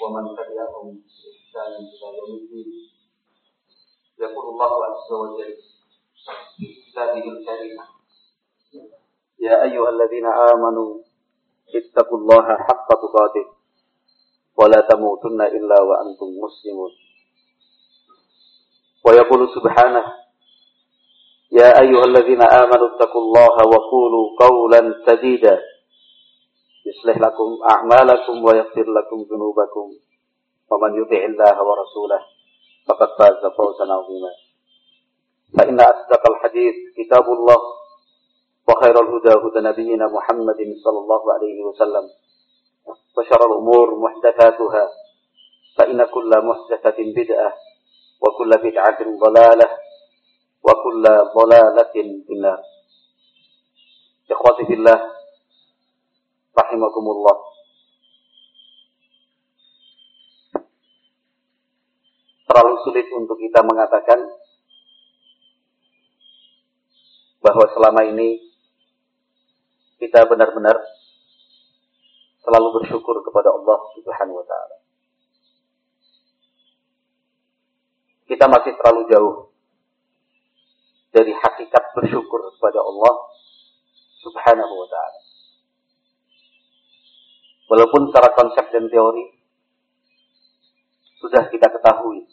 ومن 0.00 0.24
تبعهم 0.36 0.86
بإحسان 1.04 1.72
إلى 1.92 2.08
يوم 2.18 2.32
الدين. 2.40 2.68
يقول 4.18 4.44
الله 4.54 4.72
عز 4.84 5.08
وجل 5.12 5.54
في 6.56 6.66
كتابه 6.86 7.24
الكريم 7.34 7.76
يا 9.40 9.62
أيها 9.62 9.88
الذين 9.88 10.26
آمنوا 10.26 10.90
اتقوا 11.74 12.18
الله 12.18 12.46
حق 12.68 12.88
تقاته 12.88 13.46
ولا 14.58 14.80
تموتن 14.90 15.40
إلا 15.42 15.78
وأنتم 15.82 16.28
مسلمون. 16.44 16.92
ويقول 19.06 19.40
سبحانه 19.56 20.04
يا 21.52 21.80
أيها 21.80 22.04
الذين 22.04 22.42
آمنوا 22.42 22.88
اتقوا 22.96 23.22
الله 23.22 23.56
وقولوا 23.72 24.26
قولا 24.40 24.80
سديدا. 25.06 25.71
يصلح 26.92 27.16
لكم 27.18 27.48
أعمالكم 27.72 28.44
ويغفر 28.44 28.86
لكم 28.98 29.18
ذنوبكم. 29.30 29.86
ومن 30.70 31.02
يطع 31.02 31.24
الله 31.24 31.56
ورسوله 31.68 32.20
فقد 32.88 33.08
فاز 33.18 33.42
فوزا 33.56 33.92
عظيما. 33.92 34.32
فإن 35.58 35.80
أصدق 35.80 36.30
الحديث 36.30 36.74
كتاب 36.96 37.24
الله 37.24 37.56
وخير 38.68 38.94
الهدى 39.04 39.32
هدى 39.44 39.60
نبينا 39.68 40.06
محمد 40.06 40.60
صلى 40.84 40.98
الله 40.98 41.32
عليه 41.32 41.64
وسلم 41.64 42.04
وشر 43.18 43.40
الأمور 43.46 43.98
محدثاتها 43.98 44.88
فإن 45.78 46.04
كل 46.04 46.30
محدثة 46.48 46.98
بدعة 46.98 47.52
وكل 48.22 48.50
بدعة 48.50 48.98
ضلالة 49.24 49.68
وكل 50.62 51.02
ضلالة 51.36 51.92
في 52.26 52.32
النار. 52.32 52.60
إخوتي 54.30 54.64
في 54.66 54.74
الله 54.74 54.98
rahimakumullah. 56.52 57.36
Terlalu 62.48 62.74
sulit 62.84 63.06
untuk 63.16 63.40
kita 63.40 63.64
mengatakan 63.64 64.20
bahwa 67.40 67.64
selama 67.72 68.04
ini 68.12 68.44
kita 69.96 70.28
benar-benar 70.28 70.76
selalu 72.44 72.68
bersyukur 72.82 73.24
kepada 73.24 73.54
Allah 73.54 73.78
Subhanahu 73.96 74.42
wa 74.42 74.46
taala. 74.46 74.76
Kita 78.28 78.44
masih 78.50 78.72
terlalu 78.76 79.02
jauh 79.08 79.34
dari 81.14 81.32
hakikat 81.32 81.84
bersyukur 81.96 82.40
kepada 82.58 82.84
Allah 82.84 83.14
Subhanahu 84.20 84.74
wa 84.76 84.88
taala. 84.90 85.21
Walaupun 87.72 88.12
secara 88.12 88.36
konsep 88.36 88.68
dan 88.68 88.84
teori 88.92 89.32
sudah 91.24 91.48
kita 91.48 91.72
ketahui, 91.72 92.28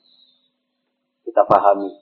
kita 1.23 1.48
pahami. 1.48 1.95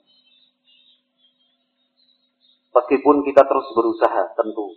Meskipun 2.74 3.22
kita 3.22 3.46
terus 3.46 3.70
berusaha 3.78 4.34
tentu 4.34 4.74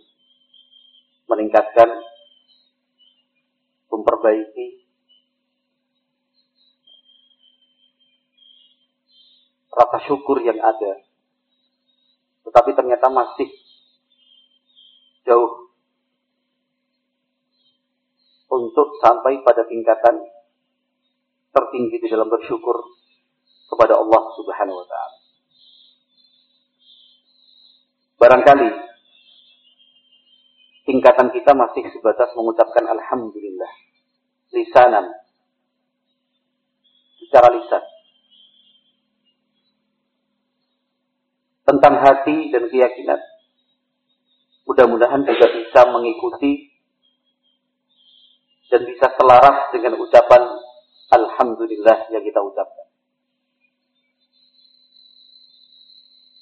meningkatkan, 1.26 2.06
memperbaiki 3.90 4.86
rasa 9.74 9.98
syukur 10.06 10.38
yang 10.38 10.62
ada. 10.62 11.02
Tetapi 12.46 12.70
ternyata 12.78 13.10
masih 13.10 13.50
jauh 15.26 15.71
untuk 18.52 19.00
sampai 19.00 19.40
pada 19.40 19.64
tingkatan 19.64 20.28
tertinggi 21.52 21.96
di 22.04 22.08
dalam 22.12 22.28
bersyukur 22.28 22.76
kepada 23.72 23.96
Allah 23.96 24.22
Subhanahu 24.36 24.76
wa 24.84 24.86
taala. 24.88 25.16
Barangkali 28.20 28.70
tingkatan 30.84 31.32
kita 31.32 31.56
masih 31.56 31.88
sebatas 31.96 32.30
mengucapkan 32.36 32.84
alhamdulillah 32.92 33.72
lisanan 34.52 35.08
secara 37.24 37.48
lisan 37.56 37.84
tentang 41.64 41.94
hati 42.04 42.52
dan 42.52 42.68
keyakinan 42.68 43.20
mudah-mudahan 44.68 45.24
juga 45.24 45.46
bisa 45.48 45.80
mengikuti 45.88 46.71
dan 48.72 48.88
bisa 48.88 49.12
selaras 49.20 49.68
dengan 49.68 50.00
ucapan 50.00 50.42
Alhamdulillah 51.12 52.08
yang 52.08 52.24
kita 52.24 52.40
ucapkan. 52.40 52.88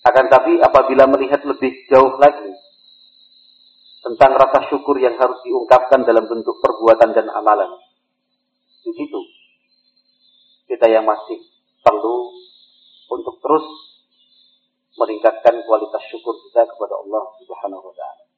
Akan 0.06 0.30
tapi 0.30 0.62
apabila 0.62 1.10
melihat 1.10 1.42
lebih 1.42 1.90
jauh 1.90 2.14
lagi 2.22 2.54
tentang 4.06 4.38
rasa 4.38 4.70
syukur 4.70 4.94
yang 5.02 5.18
harus 5.18 5.42
diungkapkan 5.42 6.06
dalam 6.06 6.30
bentuk 6.30 6.54
perbuatan 6.62 7.10
dan 7.18 7.26
amalan, 7.34 7.82
di 8.86 8.94
situ 8.94 9.20
kita 10.70 10.86
yang 10.86 11.02
masih 11.02 11.42
perlu 11.82 12.30
untuk 13.10 13.42
terus 13.42 13.66
meningkatkan 14.94 15.66
kualitas 15.66 16.02
syukur 16.14 16.38
kita 16.46 16.62
kepada 16.62 16.94
Allah 16.94 17.24
Subhanahu 17.42 17.90
wa 17.90 17.94
taala. 17.98 18.29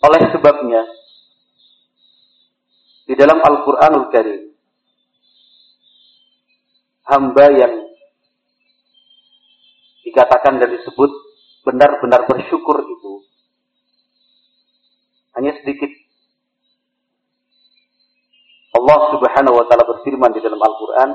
Oleh 0.00 0.22
sebabnya, 0.32 0.82
di 3.04 3.14
dalam 3.18 3.36
Al-Quranul 3.42 4.08
Karim, 4.08 4.54
hamba 7.10 7.46
yang 7.52 7.74
dikatakan 10.06 10.62
dan 10.62 10.70
disebut 10.72 11.10
benar-benar 11.66 12.24
bersyukur 12.30 12.80
itu 12.86 13.12
hanya 15.36 15.58
sedikit. 15.58 15.90
Allah 18.78 18.98
Subhanahu 19.12 19.58
wa 19.58 19.64
taala 19.68 19.84
berfirman 19.84 20.30
di 20.32 20.40
dalam 20.40 20.62
Al-Qur'an, 20.62 21.10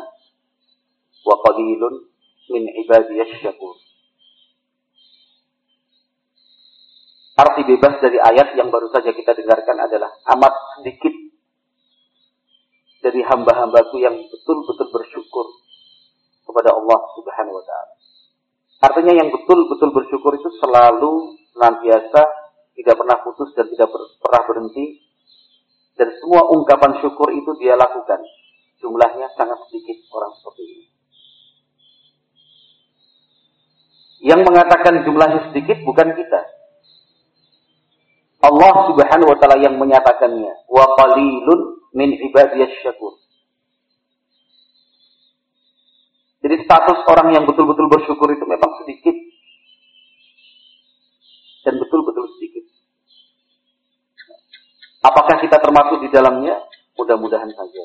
"Wa 1.25 1.35
qalilun 1.41 2.11
min 2.51 2.63
ibadiyash 2.85 3.39
syakur." 3.41 3.84
Arti 7.35 7.67
bebas 7.67 7.99
dari 7.99 8.15
ayat 8.15 8.55
yang 8.55 8.71
baru 8.71 8.87
saja 8.95 9.11
kita 9.11 9.35
dengarkan 9.35 9.75
adalah 9.75 10.07
amat 10.39 10.53
sedikit 10.79 11.11
dari 13.03 13.19
hamba-hambaku 13.27 13.99
yang 13.99 14.15
betul-betul 14.15 14.87
bersyukur 14.87 15.45
kepada 16.47 16.71
Allah 16.71 16.99
Subhanahu 17.19 17.59
wa 17.59 17.65
taala. 17.67 17.93
Artinya 18.87 19.13
yang 19.19 19.29
betul-betul 19.35 19.91
bersyukur 19.91 20.31
itu 20.39 20.47
selalu 20.63 21.35
senantiasa 21.51 22.21
tidak 22.75 22.95
pernah 22.95 23.17
putus 23.19 23.51
dan 23.51 23.67
tidak 23.67 23.91
pernah 23.91 24.41
berhenti 24.47 25.03
dan 25.99 26.11
semua 26.23 26.47
ungkapan 26.55 27.03
syukur 27.03 27.35
itu 27.35 27.51
dia 27.59 27.75
lakukan. 27.75 28.23
Jumlahnya 28.79 29.27
sangat 29.35 29.59
sedikit 29.67 30.07
orang 30.15 30.31
seperti 30.39 30.63
ini. 30.63 30.85
Yang 34.31 34.41
mengatakan 34.47 35.03
jumlahnya 35.03 35.51
sedikit 35.51 35.83
bukan 35.83 36.15
kita, 36.15 36.41
Allah 38.45 38.73
Subhanahu 38.93 39.29
wa 39.33 39.37
taala 39.41 39.57
yang 39.57 39.81
menyatakannya, 39.81 40.53
wa 40.69 40.85
qalilun 40.93 41.59
min 41.97 42.13
ibadiyas 42.29 42.73
syakur. 42.85 43.17
Jadi 46.45 46.61
status 46.61 47.01
orang 47.09 47.33
yang 47.33 47.49
betul-betul 47.49 47.89
bersyukur 47.89 48.29
itu 48.29 48.45
memang 48.45 48.69
sedikit. 48.85 49.17
Dan 51.65 51.81
betul-betul 51.81 52.29
sedikit. 52.37 52.69
Apakah 55.01 55.41
kita 55.41 55.57
termasuk 55.57 56.05
di 56.05 56.13
dalamnya? 56.13 56.61
Mudah-mudahan 57.01 57.49
saja. 57.49 57.83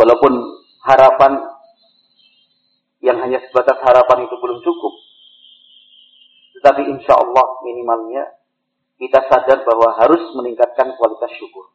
Walaupun 0.00 0.32
harapan 0.88 1.32
yang 3.04 3.20
hanya 3.20 3.44
sebatas 3.44 3.76
harapan 3.84 4.24
itu 4.24 4.34
belum 4.40 4.64
cukup. 4.64 4.94
Tetapi 6.58 6.82
insya 6.90 7.14
Allah 7.14 7.62
minimalnya 7.62 8.34
kita 8.98 9.30
sadar 9.30 9.62
bahwa 9.62 9.94
harus 10.02 10.34
meningkatkan 10.34 10.98
kualitas 10.98 11.30
syukur. 11.38 11.70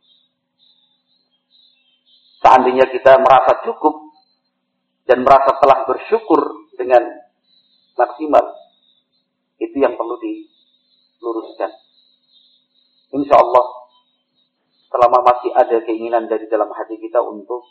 Seandainya 2.43 2.91
kita 2.91 3.15
merasa 3.23 3.63
cukup 3.63 4.11
dan 5.07 5.23
merasa 5.23 5.55
telah 5.63 5.87
bersyukur 5.87 6.67
dengan 6.75 6.99
maksimal, 7.95 8.43
itu 9.63 9.79
yang 9.79 9.95
perlu 9.95 10.19
diluruskan. 10.19 11.71
Insya 13.15 13.39
Allah, 13.39 13.65
selama 14.91 15.23
masih 15.23 15.55
ada 15.55 15.79
keinginan 15.87 16.27
dari 16.27 16.51
dalam 16.51 16.67
hati 16.75 16.99
kita 16.99 17.23
untuk 17.23 17.63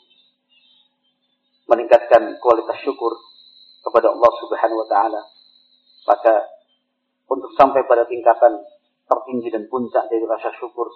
meningkatkan 1.69 2.41
kualitas 2.41 2.81
syukur 2.81 3.13
kepada 3.85 4.09
Allah 4.09 4.33
Subhanahu 4.41 4.81
wa 4.81 4.89
taala, 4.89 5.21
maka 6.09 6.62
untuk 7.33 7.51
sampai 7.57 7.89
pada 7.89 8.05
tingkatan 8.05 8.61
tertinggi 9.09 9.49
dan 9.49 9.65
puncak 9.73 10.05
dari 10.13 10.25
rasa 10.29 10.53
syukur, 10.61 10.93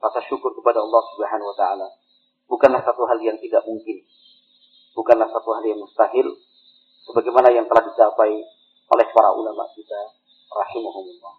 rasa 0.00 0.20
syukur 0.24 0.56
kepada 0.56 0.80
Allah 0.80 1.02
Subhanahu 1.12 1.52
wa 1.52 1.56
taala 1.56 1.86
bukanlah 2.48 2.80
satu 2.84 3.04
hal 3.08 3.18
yang 3.20 3.36
tidak 3.40 3.64
mungkin. 3.64 4.04
Bukanlah 4.94 5.26
satu 5.26 5.50
hal 5.58 5.64
yang 5.66 5.80
mustahil 5.82 6.38
sebagaimana 7.04 7.50
yang 7.50 7.66
telah 7.66 7.82
dicapai 7.82 8.30
oleh 8.84 9.06
para 9.10 9.30
ulama 9.34 9.66
kita 9.74 10.00
rahimahumullah. 10.48 11.34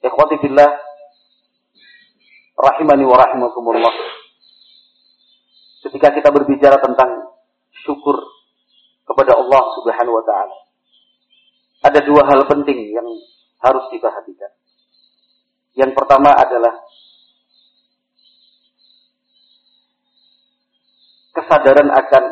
Ikhwati 0.00 0.34
billah 0.40 0.70
rahimani 2.56 3.04
wa 3.04 3.16
rahimakumullah. 3.20 3.94
Ketika 5.84 6.08
kita 6.14 6.28
berbicara 6.32 6.80
tentang 6.80 7.36
syukur 7.84 8.16
kepada 9.04 9.36
Allah 9.36 9.62
Subhanahu 9.76 10.18
wa 10.18 10.24
taala, 10.24 10.56
ada 11.78 12.00
dua 12.02 12.26
hal 12.26 12.46
penting 12.50 12.90
yang 12.90 13.06
harus 13.62 13.84
diperhatikan. 13.94 14.50
Yang 15.78 15.94
pertama 15.94 16.34
adalah 16.34 16.74
kesadaran 21.38 21.88
akan 21.94 22.24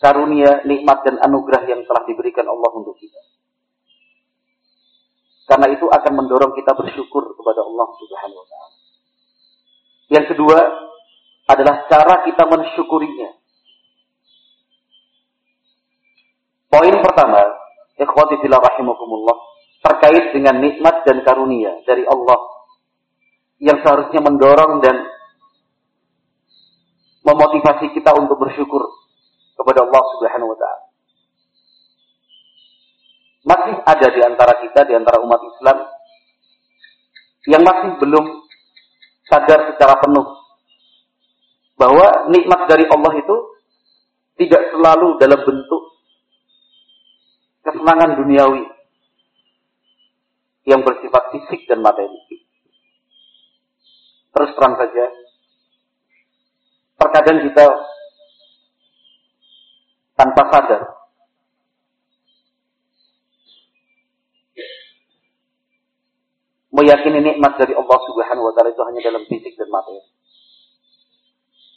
karunia, 0.00 0.64
nikmat 0.64 1.04
dan 1.04 1.20
anugerah 1.20 1.68
yang 1.68 1.84
telah 1.84 2.02
diberikan 2.08 2.48
Allah 2.48 2.70
untuk 2.72 2.96
kita. 2.96 3.20
Karena 5.48 5.68
itu 5.72 5.88
akan 5.88 6.12
mendorong 6.12 6.52
kita 6.56 6.72
bersyukur 6.76 7.36
kepada 7.36 7.60
Allah 7.64 7.88
Subhanahu 7.96 8.40
wa 8.40 8.46
taala. 8.48 8.76
Yang 10.08 10.26
kedua 10.32 10.58
adalah 11.48 11.88
cara 11.88 12.24
kita 12.24 12.44
mensyukurinya. 12.44 13.30
Poin 16.68 16.94
pertama, 17.00 17.57
ikhwati 17.98 18.38
fillah 18.40 18.62
rahimakumullah, 18.62 19.36
terkait 19.82 20.30
dengan 20.34 20.62
nikmat 20.62 21.02
dan 21.02 21.22
karunia 21.26 21.82
dari 21.84 22.06
Allah 22.06 22.38
yang 23.58 23.82
seharusnya 23.82 24.22
mendorong 24.22 24.78
dan 24.78 24.96
memotivasi 27.26 27.90
kita 27.92 28.14
untuk 28.14 28.38
bersyukur 28.38 28.80
kepada 29.58 29.82
Allah 29.84 30.02
Subhanahu 30.14 30.54
wa 30.54 30.58
taala. 30.58 30.82
Masih 33.48 33.74
ada 33.82 34.06
di 34.12 34.20
antara 34.22 34.52
kita, 34.62 34.80
di 34.86 34.94
antara 34.94 35.18
umat 35.24 35.40
Islam 35.42 35.76
yang 37.48 37.62
masih 37.64 37.90
belum 37.98 38.24
sadar 39.28 39.72
secara 39.72 39.98
penuh 40.04 40.26
bahwa 41.78 42.28
nikmat 42.28 42.66
dari 42.66 42.84
Allah 42.90 43.12
itu 43.16 43.36
tidak 44.38 44.74
selalu 44.74 45.16
dalam 45.22 45.40
bentuk 45.42 45.82
kesenangan 47.68 48.16
duniawi 48.16 48.64
yang 50.64 50.80
bersifat 50.80 51.36
fisik 51.36 51.68
dan 51.68 51.84
materi. 51.84 52.16
Terus 54.32 54.50
terang 54.56 54.80
saja, 54.80 55.04
terkadang 56.96 57.38
kita 57.44 57.64
tanpa 60.16 60.42
sadar 60.48 60.82
meyakini 66.72 67.20
nikmat 67.20 67.58
dari 67.58 67.74
Allah 67.74 67.98
Subhanahu 68.08 68.48
wa 68.48 68.52
taala 68.56 68.72
itu 68.72 68.82
hanya 68.86 69.00
dalam 69.04 69.22
fisik 69.28 69.58
dan 69.60 69.68
materi. 69.68 70.00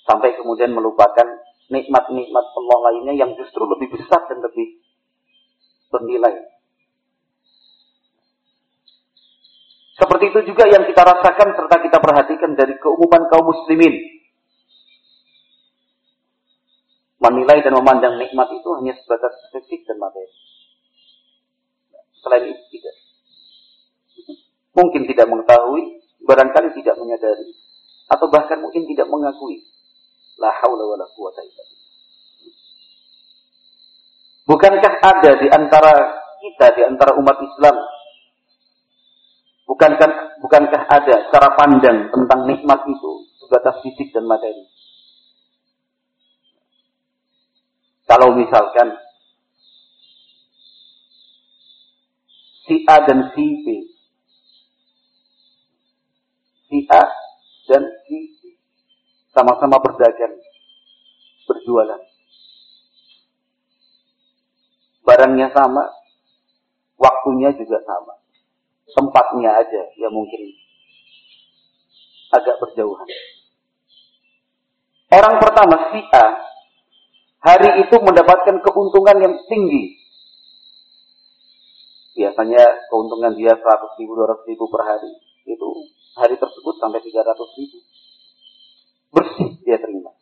Sampai 0.08 0.40
kemudian 0.40 0.72
melupakan 0.72 1.28
nikmat-nikmat 1.72 2.46
Allah 2.52 2.78
lainnya 2.92 3.14
yang 3.16 3.32
justru 3.40 3.64
lebih 3.64 3.96
besar 3.96 4.28
dan 4.28 4.44
lebih 4.44 4.91
bernilai. 5.92 6.34
Seperti 10.00 10.34
itu 10.34 10.40
juga 10.50 10.66
yang 10.66 10.90
kita 10.90 11.04
rasakan 11.06 11.54
serta 11.54 11.78
kita 11.78 11.98
perhatikan 12.02 12.58
dari 12.58 12.74
keumuman 12.82 13.30
kaum 13.30 13.54
muslimin 13.54 13.94
menilai 17.22 17.62
dan 17.62 17.78
memandang 17.78 18.18
nikmat 18.18 18.50
itu 18.50 18.70
hanya 18.82 18.98
sebatas 18.98 19.38
fisik 19.54 19.86
dan 19.86 20.02
materi. 20.02 20.26
Selain 22.18 22.50
itu 22.50 22.64
tidak. 22.74 22.96
Mungkin 24.74 25.06
tidak 25.06 25.30
mengetahui, 25.30 26.02
barangkali 26.26 26.74
tidak 26.82 26.98
menyadari, 26.98 27.54
atau 28.10 28.26
bahkan 28.34 28.58
mungkin 28.58 28.90
tidak 28.90 29.06
mengakui. 29.06 29.62
La 30.42 30.50
haula 30.66 30.82
wa 30.90 30.98
la 30.98 31.06
quwata 31.14 31.46
illa 31.46 31.81
Bukankah 34.52 34.94
ada 35.00 35.32
di 35.40 35.48
antara 35.48 35.96
kita, 36.44 36.76
di 36.76 36.84
antara 36.84 37.16
umat 37.16 37.40
Islam, 37.40 37.72
bukankah, 39.64 40.12
bukankah 40.44 40.92
ada 40.92 41.16
cara 41.32 41.56
pandang 41.56 42.12
tentang 42.12 42.52
nikmat 42.52 42.84
itu 42.84 43.12
sebatas 43.40 43.80
fisik 43.80 44.12
dan 44.12 44.28
materi? 44.28 44.68
Kalau 48.12 48.36
misalkan 48.36 48.92
si 52.68 52.84
A 52.92 53.08
dan 53.08 53.32
si 53.32 53.46
B, 53.64 53.66
si 56.68 56.78
A 56.92 57.08
dan 57.72 57.88
si 58.04 58.36
B 58.36 58.60
sama-sama 59.32 59.80
berdagang, 59.80 60.36
berjualan. 61.48 62.11
Barangnya 65.12 65.52
sama, 65.52 65.92
waktunya 66.96 67.52
juga 67.60 67.84
sama. 67.84 68.16
Tempatnya 68.96 69.60
aja 69.60 69.82
ya 70.00 70.08
mungkin 70.08 70.56
agak 72.32 72.64
berjauhan. 72.64 73.08
Orang 75.12 75.44
pertama 75.44 75.92
si 75.92 76.00
A 76.16 76.26
hari 77.44 77.84
itu 77.84 77.96
mendapatkan 78.00 78.64
keuntungan 78.64 79.20
yang 79.20 79.36
tinggi. 79.52 80.00
Biasanya 82.16 82.88
keuntungan 82.88 83.36
dia 83.36 83.52
100 83.52 84.00
ribu, 84.00 84.16
200 84.16 84.48
ribu 84.48 84.72
per 84.72 84.82
hari. 84.88 85.12
Itu 85.44 85.92
hari 86.16 86.40
tersebut 86.40 86.80
sampai 86.80 87.04
300 87.04 87.60
ribu. 87.60 87.78
Bersih 89.12 89.60
dia 89.68 89.76
terima. 89.76 90.16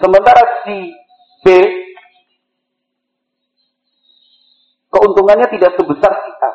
Sementara 0.00 0.64
si 0.64 0.96
B, 1.44 1.46
keuntungannya 4.96 5.46
tidak 5.52 5.76
sebesar 5.76 6.12
si 6.24 6.32
A. 6.40 6.50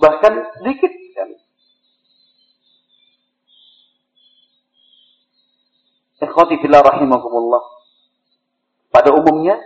Bahkan 0.00 0.32
sedikit 0.60 0.88
sekali. 0.88 1.36
Ikhwati 6.24 6.56
fillah 6.64 6.80
rahimakumullah. 6.80 7.62
Pada 8.88 9.12
umumnya 9.12 9.60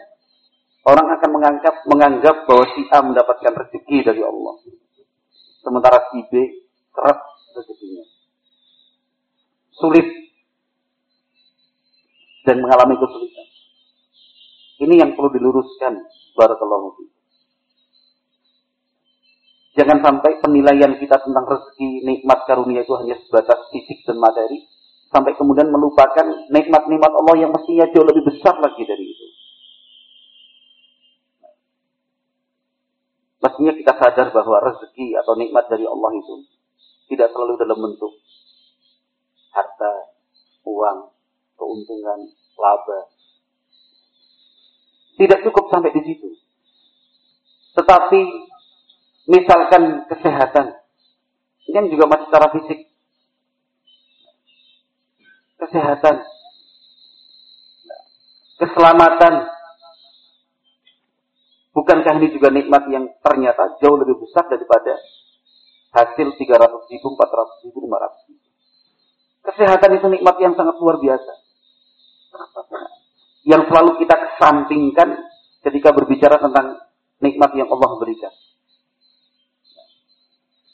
orang 0.82 1.14
akan 1.14 1.30
menganggap 1.30 1.74
menganggap 1.86 2.36
bahwa 2.50 2.64
si 2.74 2.82
A 2.90 2.98
mendapatkan 3.06 3.54
rezeki 3.54 4.02
dari 4.02 4.22
Allah. 4.26 4.58
Sementara 5.62 6.10
si 6.10 6.26
B 6.26 6.32
keras 6.90 7.22
rezekinya. 7.54 8.04
Sulit 9.78 10.08
dan 12.42 12.58
mengalami 12.58 12.98
kesulitan. 12.98 13.46
Ini 14.78 14.94
yang 15.06 15.10
perlu 15.14 15.30
diluruskan 15.34 15.94
barakallahu 16.38 16.96
fiikum. 16.96 17.17
Jangan 19.78 20.02
sampai 20.02 20.42
penilaian 20.42 20.98
kita 20.98 21.22
tentang 21.22 21.46
rezeki, 21.46 22.02
nikmat 22.02 22.42
karunia 22.50 22.82
itu 22.82 22.98
hanya 22.98 23.14
sebatas 23.22 23.70
fisik 23.70 24.02
dan 24.02 24.18
materi, 24.18 24.66
sampai 25.14 25.38
kemudian 25.38 25.70
melupakan 25.70 26.26
nikmat-nikmat 26.50 27.12
Allah 27.14 27.36
yang 27.38 27.54
mestinya 27.54 27.86
jauh 27.94 28.02
lebih 28.02 28.26
besar 28.26 28.58
lagi 28.58 28.82
dari 28.82 29.06
itu. 29.06 29.26
Mestinya 33.38 33.72
kita 33.78 33.92
sadar 34.02 34.34
bahwa 34.34 34.58
rezeki 34.66 35.14
atau 35.14 35.38
nikmat 35.38 35.70
dari 35.70 35.86
Allah 35.86 36.10
itu 36.10 36.42
tidak 37.06 37.30
selalu 37.30 37.54
dalam 37.62 37.78
bentuk 37.78 38.18
harta, 39.54 40.10
uang, 40.66 40.98
keuntungan, 41.54 42.34
laba. 42.58 43.00
Tidak 45.22 45.38
cukup 45.46 45.70
sampai 45.70 45.94
di 45.94 46.02
situ. 46.02 46.34
Tetapi 47.78 48.47
Misalkan 49.28 50.08
kesehatan. 50.08 50.66
Ini 51.68 51.72
kan 51.76 51.84
juga 51.92 52.04
masih 52.08 52.26
secara 52.32 52.48
fisik. 52.56 52.78
Kesehatan. 55.60 56.16
Keselamatan. 58.56 59.34
Bukankah 61.76 62.16
ini 62.18 62.32
juga 62.32 62.48
nikmat 62.48 62.88
yang 62.88 63.04
ternyata 63.20 63.76
jauh 63.84 64.00
lebih 64.00 64.16
besar 64.16 64.48
daripada 64.48 64.96
hasil 65.92 66.34
300 66.34 66.90
ribu, 66.90 67.06
400 67.12 67.64
ribu, 67.68 67.84
500 67.84 68.28
ribu. 68.32 68.44
Kesehatan 69.44 69.90
itu 69.92 70.06
nikmat 70.08 70.36
yang 70.40 70.56
sangat 70.56 70.80
luar 70.80 70.96
biasa. 70.96 71.32
Yang 73.44 73.62
selalu 73.68 73.92
kita 74.00 74.16
kesampingkan 74.16 75.08
ketika 75.68 75.92
berbicara 75.92 76.40
tentang 76.40 76.80
nikmat 77.20 77.52
yang 77.52 77.68
Allah 77.68 77.92
berikan. 78.00 78.32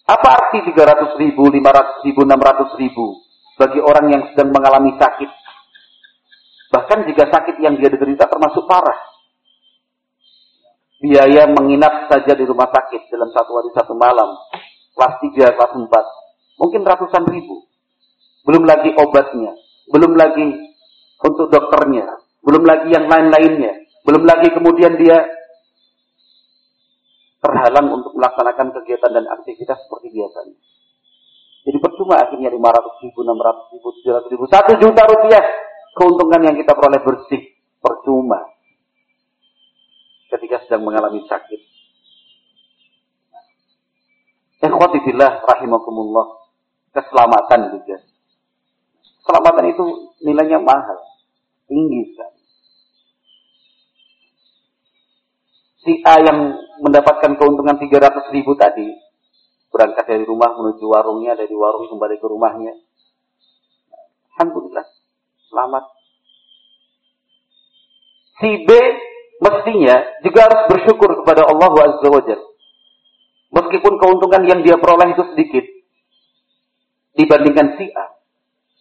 Apa 0.05 0.29
arti 0.37 0.61
300 0.69 1.17
ribu, 1.17 1.49
500 1.49 2.05
ribu, 2.05 2.21
600 2.29 2.77
ribu 2.77 3.05
bagi 3.57 3.81
orang 3.81 4.07
yang 4.13 4.23
sedang 4.33 4.53
mengalami 4.53 4.93
sakit? 5.01 5.31
Bahkan 6.69 6.99
jika 7.09 7.25
sakit 7.33 7.57
yang 7.65 7.81
dia 7.81 7.89
derita 7.89 8.29
termasuk 8.29 8.69
parah. 8.69 9.01
Biaya 11.01 11.49
menginap 11.49 12.09
saja 12.13 12.37
di 12.37 12.45
rumah 12.45 12.69
sakit 12.69 13.09
dalam 13.09 13.33
satu 13.33 13.51
hari 13.57 13.71
satu 13.73 13.93
malam. 13.97 14.29
Kelas 14.93 15.15
3, 15.25 15.57
kelas 15.57 15.73
4. 15.73 16.61
Mungkin 16.61 16.81
ratusan 16.85 17.25
ribu. 17.29 17.65
Belum 18.45 18.69
lagi 18.69 18.93
obatnya. 18.93 19.57
Belum 19.89 20.13
lagi 20.17 20.45
untuk 21.25 21.49
dokternya. 21.49 22.05
Belum 22.45 22.63
lagi 22.63 22.93
yang 22.93 23.09
lain-lainnya. 23.09 23.73
Belum 24.05 24.23
lagi 24.29 24.53
kemudian 24.53 25.01
dia 25.01 25.25
terhalang 27.45 27.93
untuk 27.93 28.17
melaksanakan 28.17 28.73
kegiatan 28.81 29.13
dan 29.13 29.29
aktivitas 29.29 29.77
seperti 29.85 30.09
biasanya. 30.17 30.57
Jadi 31.65 31.79
percuma 31.81 32.21
akhirnya 32.21 32.49
500 32.49 33.05
ribu, 33.05 33.19
600 33.25 33.73
ribu, 33.77 33.89
700 34.01 34.33
ribu, 34.33 34.45
1 34.49 34.83
juta 34.85 35.03
rupiah 35.05 35.45
keuntungan 35.97 36.41
yang 36.41 36.57
kita 36.57 36.73
peroleh 36.73 37.01
bersih. 37.05 37.43
Percuma. 37.85 38.41
Ketika 40.33 40.65
sedang 40.65 40.89
mengalami 40.89 41.21
sakit. 41.29 41.61
Ikhwati 44.65 44.99
fillah 45.05 45.45
rahimakumullah. 45.45 46.49
Keselamatan 46.97 47.61
juga. 47.77 48.01
Keselamatan 49.21 49.65
itu 49.69 49.85
nilainya 50.25 50.65
mahal. 50.65 50.97
Tinggi 51.69 52.13
sekali. 52.13 52.35
si 55.85 56.01
A 56.01 56.17
yang 56.25 56.57
mendapatkan 56.83 57.39
keuntungan 57.39 57.77
300 57.79 58.35
ribu 58.35 58.57
tadi, 58.59 58.89
berangkat 59.71 60.07
dari 60.07 60.25
rumah 60.27 60.55
menuju 60.55 60.85
warungnya, 60.87 61.35
dari 61.39 61.53
warung 61.55 61.91
kembali 61.91 62.17
ke 62.19 62.27
rumahnya. 62.27 62.75
Alhamdulillah, 64.35 64.87
selamat. 65.51 65.85
Si 68.43 68.51
B 68.67 68.71
mestinya 69.39 69.97
juga 70.27 70.51
harus 70.51 70.61
bersyukur 70.71 71.11
kepada 71.23 71.47
Allah 71.47 71.71
Azza 71.71 72.09
wa 72.11 72.23
Meskipun 73.55 73.95
keuntungan 74.03 74.43
yang 74.51 74.61
dia 74.67 74.75
peroleh 74.75 75.15
itu 75.15 75.23
sedikit 75.31 75.65
dibandingkan 77.15 77.79
si 77.79 77.87
A. 77.95 78.19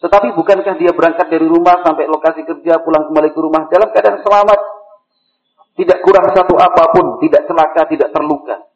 Tetapi 0.01 0.33
bukankah 0.33 0.75
dia 0.81 0.91
berangkat 0.91 1.29
dari 1.29 1.45
rumah 1.45 1.79
sampai 1.85 2.09
lokasi 2.09 2.43
kerja, 2.43 2.81
pulang 2.81 3.07
kembali 3.07 3.29
ke 3.31 3.39
rumah 3.39 3.69
dalam 3.69 3.93
keadaan 3.93 4.19
selamat? 4.25 4.59
Tidak 5.73 5.99
kurang 6.05 6.29
satu 6.33 6.53
apa 6.53 6.83
pun, 6.93 7.17
tidak 7.23 7.49
celaka, 7.49 7.89
tidak 7.89 8.09
terluka. 8.13 8.69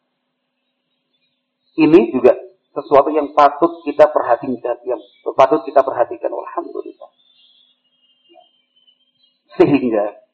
Ini 1.77 2.09
juga 2.09 2.33
sesuatu 2.73 3.13
yang 3.13 3.37
patut 3.37 3.85
kita 3.85 4.09
perhatikan, 4.09 4.81
yang 4.81 5.01
patut 5.37 5.61
kita 5.61 5.85
perhatikan. 5.85 6.33
Alhamdulillah. 6.33 7.09
Sehingga 9.61 10.25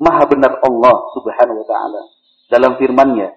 maha 0.00 0.24
benar 0.24 0.56
Allah 0.64 0.96
subhanahu 1.16 1.60
wa 1.60 1.66
ta'ala 1.68 2.02
dalam 2.48 2.80
firmannya, 2.80 3.36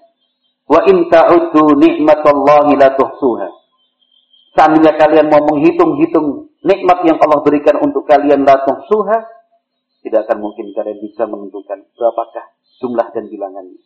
Wa 0.64 0.80
in 0.88 1.12
ta'uddu 1.12 1.76
ni'matallahi 1.76 2.80
la 2.80 2.96
tuhsuha. 2.96 3.48
Seandainya 4.56 4.96
kalian 4.96 5.28
mau 5.28 5.44
menghitung-hitung 5.52 6.56
nikmat 6.64 7.04
yang 7.04 7.20
Allah 7.20 7.44
berikan 7.44 7.76
untuk 7.84 8.08
kalian 8.08 8.48
la 8.48 8.64
tuhsuha, 8.64 9.18
tidak 10.04 10.28
akan 10.28 10.44
mungkin 10.44 10.76
kalian 10.76 11.00
bisa 11.00 11.24
menentukan 11.24 11.88
berapakah 11.96 12.52
jumlah 12.84 13.08
dan 13.16 13.32
bilangannya. 13.32 13.80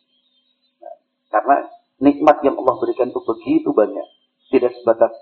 Nah, 0.82 0.94
karena 1.30 1.56
nikmat 2.02 2.42
yang 2.42 2.58
Allah 2.58 2.74
berikan 2.82 3.14
itu 3.14 3.22
begitu 3.22 3.70
banyak. 3.70 4.06
Tidak 4.50 4.72
sebatas 4.82 5.14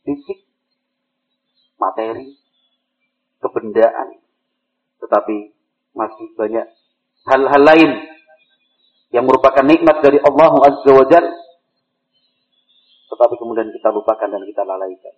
fisik, 0.00 0.48
materi, 1.76 2.40
kebendaan. 3.44 4.16
Tetapi 5.04 5.36
masih 5.92 6.28
banyak 6.40 6.66
hal-hal 7.28 7.62
lain 7.62 7.90
yang 9.10 9.26
merupakan 9.26 9.64
nikmat 9.66 10.00
dari 10.00 10.22
Allah 10.22 10.52
Azza 10.64 10.90
wa 10.92 11.04
Jal. 11.04 11.26
Tetapi 13.10 13.34
kemudian 13.36 13.68
kita 13.74 13.92
lupakan 13.92 14.28
dan 14.30 14.42
kita 14.46 14.62
lalaikan. 14.64 15.14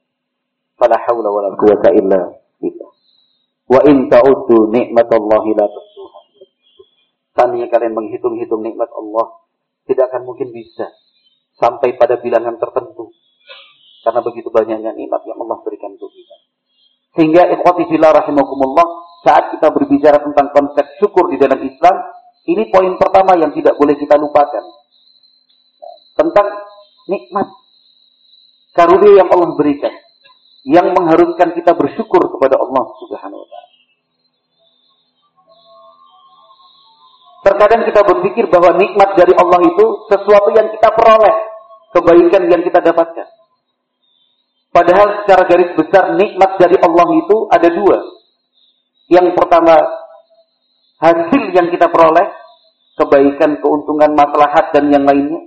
Fala 0.81 0.97
hawla 0.99 1.29
wa 1.29 1.41
la 1.47 1.51
quwata 1.55 1.89
illa 1.95 2.21
billah. 2.59 3.02
Wa 3.73 3.81
in 3.89 4.13
ta'uddu 4.13 4.69
ni'matallahi 4.69 5.51
la 5.57 5.65
tuhsuha. 5.65 6.21
Tanya 7.33 7.65
kalian 7.73 7.97
menghitung-hitung 7.97 8.61
nikmat 8.61 8.93
Allah, 8.93 9.41
tidak 9.89 10.13
akan 10.13 10.29
mungkin 10.29 10.53
bisa 10.53 10.93
sampai 11.57 11.97
pada 11.97 12.21
bilangan 12.21 12.61
tertentu. 12.61 13.17
Karena 14.05 14.21
begitu 14.21 14.53
banyaknya 14.53 14.93
nikmat 14.93 15.25
yang 15.25 15.41
Allah 15.41 15.57
berikan 15.65 15.97
untuk 15.97 16.13
kita. 16.13 16.37
Sehingga 17.17 17.49
ikhwati 17.49 17.89
fillah 17.89 18.13
rahimakumullah, 18.13 18.87
saat 19.25 19.57
kita 19.57 19.73
berbicara 19.73 20.21
tentang 20.21 20.53
konsep 20.53 20.85
syukur 21.01 21.33
di 21.33 21.41
dalam 21.41 21.57
Islam, 21.65 21.97
ini 22.53 22.69
poin 22.69 22.93
pertama 23.01 23.41
yang 23.41 23.57
tidak 23.57 23.79
boleh 23.81 23.97
kita 23.97 24.21
lupakan. 24.21 24.65
Tentang 26.13 26.47
nikmat 27.09 27.49
karunia 28.77 29.25
yang 29.25 29.29
Allah 29.33 29.57
berikan 29.57 30.02
yang 30.63 30.95
mengharuskan 30.95 31.59
kita 31.59 31.75
bersyukur 31.75 32.23
kepada 32.39 32.59
Allah 32.59 32.85
Subhanahu 33.03 33.43
wa 33.43 33.49
taala. 33.51 33.71
Terkadang 37.43 37.83
kita 37.91 38.01
berpikir 38.07 38.47
bahwa 38.47 38.79
nikmat 38.79 39.19
dari 39.19 39.35
Allah 39.35 39.61
itu 39.67 39.87
sesuatu 40.07 40.51
yang 40.55 40.71
kita 40.71 40.89
peroleh, 40.95 41.37
kebaikan 41.91 42.43
yang 42.47 42.63
kita 42.63 42.79
dapatkan. 42.79 43.27
Padahal 44.71 45.09
secara 45.23 45.43
garis 45.51 45.75
besar 45.75 46.15
nikmat 46.15 46.57
dari 46.57 46.79
Allah 46.79 47.07
itu 47.19 47.37
ada 47.51 47.69
dua. 47.69 47.99
Yang 49.11 49.35
pertama, 49.35 49.75
hasil 51.03 51.43
yang 51.53 51.69
kita 51.69 51.91
peroleh, 51.91 52.31
kebaikan, 52.97 53.59
keuntungan, 53.59 54.15
maslahat, 54.15 54.71
dan 54.71 54.89
yang 54.95 55.03
lainnya. 55.03 55.43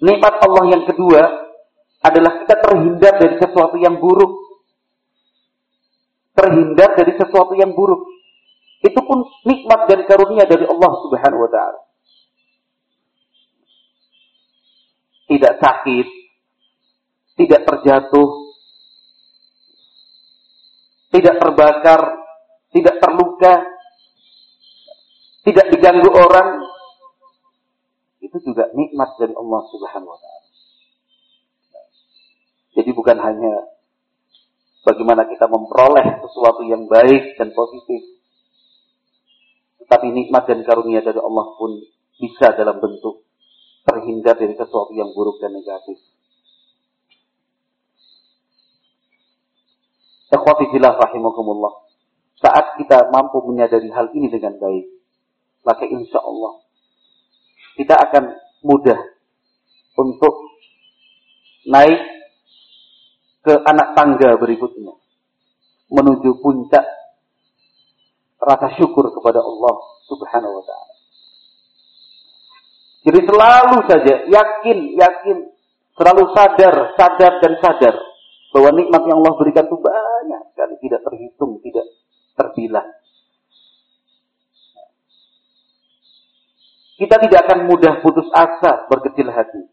Nikmat 0.00 0.34
Allah 0.38 0.64
yang 0.70 0.82
kedua 0.86 1.51
adalah 2.02 2.42
kita 2.42 2.54
terhindar 2.58 3.14
dari 3.22 3.34
sesuatu 3.38 3.76
yang 3.78 4.02
buruk. 4.02 4.32
Terhindar 6.34 6.98
dari 6.98 7.12
sesuatu 7.14 7.54
yang 7.54 7.70
buruk. 7.72 8.02
Itu 8.82 8.98
pun 9.06 9.22
nikmat 9.46 9.86
dan 9.86 10.02
karunia 10.10 10.42
dari 10.42 10.66
Allah 10.66 10.92
Subhanahu 11.06 11.46
wa 11.46 11.50
taala. 11.54 11.80
Tidak 15.30 15.54
sakit, 15.62 16.06
tidak 17.38 17.62
terjatuh, 17.62 18.28
tidak 21.14 21.34
terbakar, 21.38 22.00
tidak 22.74 22.96
terluka, 22.98 23.54
tidak 25.46 25.66
diganggu 25.70 26.10
orang. 26.10 26.66
Itu 28.18 28.42
juga 28.42 28.66
nikmat 28.74 29.14
dari 29.22 29.34
Allah 29.38 29.60
Subhanahu 29.70 30.10
wa 30.10 30.18
taala. 30.18 30.31
Jadi 32.72 32.90
bukan 32.96 33.18
hanya 33.20 33.54
bagaimana 34.82 35.28
kita 35.28 35.46
memperoleh 35.46 36.24
sesuatu 36.24 36.64
yang 36.64 36.88
baik 36.88 37.36
dan 37.36 37.52
positif, 37.52 38.00
tapi 39.86 40.08
nikmat 40.08 40.48
dan 40.48 40.64
karunia 40.64 41.04
dari 41.04 41.20
Allah 41.20 41.46
pun 41.60 41.84
bisa 42.16 42.56
dalam 42.56 42.80
bentuk 42.80 43.28
terhindar 43.84 44.38
dari 44.38 44.56
sesuatu 44.56 44.92
yang 44.96 45.12
buruk 45.12 45.36
dan 45.42 45.52
negatif. 45.52 46.00
Ikhwati 50.32 50.64
filah 50.72 50.96
rahimakumullah. 50.96 51.84
Saat 52.40 52.80
kita 52.80 53.12
mampu 53.12 53.44
menyadari 53.44 53.92
hal 53.92 54.10
ini 54.16 54.32
dengan 54.32 54.56
baik, 54.56 54.86
maka 55.62 55.84
insya 55.86 56.18
Allah 56.24 56.58
kita 57.76 57.94
akan 57.96 58.24
mudah 58.64 58.98
untuk 59.96 60.34
naik 61.68 62.00
ke 63.42 63.54
anak 63.66 63.98
tangga 63.98 64.38
berikutnya. 64.38 64.94
Menuju 65.92 66.40
puncak 66.40 66.86
rasa 68.42 68.74
syukur 68.78 69.12
kepada 69.12 69.42
Allah 69.42 69.74
Subhanahu 70.08 70.62
wa 70.62 70.64
taala. 70.64 70.94
Jadi 73.02 73.18
selalu 73.26 73.78
saja 73.90 74.14
yakin, 74.30 74.78
yakin, 74.94 75.38
selalu 75.98 76.22
sadar, 76.32 76.94
sadar 76.94 77.32
dan 77.42 77.52
sadar 77.58 77.94
bahwa 78.54 78.70
nikmat 78.78 79.02
yang 79.10 79.18
Allah 79.20 79.34
berikan 79.36 79.66
itu 79.66 79.78
banyak 79.80 80.40
sekali, 80.54 80.74
tidak 80.86 81.00
terhitung, 81.02 81.58
tidak 81.66 81.86
terbilang. 82.38 82.88
Kita 87.00 87.18
tidak 87.18 87.40
akan 87.50 87.58
mudah 87.66 87.98
putus 87.98 88.30
asa, 88.30 88.86
berkecil 88.86 89.26
hati. 89.34 89.66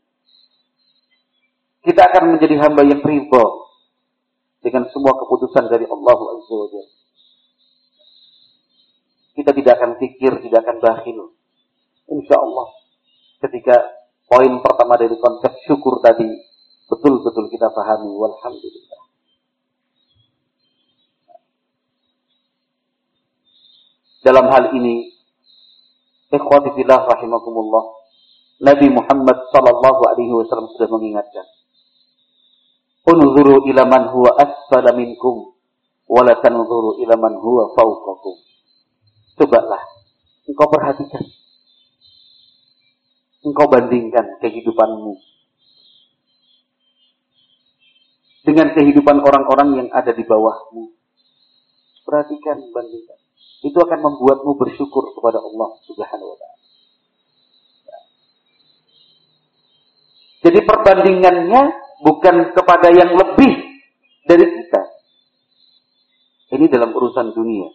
Kita 1.80 2.02
akan 2.12 2.36
menjadi 2.36 2.56
hamba 2.60 2.84
yang 2.84 3.00
ridho 3.00 3.46
dengan 4.60 4.88
semua 4.92 5.16
keputusan 5.16 5.72
dari 5.72 5.88
Allah 5.88 6.18
Azza 6.18 6.56
wa 6.56 6.84
Kita 9.40 9.52
tidak 9.56 9.74
akan 9.80 9.92
pikir, 9.96 10.32
tidak 10.44 10.68
akan 10.68 10.78
bakhil. 10.84 11.32
Insya 12.12 12.36
Allah 12.36 12.80
ketika 13.40 13.76
poin 14.28 14.52
pertama 14.60 15.00
dari 15.00 15.16
konsep 15.16 15.56
syukur 15.64 16.04
tadi 16.04 16.28
betul-betul 16.92 17.48
kita 17.48 17.72
pahami 17.72 18.12
walhamdulillah 18.12 19.02
dalam 24.22 24.46
hal 24.52 24.64
ini 24.76 25.16
ikhwati 26.30 26.70
fillah 26.76 27.00
rahimakumullah 27.08 27.84
Nabi 28.60 28.92
Muhammad 28.92 29.38
sallallahu 29.56 30.02
alaihi 30.12 30.36
wasallam 30.36 30.68
sudah 30.76 30.88
mengingatkan 30.92 31.48
unzuru 33.06 33.68
ila 33.70 33.84
man 33.88 34.12
huwa 34.12 34.36
asfala 34.36 34.96
minkum 34.96 35.56
wa 36.10 36.22
la 36.26 36.36
tanzuru 36.42 37.00
ila 37.04 37.16
man 37.16 37.38
huwa 37.40 37.72
fawqakum 37.78 38.36
cobalah 39.40 39.84
engkau 40.50 40.68
perhatikan 40.68 41.24
engkau 43.46 43.66
bandingkan 43.72 44.40
kehidupanmu 44.44 45.30
dengan 48.50 48.74
kehidupan 48.74 49.22
orang-orang 49.22 49.70
yang 49.86 49.90
ada 49.94 50.10
di 50.10 50.26
bawahmu. 50.26 50.90
Perhatikan, 52.02 52.58
bandingkan. 52.74 53.20
Itu 53.62 53.78
akan 53.78 54.00
membuatmu 54.02 54.58
bersyukur 54.58 55.14
kepada 55.14 55.38
Allah 55.38 55.70
Subhanahu 55.86 56.34
wa 56.34 56.38
taala. 56.40 56.58
Jadi 60.40 60.60
perbandingannya 60.64 61.62
bukan 62.00 62.56
kepada 62.56 62.88
yang 62.92 63.12
lebih 63.16 63.54
dari 64.24 64.46
kita. 64.46 64.82
Ini 66.50 66.66
dalam 66.72 66.96
urusan 66.96 67.36
dunia. 67.36 67.70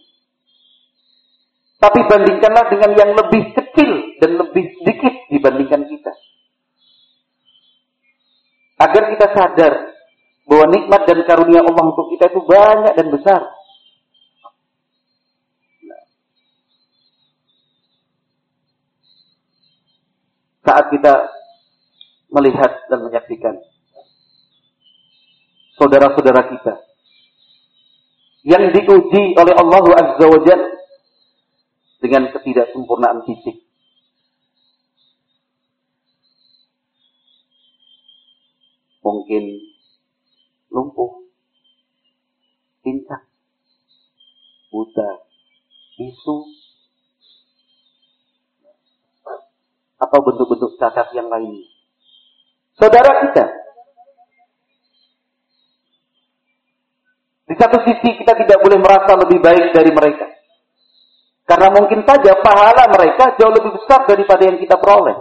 Tapi 1.79 2.01
bandingkanlah 2.09 2.67
dengan 2.73 2.91
yang 2.97 3.11
lebih 3.13 3.53
kecil 3.53 3.91
dan 4.19 4.41
lebih 4.41 4.65
sedikit 4.81 5.15
dibandingkan 5.29 5.85
kita. 5.85 6.13
Agar 8.81 9.03
kita 9.15 9.27
sadar 9.31 9.73
bahwa 10.49 10.67
nikmat 10.73 11.03
dan 11.05 11.19
karunia 11.29 11.61
Allah 11.61 11.85
untuk 11.93 12.09
kita 12.17 12.33
itu 12.33 12.41
banyak 12.41 12.95
dan 12.97 13.09
besar. 13.13 13.43
Saat 20.65 20.89
kita 20.89 21.13
melihat 22.33 22.73
dan 22.89 23.05
menyaksikan 23.05 23.61
saudara-saudara 25.75 26.43
kita 26.55 26.75
yang 28.45 28.71
diuji 28.71 29.23
oleh 29.41 29.55
Allah 29.57 29.85
Azza 29.97 30.27
wa 30.29 30.41
Jalla 30.45 30.69
dengan 32.05 32.29
ketidaksempurnaan 32.37 33.25
fisik, 33.25 33.65
mungkin 39.01 39.73
lumpuh, 40.69 41.25
pincang, 42.85 43.25
buta, 44.69 45.25
bisu, 45.97 46.37
atau 49.97 50.19
bentuk-bentuk 50.21 50.77
cacat 50.77 51.09
yang 51.17 51.33
lainnya. 51.33 51.65
Saudara 52.77 53.25
kita, 53.25 53.64
di 57.45 57.55
satu 57.61 57.77
sisi 57.85 58.09
kita 58.17 58.33
tidak 58.41 58.59
boleh 58.65 58.81
merasa 58.81 59.13
lebih 59.21 59.39
baik 59.45 59.77
dari 59.77 59.93
mereka. 59.93 60.27
Karena 61.45 61.69
mungkin 61.77 62.01
saja 62.09 62.41
pahala 62.41 62.89
mereka 62.89 63.37
jauh 63.37 63.53
lebih 63.53 63.77
besar 63.77 64.09
daripada 64.09 64.49
yang 64.49 64.57
kita 64.57 64.81
peroleh. 64.81 65.21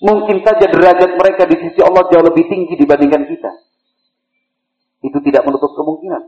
Mungkin 0.00 0.40
saja 0.40 0.64
derajat 0.64 1.20
mereka 1.20 1.44
di 1.44 1.56
sisi 1.60 1.80
Allah 1.84 2.08
jauh 2.08 2.24
lebih 2.24 2.48
tinggi 2.48 2.80
dibandingkan 2.80 3.28
kita. 3.28 3.50
Itu 5.04 5.20
tidak 5.20 5.44
menutup 5.44 5.76
kemungkinan. 5.76 6.22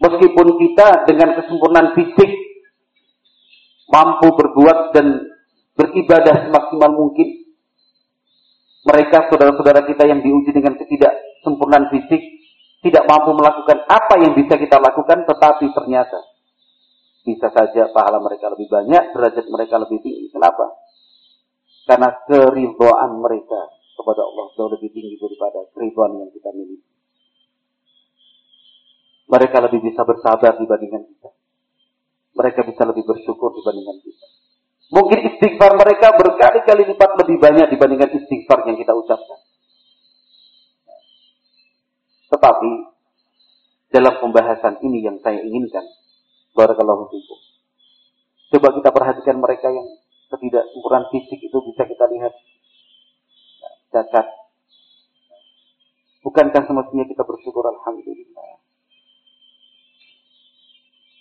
Meskipun 0.00 0.46
kita 0.60 1.08
dengan 1.08 1.36
kesempurnaan 1.40 1.92
fisik 1.96 2.30
mampu 3.88 4.28
berbuat 4.32 4.96
dan 4.96 5.24
beribadah 5.76 6.48
semaksimal 6.48 6.92
mungkin, 6.92 7.48
mereka 8.84 9.28
saudara-saudara 9.28 9.84
kita 9.88 10.08
yang 10.08 10.24
diuji 10.24 10.56
dengan 10.56 10.76
ketidaksempurnaan 11.60 11.92
fisik 11.92 12.22
tidak 12.80 13.04
mampu 13.04 13.36
melakukan 13.36 13.84
apa 13.84 14.14
yang 14.24 14.32
bisa 14.32 14.56
kita 14.56 14.80
lakukan, 14.80 15.28
tetapi 15.28 15.68
ternyata 15.76 16.24
bisa 17.20 17.52
saja 17.52 17.92
pahala 17.92 18.16
mereka 18.24 18.48
lebih 18.48 18.72
banyak, 18.72 19.12
derajat 19.12 19.44
mereka 19.52 19.76
lebih 19.76 20.00
tinggi. 20.00 20.32
Kenapa? 20.32 20.80
Karena 21.84 22.08
keridhaan 22.24 23.20
mereka 23.20 23.60
kepada 24.00 24.24
Allah 24.24 24.46
jauh 24.56 24.72
lebih 24.72 24.88
tinggi 24.88 25.20
daripada 25.20 25.68
keridhaan 25.76 26.24
yang 26.24 26.30
kita 26.32 26.48
miliki. 26.56 26.88
Mereka 29.28 29.56
lebih 29.60 29.80
bisa 29.84 30.00
bersabar 30.08 30.56
dibandingkan 30.56 31.04
kita. 31.04 31.30
Mereka 32.40 32.60
bisa 32.64 32.82
lebih 32.88 33.04
bersyukur 33.04 33.52
dibandingkan 33.52 34.00
kita. 34.00 34.26
Mungkin 34.90 35.18
istighfar 35.22 35.76
mereka 35.76 36.16
berkali-kali 36.16 36.82
lipat 36.96 37.10
lebih 37.20 37.36
banyak 37.38 37.68
dibandingkan 37.76 38.10
istighfar 38.16 38.64
yang 38.66 38.74
kita 38.80 38.90
ucapkan. 38.96 39.39
Tetapi 42.30 42.70
dalam 43.90 44.14
pembahasan 44.22 44.78
ini 44.86 45.02
yang 45.02 45.18
saya 45.18 45.42
inginkan, 45.42 45.82
barakallahu 46.54 47.10
fikum. 47.10 47.38
Coba 48.54 48.74
kita 48.74 48.90
perhatikan 48.94 49.36
mereka 49.42 49.70
yang 49.70 49.86
ketidaksempurnaan 50.30 51.10
fisik 51.10 51.42
itu 51.42 51.58
bisa 51.70 51.82
kita 51.86 52.06
lihat 52.06 52.34
cacat. 53.90 54.26
Bukankah 56.22 56.62
semestinya 56.66 57.06
kita 57.10 57.22
bersyukur 57.26 57.66
Alhamdulillah. 57.66 58.62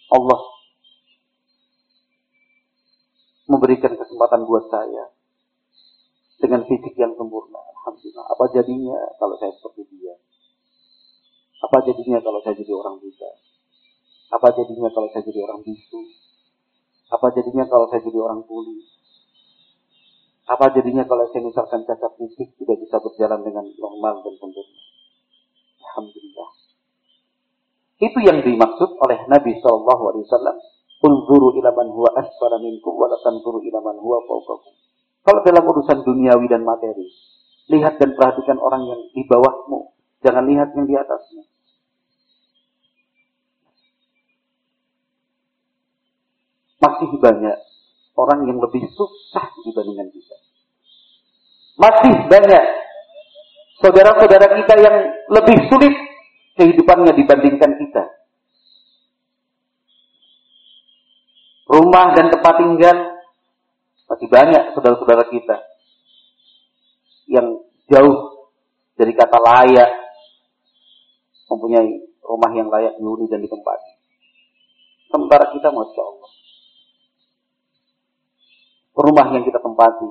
Allah 0.09 0.41
memberikan 3.49 3.93
kesempatan 3.97 4.45
buat 4.45 4.69
saya 4.69 5.09
dengan 6.37 6.65
fisik 6.69 6.93
yang 6.97 7.17
sempurna. 7.17 7.57
Alhamdulillah. 7.77 8.25
Apa 8.29 8.45
jadinya 8.53 8.97
kalau 9.17 9.37
saya 9.41 9.53
seperti 9.57 9.89
dia? 9.89 10.13
Apa 11.59 11.77
jadinya 11.83 12.23
kalau 12.23 12.39
saya 12.39 12.55
jadi 12.55 12.71
orang 12.71 12.95
buta? 13.03 13.31
Apa 14.29 14.47
jadinya 14.55 14.89
kalau 14.93 15.09
saya 15.11 15.23
jadi 15.25 15.39
orang 15.43 15.59
bisu? 15.65 15.99
Apa 17.09 17.33
jadinya 17.33 17.65
kalau 17.65 17.89
saya 17.89 18.05
jadi 18.05 18.19
orang 18.21 18.45
tuli? 18.45 18.85
Apa 20.45 20.69
jadinya 20.73 21.03
kalau 21.09 21.25
saya 21.29 21.41
misalkan 21.45 21.81
cacat 21.85 22.13
fisik 22.17 22.53
tidak 22.57 22.77
bisa 22.81 22.97
berjalan 23.01 23.41
dengan 23.41 23.65
normal 23.77 24.21
dan 24.21 24.33
sempurna? 24.37 24.79
Alhamdulillah. 25.81 26.49
Itu 27.99 28.19
yang 28.23 28.39
dimaksud 28.45 28.89
oleh 29.01 29.19
Nabi 29.27 29.57
Shallallahu 29.59 30.03
Alaihi 30.13 30.25
Wasallam. 30.29 30.57
Unzuru 30.99 31.55
ila 31.55 31.71
man 31.73 31.87
huwa 31.95 32.11
asfala 32.11 32.59
minkum 32.59 32.91
wa 32.95 33.07
tanzuru 33.19 33.63
ila 33.63 33.79
man 33.81 33.97
huwa 34.03 34.19
fawqakum. 34.27 34.73
Kalau 35.23 35.41
dalam 35.43 35.63
urusan 35.63 36.03
duniawi 36.03 36.47
dan 36.47 36.63
materi, 36.63 37.07
lihat 37.71 37.97
dan 37.99 38.15
perhatikan 38.15 38.59
orang 38.59 38.83
yang 38.87 39.01
di 39.13 39.23
bawahmu, 39.23 39.98
jangan 40.23 40.43
lihat 40.47 40.69
yang 40.75 40.85
di 40.87 40.95
atasmu. 40.95 41.43
Masih 46.79 47.11
banyak 47.19 47.57
orang 48.15 48.39
yang 48.47 48.59
lebih 48.59 48.83
susah 48.95 49.45
dibandingkan 49.67 50.09
kita. 50.15 50.35
Masih 51.79 52.13
banyak 52.27 52.63
saudara-saudara 53.79 54.47
kita 54.63 54.75
yang 54.79 54.95
lebih 55.31 55.57
sulit 55.71 55.95
kehidupannya 56.59 57.15
dibandingkan 57.15 57.71
kita. 57.79 58.03
Rumah 61.69 62.07
dan 62.17 62.33
tempat 62.33 62.53
tinggal 62.59 62.97
masih 64.09 64.27
banyak 64.27 64.63
saudara-saudara 64.73 65.23
kita 65.29 65.57
yang 67.29 67.61
jauh 67.87 68.49
dari 68.97 69.13
kata 69.13 69.37
layak 69.37 69.98
mempunyai 71.49 71.89
rumah 72.21 72.51
yang 72.53 72.69
layak 72.69 72.95
dihuni 73.01 73.25
dan 73.25 73.41
ditempati. 73.41 73.91
Sementara 75.09 75.49
kita, 75.49 75.73
masya 75.73 76.01
Allah, 76.05 76.31
rumah 78.93 79.27
yang 79.33 79.43
kita 79.43 79.57
tempati 79.57 80.09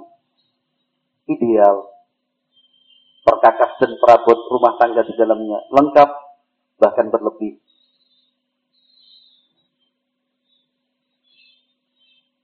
ideal, 1.29 1.93
perkakas 3.23 3.77
dan 3.79 3.93
perabot 4.01 4.39
rumah 4.49 4.75
tangga 4.81 5.05
di 5.05 5.15
dalamnya 5.15 5.61
lengkap, 5.71 6.11
bahkan 6.81 7.07
berlebih. 7.13 7.61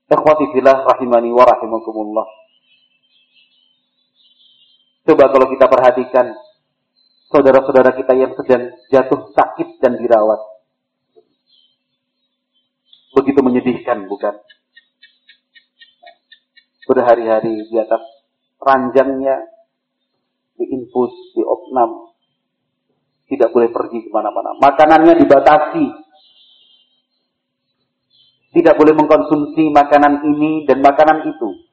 Ikhwati 0.04 0.46
rahimani 0.62 1.32
wa 1.34 1.42
rahimakumullah. 1.42 2.28
Coba 5.04 5.24
kalau 5.32 5.46
kita 5.50 5.66
perhatikan 5.66 6.32
saudara-saudara 7.34 7.98
kita 7.98 8.14
yang 8.14 8.30
sedang 8.38 8.70
jatuh 8.94 9.34
sakit 9.34 9.82
dan 9.82 9.98
dirawat. 9.98 10.38
Begitu 13.18 13.42
menyedihkan, 13.42 14.06
bukan? 14.06 14.38
Berhari-hari 16.86 17.66
di 17.66 17.76
atas 17.82 18.02
ranjangnya, 18.62 19.50
diinfus, 20.54 21.10
diopnam, 21.34 22.14
tidak 23.26 23.50
boleh 23.50 23.74
pergi 23.74 24.06
ke 24.06 24.10
mana-mana. 24.14 24.54
Makanannya 24.62 25.18
dibatasi, 25.18 25.86
tidak 28.54 28.78
boleh 28.78 28.94
mengkonsumsi 28.94 29.74
makanan 29.74 30.22
ini 30.22 30.62
dan 30.70 30.78
makanan 30.78 31.26
itu. 31.26 31.66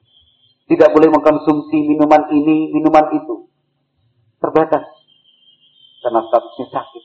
Tidak 0.66 0.90
boleh 0.90 1.12
mengkonsumsi 1.14 1.78
minuman 1.86 2.32
ini, 2.34 2.74
minuman 2.74 3.06
itu. 3.14 3.46
Terbatas. 4.42 5.01
Karena 6.02 6.22
statusnya 6.26 6.68
sakit. 6.74 7.04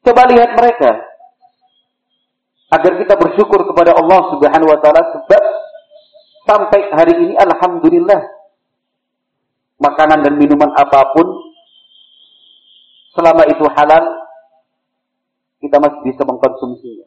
Coba 0.00 0.22
lihat 0.32 0.50
mereka. 0.56 0.90
Agar 2.72 2.92
kita 2.96 3.14
bersyukur 3.20 3.60
kepada 3.68 3.92
Allah 3.92 4.20
subhanahu 4.32 4.72
wa 4.72 4.78
ta'ala. 4.80 5.02
Sebab 5.12 5.42
sampai 6.48 6.80
hari 6.96 7.14
ini 7.20 7.34
Alhamdulillah. 7.36 8.20
Makanan 9.80 10.24
dan 10.24 10.34
minuman 10.40 10.72
apa 10.72 11.12
pun. 11.12 11.28
Selama 13.12 13.44
itu 13.44 13.64
halal. 13.76 14.04
Kita 15.60 15.76
masih 15.76 16.00
bisa 16.08 16.24
mengkonsumsinya. 16.24 17.04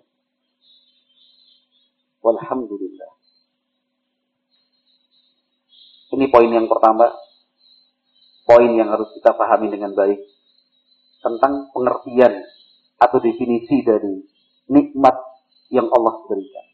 Walhamdulillah. 2.22 3.12
Ini 6.14 6.30
poin 6.30 6.50
yang 6.54 6.70
pertama. 6.70 7.10
Poin 8.43 8.71
yang 8.75 8.91
harus 8.91 9.10
kita 9.15 9.32
pahami 9.36 9.71
dengan 9.71 9.95
baik. 9.95 10.19
Tentang 11.23 11.71
pengertian 11.71 12.43
atau 12.99 13.17
definisi 13.23 13.79
dari 13.84 14.23
nikmat 14.67 15.15
yang 15.71 15.88
Allah 15.88 16.23
berikan. 16.27 16.67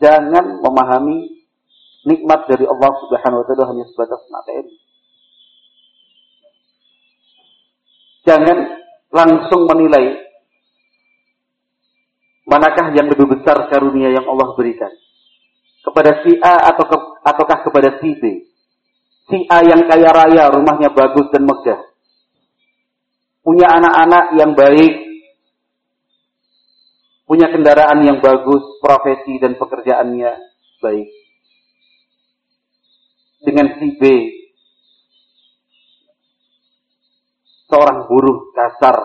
Jangan 0.00 0.60
memahami 0.60 1.44
nikmat 2.04 2.44
dari 2.44 2.68
Allah 2.68 2.92
Subhanahu 3.00 3.40
wa 3.40 3.46
taala 3.48 3.64
hanya 3.72 3.84
sebatas 3.88 4.20
materi. 4.28 4.74
Jangan 8.24 8.58
langsung 9.12 9.68
menilai 9.68 10.24
Manakah 12.44 12.92
yang 12.92 13.08
lebih 13.08 13.24
besar 13.24 13.72
karunia 13.72 14.12
yang 14.12 14.28
Allah 14.28 14.52
berikan? 14.52 14.92
Kepada 15.80 16.20
si 16.24 16.36
A 16.44 16.72
atau 16.72 16.84
ke, 16.84 16.96
ataukah 17.24 17.58
kepada 17.64 17.88
si 18.00 18.14
B? 18.20 18.24
Si 19.24 19.38
A 19.48 19.64
yang 19.64 19.88
kaya 19.88 20.10
raya, 20.12 20.52
rumahnya 20.52 20.92
bagus 20.92 21.32
dan 21.32 21.48
megah. 21.48 21.80
Punya 23.40 23.68
anak-anak 23.72 24.24
yang 24.36 24.52
baik. 24.52 24.94
Punya 27.24 27.48
kendaraan 27.48 28.04
yang 28.04 28.20
bagus, 28.20 28.60
profesi 28.84 29.40
dan 29.40 29.56
pekerjaannya 29.56 30.32
baik. 30.84 31.08
Dengan 33.44 33.66
si 33.80 33.88
B, 33.96 34.02
seorang 37.68 38.08
buruh 38.08 38.52
kasar 38.52 38.96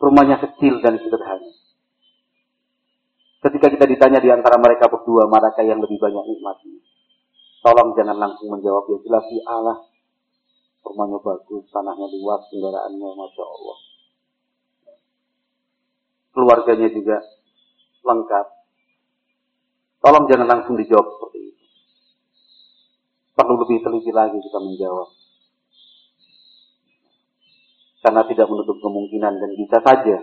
rumahnya 0.00 0.40
kecil 0.40 0.80
dan 0.80 0.96
sederhana. 0.96 1.50
Ketika 3.40 3.72
kita 3.72 3.84
ditanya 3.88 4.20
di 4.20 4.28
antara 4.32 4.60
mereka 4.60 4.88
berdua, 4.88 5.28
manakah 5.28 5.64
yang 5.64 5.80
lebih 5.80 5.96
banyak 5.96 6.24
nikmatnya? 6.24 6.89
Tolong 7.60 7.92
jangan 7.92 8.16
langsung 8.16 8.48
menjawab, 8.48 8.88
ya 8.88 8.98
jelas 9.04 9.24
si 9.28 9.36
Allah. 9.44 9.78
Rumahnya 10.80 11.18
bagus, 11.20 11.68
tanahnya 11.68 12.08
luas, 12.08 12.40
kendaraannya 12.48 13.08
Masya 13.12 13.44
Allah. 13.44 13.78
Keluarganya 16.32 16.88
juga 16.88 17.16
lengkap. 18.00 18.46
Tolong 20.00 20.24
jangan 20.32 20.48
langsung 20.48 20.80
dijawab 20.80 21.04
seperti 21.04 21.38
itu. 21.52 21.64
Perlu 23.36 23.54
lebih 23.60 23.84
teliti 23.84 24.12
lagi 24.12 24.40
kita 24.40 24.58
menjawab 24.58 25.20
karena 28.00 28.24
tidak 28.24 28.48
menutup 28.48 28.80
kemungkinan 28.80 29.34
dan 29.36 29.50
bisa 29.60 29.78
saja 29.84 30.16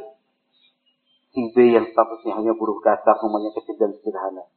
si 1.29 1.41
B 1.53 1.55
yang 1.69 1.85
statusnya 1.93 2.33
hanya 2.41 2.57
buruh 2.57 2.81
kasar, 2.81 3.21
rumahnya 3.21 3.53
kecil 3.53 3.77
dan 3.77 3.93
sederhana. 4.01 4.49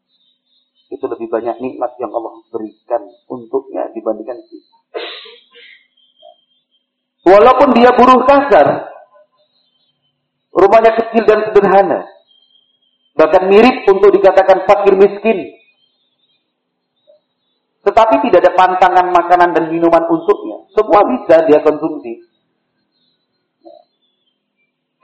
Itu 0.90 1.06
lebih 1.06 1.30
banyak 1.30 1.62
nikmat 1.62 1.94
yang 2.02 2.10
Allah 2.10 2.42
berikan 2.50 3.02
untuknya 3.30 3.94
dibandingkan 3.94 4.42
si 4.50 4.58
Walaupun 7.20 7.76
dia 7.76 7.94
buruh 7.94 8.26
kasar, 8.26 8.90
rumahnya 10.50 10.98
kecil 10.98 11.22
dan 11.28 11.46
sederhana, 11.46 12.00
bahkan 13.14 13.46
mirip 13.46 13.86
untuk 13.86 14.08
dikatakan 14.18 14.64
fakir 14.64 14.96
miskin, 14.96 15.38
tetapi 17.84 18.24
tidak 18.24 18.40
ada 18.44 18.52
pantangan 18.56 19.06
makanan 19.12 19.50
dan 19.52 19.64
minuman 19.68 20.04
untuknya. 20.08 20.64
Semua 20.72 21.00
bisa 21.12 21.44
dia 21.44 21.60
konsumsi. 21.60 22.24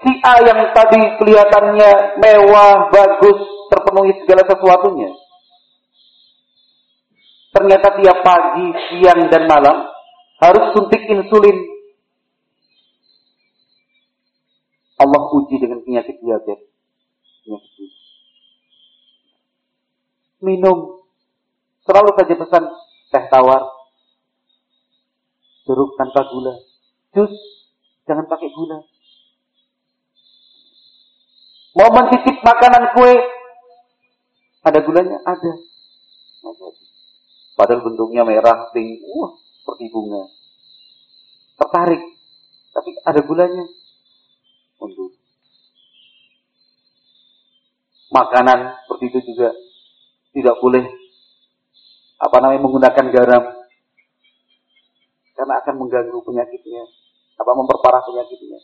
Si 0.01 0.13
A 0.25 0.35
yang 0.41 0.61
tadi 0.77 1.01
kelihatannya 1.21 2.21
mewah, 2.21 2.93
bagus, 2.93 3.39
terpenuhi 3.73 4.13
segala 4.25 4.43
sesuatunya. 4.45 5.11
Ternyata 7.57 7.89
tiap 7.97 8.19
pagi, 8.21 8.69
siang, 8.93 9.33
dan 9.33 9.49
malam 9.49 9.89
harus 10.45 10.65
suntik 10.77 11.09
insulin. 11.09 11.57
Allah 15.01 15.23
uji 15.33 15.57
dengan 15.57 15.81
penyakit 15.81 16.21
diabetes. 16.21 16.69
Penyakit 17.49 17.91
Minum. 20.45 21.01
Selalu 21.89 22.11
saja 22.13 22.35
pesan 22.37 22.65
teh 23.09 23.25
tawar. 23.33 23.63
Jeruk 25.65 25.97
tanpa 25.97 26.29
gula. 26.29 26.61
Jus, 27.17 27.33
jangan 28.05 28.29
pakai 28.29 28.53
gula 28.53 28.85
Mau 31.77 31.89
mencicip 31.93 32.37
makanan 32.41 32.93
kue, 32.97 33.13
ada 34.65 34.81
gulanya? 34.81 35.21
Ada. 35.25 35.53
Padahal 37.57 37.81
bentuknya 37.83 38.23
merah, 38.23 38.69
pink, 38.71 39.01
wah, 39.09 39.33
seperti 39.35 39.89
bunga. 39.89 40.29
Tertarik. 41.57 42.03
Tapi 42.77 42.91
ada 43.01 43.21
gulanya. 43.25 43.65
Untuk 44.77 45.17
makanan 48.13 48.77
seperti 48.85 49.05
itu 49.09 49.19
juga 49.33 49.57
tidak 50.37 50.61
boleh 50.61 50.85
apa 52.21 52.37
namanya 52.45 52.61
menggunakan 52.61 53.07
garam 53.09 53.45
karena 55.37 55.55
akan 55.65 55.75
mengganggu 55.81 56.17
penyakitnya 56.25 56.85
apa 57.41 57.51
memperparah 57.57 58.05
penyakitnya 58.05 58.61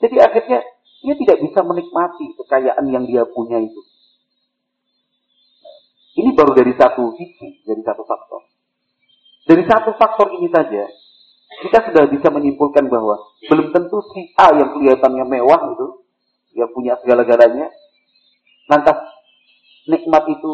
jadi 0.00 0.16
akhirnya 0.22 0.60
dia 1.00 1.14
tidak 1.16 1.38
bisa 1.44 1.60
menikmati 1.64 2.36
kekayaan 2.36 2.84
yang 2.92 3.04
dia 3.08 3.24
punya 3.28 3.60
itu. 3.60 3.80
Ini 6.10 6.34
baru 6.34 6.52
dari 6.58 6.74
satu 6.74 7.14
sisi, 7.14 7.62
dari 7.62 7.82
satu 7.86 8.02
faktor. 8.02 8.42
Dari 9.46 9.62
satu 9.66 9.94
faktor 9.94 10.34
ini 10.36 10.50
saja, 10.50 10.84
kita 11.62 11.78
sudah 11.90 12.06
bisa 12.10 12.28
menyimpulkan 12.30 12.86
bahwa 12.90 13.18
belum 13.46 13.70
tentu 13.74 13.98
si 14.14 14.30
A 14.38 14.54
yang 14.54 14.74
kelihatannya 14.74 15.24
mewah 15.26 15.60
itu, 15.74 15.86
yang 16.58 16.70
punya 16.74 16.98
segala-galanya, 17.02 17.70
lantas 18.70 18.98
nikmat 19.86 20.26
itu 20.30 20.52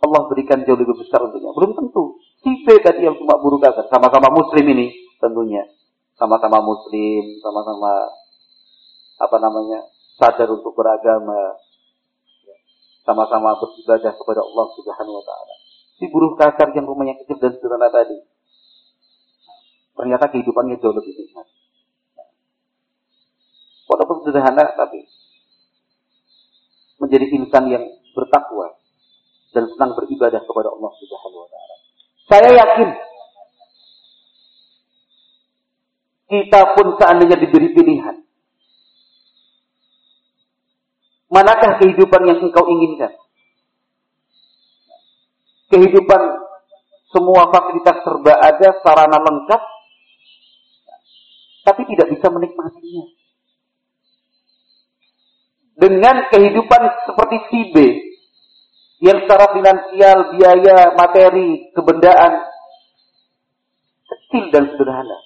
Allah 0.00 0.24
berikan 0.32 0.64
jauh 0.64 0.80
lebih 0.80 0.96
besar 0.96 1.20
untuknya. 1.20 1.52
Belum 1.52 1.76
tentu. 1.76 2.16
Si 2.40 2.50
B 2.64 2.80
tadi 2.80 3.04
yang 3.04 3.20
cuma 3.20 3.36
buruk 3.36 3.60
kasar, 3.60 3.84
sama-sama 3.92 4.32
muslim 4.32 4.64
ini 4.64 4.88
tentunya. 5.20 5.68
Sama-sama 6.16 6.64
muslim, 6.64 7.36
sama-sama 7.44 8.08
apa 9.20 9.36
namanya 9.36 9.84
sadar 10.16 10.48
untuk 10.48 10.72
beragama 10.72 11.56
sama-sama 13.10 13.58
beribadah 13.58 14.14
kepada 14.14 14.40
Allah 14.46 14.66
Subhanahu 14.78 15.18
wa 15.18 15.24
taala. 15.26 15.54
Si 15.98 16.06
buruh 16.06 16.38
kasar 16.38 16.70
yang 16.78 16.86
rumahnya 16.86 17.18
kecil 17.18 17.42
dan 17.42 17.58
sederhana 17.58 17.90
tadi 17.90 18.22
ternyata 19.98 20.30
kehidupannya 20.30 20.78
jauh 20.78 20.94
lebih 20.94 21.10
nikmat. 21.18 21.50
Walaupun 23.90 24.22
sederhana 24.22 24.62
tapi 24.78 25.10
menjadi 27.02 27.26
insan 27.34 27.66
yang 27.66 27.84
bertakwa. 28.14 28.78
dan 29.50 29.66
senang 29.66 29.98
beribadah 29.98 30.46
kepada 30.46 30.70
Allah 30.70 30.92
Subhanahu 30.94 31.42
wa 31.42 31.48
taala. 31.50 31.76
Saya 32.30 32.50
yakin 32.54 32.88
kita 36.30 36.60
pun 36.78 36.94
seandainya 36.94 37.34
diberi 37.34 37.74
pilihan. 37.74 38.19
Manakah 41.30 41.78
kehidupan 41.78 42.26
yang 42.26 42.42
engkau 42.42 42.66
inginkan? 42.66 43.14
Kehidupan 45.70 46.20
semua 47.14 47.46
fasilitas 47.54 48.02
serba 48.02 48.34
ada, 48.34 48.68
sarana 48.82 49.18
lengkap, 49.22 49.62
tapi 51.62 51.82
tidak 51.94 52.10
bisa 52.10 52.26
menikmatinya. 52.34 53.04
Dengan 55.78 56.16
kehidupan 56.34 56.82
seperti 57.06 57.36
si 57.46 57.60
B, 57.70 57.76
yang 59.00 59.22
secara 59.24 59.54
finansial, 59.54 60.34
biaya, 60.34 60.92
materi, 60.98 61.72
kebendaan, 61.72 62.32
kecil 64.10 64.50
dan 64.50 64.66
sederhana. 64.74 65.18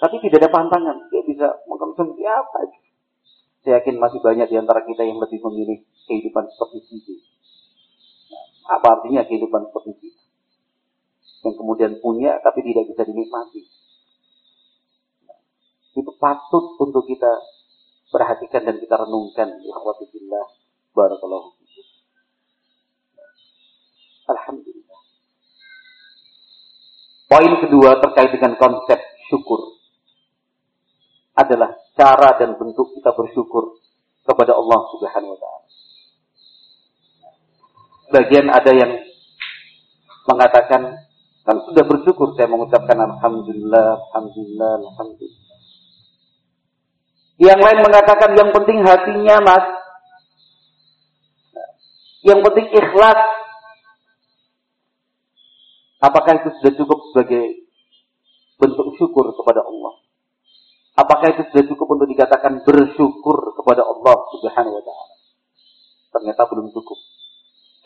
Tapi 0.00 0.16
tidak 0.24 0.48
ada 0.48 0.50
pantangan, 0.50 0.96
dia 1.12 1.22
bisa 1.28 1.48
mengkonsumsi 1.68 2.24
apa 2.24 2.56
aja. 2.66 2.87
Saya 3.68 3.84
yakin 3.84 4.00
masih 4.00 4.24
banyak 4.24 4.48
di 4.48 4.56
antara 4.56 4.80
kita 4.80 5.04
yang 5.04 5.20
lebih 5.20 5.44
memilih 5.44 5.84
kehidupan 6.08 6.48
seperti 6.56 6.88
ini. 6.88 7.20
Nah, 8.32 8.80
apa 8.80 8.96
artinya 8.96 9.28
kehidupan 9.28 9.68
seperti 9.68 10.08
itu? 10.08 10.08
Yang 11.44 11.54
kemudian 11.60 11.92
punya 12.00 12.40
tapi 12.40 12.64
tidak 12.64 12.88
bisa 12.88 13.04
dinikmati. 13.04 13.68
Nah, 15.28 15.36
itu 16.00 16.12
patut 16.16 16.80
untuk 16.80 17.04
kita 17.12 17.28
perhatikan 18.08 18.72
dan 18.72 18.80
kita 18.80 19.04
renungkan. 19.04 19.60
Ikhwatillah. 19.60 20.48
Barakallahu 20.96 21.52
Alhamdulillah. 24.32 25.00
Poin 27.28 27.52
kedua 27.68 28.00
terkait 28.00 28.32
dengan 28.32 28.56
konsep 28.56 28.96
syukur 29.28 29.76
adalah 31.36 31.77
cara 31.98 32.38
dan 32.38 32.54
bentuk 32.54 32.94
kita 32.94 33.10
bersyukur 33.10 33.82
kepada 34.22 34.54
Allah 34.54 34.80
Subhanahu 34.94 35.34
wa 35.34 35.38
taala. 35.42 35.66
Bagian 38.14 38.46
ada 38.54 38.70
yang 38.70 38.92
mengatakan 40.30 41.02
kan 41.42 41.56
sudah 41.66 41.82
bersyukur 41.82 42.38
saya 42.38 42.46
mengucapkan 42.46 42.94
alhamdulillah, 42.94 43.98
alhamdulillah, 44.14 44.72
alhamdulillah. 44.78 45.58
Yang 47.38 47.60
lain 47.62 47.78
mengatakan 47.82 48.30
yang 48.34 48.50
penting 48.50 48.78
hatinya, 48.82 49.36
Mas. 49.42 49.66
Yang 52.26 52.40
penting 52.50 52.66
ikhlas. 52.74 53.20
Apakah 55.98 56.38
itu 56.38 56.50
sudah 56.58 56.72
cukup 56.78 56.98
sebagai 57.10 57.42
bentuk 58.58 58.94
syukur 58.98 59.34
kepada 59.34 59.66
Allah? 59.66 60.07
Apakah 60.98 61.30
itu 61.30 61.46
sudah 61.46 61.62
cukup 61.70 61.94
untuk 61.94 62.10
dikatakan 62.10 62.66
bersyukur 62.66 63.54
kepada 63.54 63.86
Allah 63.86 64.18
Subhanahu 64.34 64.74
wa 64.74 64.82
taala? 64.82 65.14
Ternyata 66.10 66.42
belum 66.50 66.74
cukup. 66.74 66.98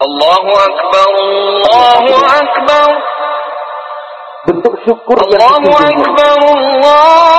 Allahu 0.00 0.50
akbar, 0.56 1.08
Allahu 1.12 2.24
akbar. 2.24 2.88
Bentuk 4.48 4.74
syukur 4.88 5.18
yang 5.28 5.44
Allahu 5.44 5.76
akbar, 5.76 6.40
Allah. 6.40 7.36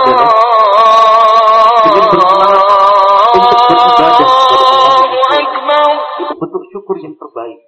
Adalah 0.00 0.32
dengan 1.84 2.06
bersemangat 2.08 2.64
untuk 3.36 3.60
beribadah 3.68 4.28
kepada 4.32 5.06
Allah. 5.20 5.92
Itu 6.24 6.34
bentuk 6.40 6.62
syukur 6.72 6.96
yang 7.04 7.14
terbaik. 7.20 7.65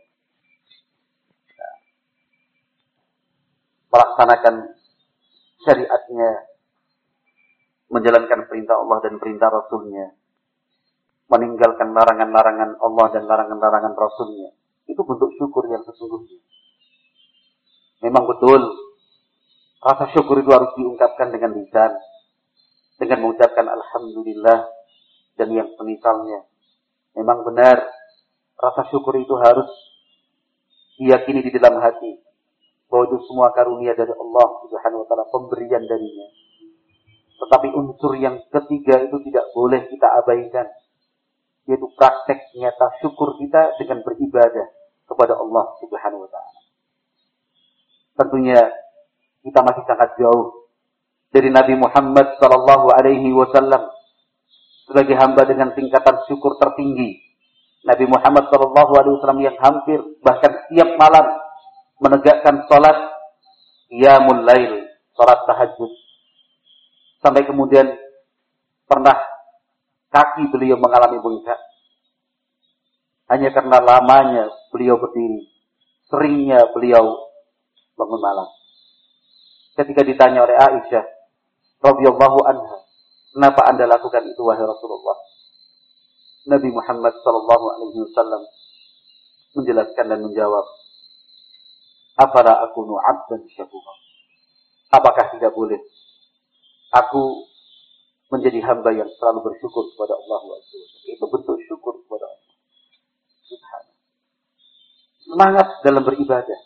Melaksanakan 3.88 4.54
syariatnya, 5.64 6.30
menjalankan 7.88 8.40
perintah 8.48 8.76
Allah 8.76 8.98
dan 9.00 9.16
perintah 9.16 9.48
Rasulnya, 9.48 10.12
meninggalkan 11.28 11.92
larangan-larangan 11.92 12.80
Allah 12.80 13.06
dan 13.12 13.24
larangan-larangan 13.24 13.94
Rasulnya. 13.96 14.50
Itu 14.88 15.04
bentuk 15.04 15.32
syukur 15.36 15.68
yang 15.68 15.84
sesungguhnya. 15.84 16.40
Memang 18.04 18.24
betul, 18.30 18.62
rasa 19.82 20.08
syukur 20.14 20.40
itu 20.40 20.50
harus 20.54 20.70
diungkapkan 20.78 21.34
dengan 21.34 21.56
lisan, 21.58 21.92
dengan 22.96 23.18
mengucapkan 23.26 23.66
Alhamdulillah 23.66 24.70
dan 25.34 25.48
yang 25.50 25.68
semisalnya. 25.76 26.46
Memang 27.18 27.42
benar, 27.42 27.82
rasa 28.58 28.82
syukur 28.90 29.18
itu 29.18 29.34
harus 29.38 29.66
diyakini 30.98 31.46
di 31.46 31.50
dalam 31.54 31.78
hati, 31.78 32.18
bahwa 32.88 33.04
itu 33.12 33.18
semua 33.28 33.52
karunia 33.52 33.92
dari 33.92 34.12
Allah 34.16 34.46
Subhanahu 34.64 35.04
wa 35.04 35.06
taala, 35.06 35.24
pemberian 35.28 35.84
darinya. 35.84 36.28
Tetapi 37.38 37.68
unsur 37.76 38.12
yang 38.18 38.40
ketiga 38.48 39.04
itu 39.04 39.16
tidak 39.28 39.44
boleh 39.52 39.86
kita 39.86 40.08
abaikan, 40.24 40.66
yaitu 41.68 41.86
praktek 41.94 42.48
nyata 42.56 42.96
syukur 43.04 43.36
kita 43.36 43.76
dengan 43.76 44.00
beribadah 44.02 44.66
kepada 45.04 45.36
Allah 45.36 45.64
Subhanahu 45.84 46.24
wa 46.24 46.30
taala. 46.32 46.60
Tentunya 48.18 48.60
kita 49.44 49.60
masih 49.62 49.84
sangat 49.86 50.16
jauh 50.18 50.72
dari 51.28 51.52
Nabi 51.52 51.76
Muhammad 51.76 52.40
sallallahu 52.40 52.88
alaihi 52.96 53.30
wasallam 53.36 53.84
sebagai 54.88 55.14
hamba 55.20 55.44
dengan 55.44 55.76
tingkatan 55.76 56.24
syukur 56.24 56.56
tertinggi. 56.56 57.20
Nabi 57.84 58.08
Muhammad 58.08 58.48
sallallahu 58.48 58.92
alaihi 58.96 59.14
wasallam 59.20 59.40
yang 59.44 59.56
hampir 59.60 60.00
bahkan 60.24 60.50
setiap 60.66 60.96
malam 60.96 61.47
menegakkan 61.98 62.66
sholat 62.70 62.96
qiyamul 63.90 64.42
lail, 64.46 64.86
sholat 65.14 65.38
tahajud. 65.46 65.92
Sampai 67.18 67.42
kemudian 67.46 67.86
pernah 68.86 69.18
kaki 70.14 70.48
beliau 70.54 70.78
mengalami 70.78 71.18
bengkak. 71.18 71.60
Hanya 73.28 73.52
karena 73.52 73.78
lamanya 73.82 74.48
beliau 74.72 74.96
berdiri. 74.96 75.50
Seringnya 76.08 76.72
beliau 76.72 77.28
bangun 77.98 78.20
malam. 78.22 78.48
Ketika 79.76 80.00
ditanya 80.00 80.48
oleh 80.48 80.56
Aisyah 80.56 81.04
radhiyallahu 81.84 82.38
anha, 82.48 82.78
"Kenapa 83.36 83.68
Anda 83.68 83.84
lakukan 83.84 84.24
itu 84.24 84.40
wahai 84.40 84.64
Rasulullah?" 84.64 85.18
Nabi 86.48 86.72
Muhammad 86.72 87.12
sallallahu 87.20 87.64
alaihi 87.76 87.98
wasallam 88.08 88.42
menjelaskan 89.52 90.04
dan 90.08 90.20
menjawab, 90.24 90.64
Afala 92.18 92.66
aku 92.66 92.82
abdan 92.98 93.46
syakura. 93.54 93.94
Apakah 94.90 95.30
tidak 95.38 95.54
boleh 95.54 95.78
aku 96.92 97.46
menjadi 98.28 98.60
hamba 98.64 98.92
yang 98.92 99.08
selalu 99.16 99.52
bersyukur 99.52 99.88
kepada 99.94 100.16
Allah 100.16 100.60
Itu 101.08 101.24
bentuk 101.28 101.56
syukur 101.64 102.04
kepada 102.04 102.28
Allah. 102.28 102.54
Subhanallah. 103.48 103.96
Semangat 105.24 105.68
dalam 105.84 106.02
beribadah. 106.04 106.60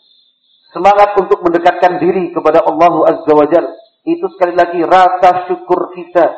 Semangat 0.73 1.09
untuk 1.21 1.39
mendekatkan 1.45 2.01
diri 2.01 2.33
kepada 2.33 2.65
Allah 2.65 3.13
Azza 3.13 3.31
wa. 3.31 3.45
Itu 4.03 4.25
sekali 4.35 4.57
lagi 4.57 4.83
rasa 4.83 5.47
syukur 5.47 5.95
kita 5.95 6.33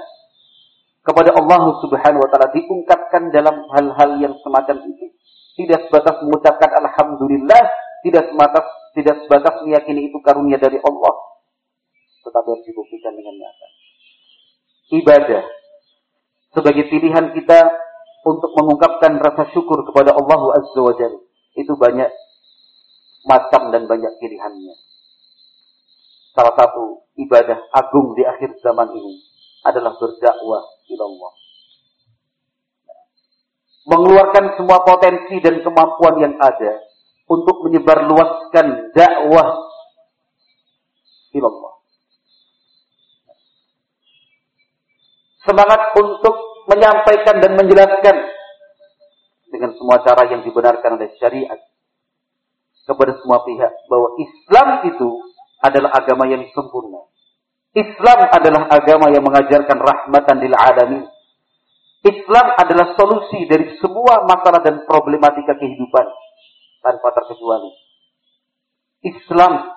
kepada 1.06 1.34
Allah 1.34 1.62
Subhanahu 1.82 2.22
wa 2.22 2.30
taala 2.30 2.50
diungkapkan 2.54 3.34
dalam 3.34 3.66
hal-hal 3.74 4.22
yang 4.22 4.34
semacam 4.42 4.86
itu. 4.86 5.06
Tidak 5.56 5.88
sebatas 5.88 6.20
mengucapkan 6.22 6.68
alhamdulillah, 6.84 7.64
tidak 8.04 8.28
sebatas 8.28 8.66
tidak 8.96 9.28
sebatas 9.28 9.60
meyakini 9.68 10.08
itu 10.08 10.18
karunia 10.24 10.56
dari 10.56 10.80
Allah, 10.80 11.14
tetapi 12.24 12.48
harus 12.48 12.66
dibuktikan 12.66 13.12
dengan 13.12 13.36
nyata. 13.36 13.68
Ibadah 14.96 15.44
sebagai 16.56 16.88
pilihan 16.88 17.36
kita 17.36 17.60
untuk 18.24 18.56
mengungkapkan 18.56 19.20
rasa 19.20 19.52
syukur 19.52 19.84
kepada 19.84 20.16
Allah 20.16 20.40
Azza 20.56 20.80
wa 20.80 20.96
Jalla. 20.96 21.20
Itu 21.60 21.76
banyak 21.76 22.10
macam 23.28 23.76
dan 23.76 23.84
banyak 23.86 24.14
pilihannya. 24.18 24.76
Salah 26.32 26.56
satu 26.56 27.12
ibadah 27.20 27.68
agung 27.76 28.16
di 28.16 28.24
akhir 28.24 28.60
zaman 28.64 28.96
ini 28.96 29.24
adalah 29.68 29.96
berdakwah 30.00 30.64
kepada 30.88 31.04
Allah. 31.04 31.32
Mengeluarkan 33.86 34.46
semua 34.58 34.82
potensi 34.82 35.38
dan 35.46 35.62
kemampuan 35.62 36.18
yang 36.18 36.36
ada 36.42 36.82
untuk 37.26 37.66
menyebarluaskan 37.66 38.94
dakwah 38.94 39.50
ilallah. 41.34 41.74
Semangat 45.46 45.94
untuk 45.98 46.36
menyampaikan 46.66 47.38
dan 47.38 47.52
menjelaskan 47.54 48.16
dengan 49.50 49.72
semua 49.78 50.02
cara 50.02 50.26
yang 50.30 50.42
dibenarkan 50.42 50.98
oleh 50.98 51.14
syariat 51.22 51.62
kepada 52.86 53.18
semua 53.22 53.46
pihak 53.46 53.72
bahwa 53.90 54.10
Islam 54.22 54.68
itu 54.90 55.10
adalah 55.62 55.94
agama 55.98 56.30
yang 56.30 56.46
sempurna. 56.54 57.06
Islam 57.76 58.20
adalah 58.32 58.72
agama 58.72 59.12
yang 59.12 59.26
mengajarkan 59.26 59.78
rahmatan 59.78 60.36
lil 60.42 60.56
alamin. 60.56 61.06
Islam 62.06 62.48
adalah 62.62 62.94
solusi 62.94 63.50
dari 63.50 63.76
semua 63.82 64.24
masalah 64.30 64.62
dan 64.62 64.86
problematika 64.86 65.58
kehidupan 65.58 66.06
tanpa 66.86 67.10
terkecuali. 67.18 67.74
Islam 69.02 69.74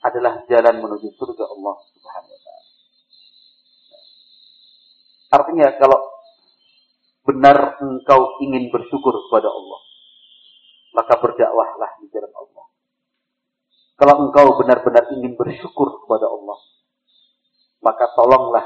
adalah 0.00 0.48
jalan 0.48 0.76
menuju 0.80 1.12
surga 1.12 1.44
Allah 1.44 1.76
Subhanahu 1.92 2.32
wa 2.32 2.40
taala. 2.40 2.66
Artinya 5.28 5.68
kalau 5.76 6.00
benar 7.28 7.76
engkau 7.84 8.40
ingin 8.40 8.72
bersyukur 8.72 9.12
kepada 9.28 9.52
Allah, 9.52 9.80
maka 10.96 11.20
berdakwahlah 11.20 12.00
di 12.00 12.08
jalan 12.08 12.32
Allah. 12.32 12.66
Kalau 14.00 14.14
engkau 14.24 14.56
benar-benar 14.56 15.04
ingin 15.12 15.36
bersyukur 15.36 16.00
kepada 16.00 16.32
Allah, 16.32 16.56
maka 17.84 18.08
tolonglah, 18.16 18.64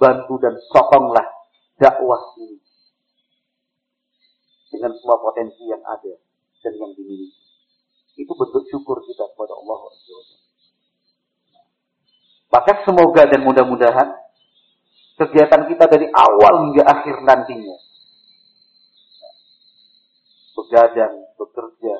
bantu 0.00 0.40
dan 0.40 0.56
sokonglah 0.72 1.28
dakwah 1.76 2.22
ini 2.40 2.63
dengan 4.74 4.90
semua 4.98 5.22
potensi 5.22 5.62
yang 5.70 5.80
ada 5.86 6.18
dan 6.66 6.72
yang 6.74 6.90
dimiliki. 6.98 7.38
Itu 8.18 8.34
bentuk 8.34 8.66
syukur 8.70 9.02
kita 9.06 9.26
kepada 9.34 9.54
Allah 9.54 9.78
Maka 12.50 12.72
semoga 12.86 13.22
dan 13.26 13.42
mudah-mudahan 13.42 14.08
kegiatan 15.18 15.62
kita 15.70 15.84
dari 15.90 16.06
awal 16.10 16.70
hingga 16.70 16.82
akhir 16.86 17.22
nantinya 17.22 17.76
begadang, 20.54 21.14
bekerja, 21.34 21.94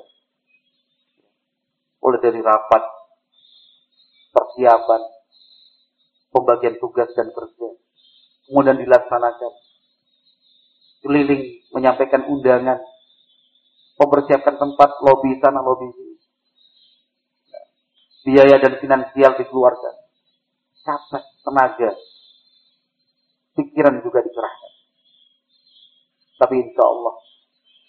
mulai 1.99 2.21
dari 2.23 2.41
rapat, 2.41 2.83
persiapan, 4.31 5.03
pembagian 6.31 6.79
tugas 6.79 7.11
dan 7.19 7.35
kerja, 7.35 7.69
kemudian 8.47 8.79
dilaksanakan, 8.79 9.53
keliling 11.05 11.61
menyampaikan 11.77 12.25
undangan, 12.25 12.81
mempersiapkan 14.01 14.57
tempat 14.57 14.91
lobi 15.05 15.37
sana, 15.37 15.61
lobi 15.61 15.93
sini, 15.93 16.17
biaya 18.25 18.57
dan 18.57 18.81
finansial 18.81 19.37
dikeluarkan, 19.37 19.95
capek, 20.81 21.25
tenaga, 21.45 21.91
pikiran 23.53 24.01
juga 24.01 24.25
dikerahkan. 24.25 24.73
Tapi 26.41 26.55
insya 26.57 26.85
Allah 26.89 27.15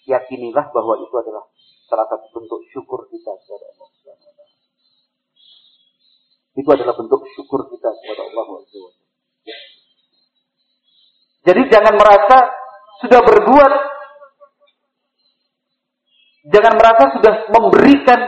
yakinilah 0.06 0.70
bahwa 0.70 0.94
itu 1.02 1.14
adalah 1.18 1.44
salah 1.90 2.06
satu 2.06 2.26
bentuk 2.30 2.62
syukur 2.70 3.10
kita 3.10 3.32
kepada 3.42 3.66
Allah 3.74 3.88
Itu 6.56 6.68
adalah 6.72 6.94
bentuk 6.96 7.20
syukur 7.34 7.68
kita 7.68 7.90
kepada 7.90 8.22
Allah 8.22 8.44
Jadi 11.46 11.62
jangan 11.70 11.94
merasa 11.94 12.38
sudah 13.04 13.20
berbuat, 13.20 13.72
jangan 16.52 16.74
merasa 16.78 17.04
sudah 17.18 17.34
memberikan 17.52 18.20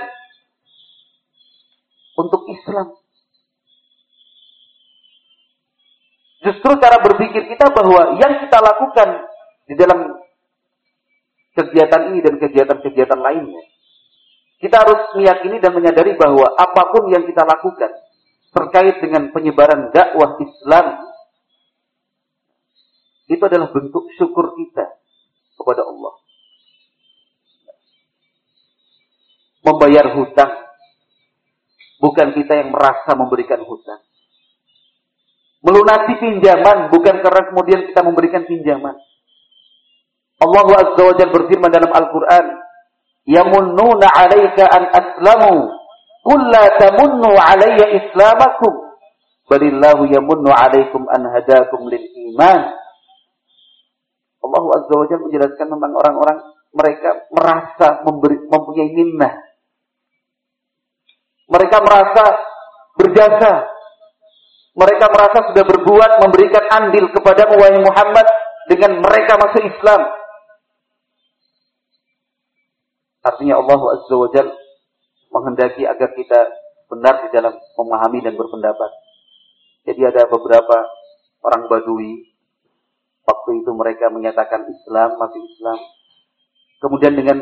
untuk 2.18 2.42
Islam. 2.50 2.98
Justru 6.38 6.70
cara 6.78 7.02
berpikir 7.02 7.50
kita 7.50 7.66
bahwa 7.74 8.14
yang 8.18 8.42
kita 8.46 8.58
lakukan 8.62 9.08
di 9.66 9.74
dalam 9.74 10.22
kegiatan 11.58 12.14
ini 12.14 12.18
dan 12.22 12.34
kegiatan-kegiatan 12.38 13.18
lainnya. 13.18 13.62
Kita 14.58 14.74
harus 14.82 15.14
meyakini 15.14 15.62
dan 15.62 15.74
menyadari 15.74 16.18
bahwa 16.18 16.54
apa 16.58 16.82
pun 16.90 17.10
yang 17.10 17.26
kita 17.26 17.46
lakukan 17.46 17.90
terkait 18.54 18.98
dengan 19.02 19.30
penyebaran 19.30 19.90
dakwah 19.94 20.38
Islam 20.42 20.86
itu 23.28 23.42
adalah 23.44 23.68
bentuk 23.68 24.08
syukur 24.16 24.56
kita 24.56 24.88
kepada 25.54 25.84
Allah. 25.84 26.14
Membayar 29.68 30.16
hutang 30.16 30.52
bukan 32.00 32.32
kita 32.34 32.52
yang 32.56 32.72
merasa 32.72 33.12
memberikan 33.12 33.60
hutang. 33.66 34.00
Melunasi 35.60 36.16
pinjaman 36.22 36.88
bukan 36.88 37.20
karena 37.20 37.42
kemudian 37.52 37.80
kita 37.90 38.00
memberikan 38.06 38.46
pinjaman. 38.46 38.96
Allah 40.38 40.66
Azza 40.70 41.02
wa 41.02 41.14
Jalla 41.18 41.34
berfirman 41.34 41.70
dalam 41.74 41.90
Al-Qur'an, 41.90 42.46
"Yamunnuna 43.26 44.06
'alaika 44.06 44.70
an 44.70 44.82
aslamu, 44.94 45.66
qul 46.22 46.40
la 46.46 46.64
tamunnu 46.78 47.34
'alayya 47.34 47.90
islamakum, 47.90 48.70
balillahu 49.50 50.06
yamunnu 50.06 50.46
'alaikum 50.46 51.10
an 51.10 51.26
hadakum 51.34 51.90
lil 51.90 52.06
iman." 52.30 52.77
Allah 54.38 54.62
Azza 54.78 54.94
wa 54.94 55.06
Jalla 55.10 55.24
menjelaskan 55.26 55.66
tentang 55.66 55.92
orang-orang 55.94 56.38
mereka 56.72 57.10
merasa 57.34 57.88
memberi, 58.06 58.36
mempunyai 58.46 58.90
minnah. 58.92 59.34
Mereka 61.48 61.76
merasa 61.80 62.24
berjasa. 62.94 63.52
Mereka 64.78 65.04
merasa 65.10 65.38
sudah 65.50 65.64
berbuat 65.64 66.10
memberikan 66.22 66.64
andil 66.70 67.10
kepada 67.10 67.50
wahai 67.50 67.82
Muhammad 67.82 68.26
dengan 68.70 69.02
mereka 69.02 69.34
masuk 69.40 69.64
Islam. 69.64 70.06
Artinya 73.26 73.58
Allah 73.58 73.80
Azza 73.98 74.14
wa 74.14 74.28
Jal 74.30 74.48
menghendaki 75.34 75.82
agar 75.82 76.14
kita 76.14 76.40
benar 76.88 77.26
di 77.26 77.28
dalam 77.34 77.58
memahami 77.74 78.22
dan 78.22 78.38
berpendapat. 78.38 78.90
Jadi 79.88 80.00
ada 80.04 80.28
beberapa 80.28 80.84
orang 81.44 81.68
Badui, 81.68 82.27
waktu 83.28 83.50
itu 83.60 83.70
mereka 83.76 84.08
menyatakan 84.08 84.64
Islam, 84.64 85.20
masih 85.20 85.44
Islam. 85.44 85.78
Kemudian 86.80 87.12
dengan 87.12 87.38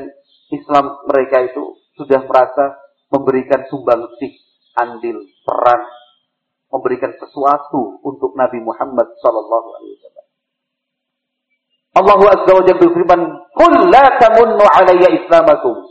Islam 0.51 0.85
mereka 1.07 1.47
itu 1.47 1.79
sudah 1.95 2.27
merasa 2.27 2.83
memberikan 3.15 3.63
sumbangsih, 3.71 4.33
andil, 4.75 5.23
peran, 5.47 5.83
memberikan 6.75 7.15
sesuatu 7.15 8.03
untuk 8.03 8.35
Nabi 8.35 8.59
Muhammad 8.59 9.15
Sallallahu 9.23 9.69
Alaihi 9.79 9.95
Wasallam. 9.95 10.27
Allah 11.97 12.19
Azza 12.29 12.53
wa 12.53 12.63
Jalla 12.67 12.83
berfirman, 12.83 13.21
"Qul 13.57 13.75
la 13.89 14.05
tamunnu 14.21 14.65
alayya 14.69 15.09
islamakum." 15.23 15.87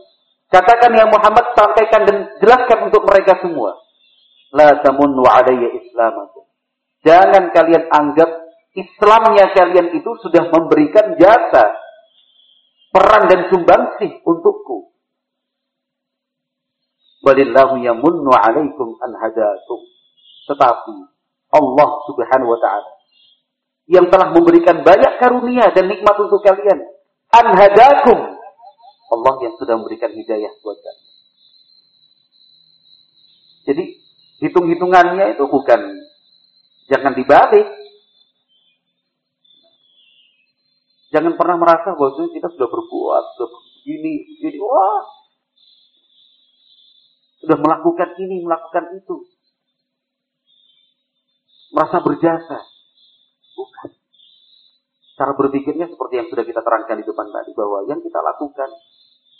Katakan 0.54 0.94
yang 0.94 1.10
Muhammad 1.10 1.46
sampaikan 1.58 2.06
dan 2.06 2.18
jelaskan 2.38 2.94
untuk 2.94 3.02
mereka 3.10 3.42
semua. 3.42 3.74
La 4.54 4.78
tamunnu 4.86 5.26
alayya 5.26 5.74
islamakum. 5.82 6.46
Jangan 7.02 7.50
kalian 7.50 7.90
anggap 7.90 8.45
Islamnya 8.76 9.56
kalian 9.56 9.96
itu 9.96 10.12
sudah 10.20 10.52
memberikan 10.52 11.16
jasa 11.16 11.80
peran 12.92 13.32
dan 13.32 13.48
sumbangsih 13.48 14.20
untukku. 14.28 14.92
Walillahu 17.24 17.80
yamunnu 17.80 18.32
alaikum 18.36 19.00
an 19.00 19.16
hadakum. 19.16 19.80
Tetapi 20.52 20.96
Allah 21.56 21.90
Subhanahu 22.12 22.52
wa 22.52 22.60
taala 22.60 22.92
yang 23.86 24.10
telah 24.10 24.34
memberikan 24.34 24.82
banyak 24.82 25.14
karunia 25.22 25.72
dan 25.72 25.88
nikmat 25.88 26.16
untuk 26.18 26.42
kalian. 26.42 26.84
Anhadakum. 27.32 28.38
Allah 29.06 29.34
yang 29.46 29.54
sudah 29.62 29.78
memberikan 29.78 30.12
hidayah 30.12 30.52
buat 30.62 30.78
kalian. 30.82 31.06
Jadi 33.66 33.84
hitung-hitungannya 34.46 35.38
itu 35.38 35.44
bukan 35.50 35.82
jangan 36.90 37.14
dibalik. 37.18 37.85
Jangan 41.16 41.40
pernah 41.40 41.56
merasa 41.56 41.96
bahwa 41.96 42.28
kita 42.28 42.52
sudah 42.52 42.68
berbuat, 42.68 43.24
sudah 43.40 43.50
begini, 43.56 44.28
begini, 44.28 44.60
wah, 44.60 45.08
sudah 47.40 47.56
melakukan 47.56 48.20
ini, 48.20 48.44
melakukan 48.44 49.00
itu. 49.00 49.24
Merasa 51.72 52.04
berjasa. 52.04 52.58
Bukan. 53.56 53.90
Cara 55.16 55.32
berpikirnya 55.40 55.88
seperti 55.88 56.14
yang 56.20 56.28
sudah 56.28 56.44
kita 56.44 56.60
terangkan 56.60 57.00
di 57.00 57.08
depan 57.08 57.28
tadi 57.32 57.52
bahwa 57.56 57.88
yang 57.88 58.04
kita 58.04 58.20
lakukan 58.20 58.70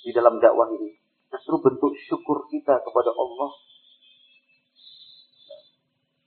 di 0.08 0.16
dalam 0.16 0.40
dakwah 0.40 0.72
ini 0.72 0.96
justru 1.36 1.60
bentuk 1.60 1.92
syukur 2.08 2.48
kita 2.48 2.80
kepada 2.80 3.12
Allah 3.12 3.52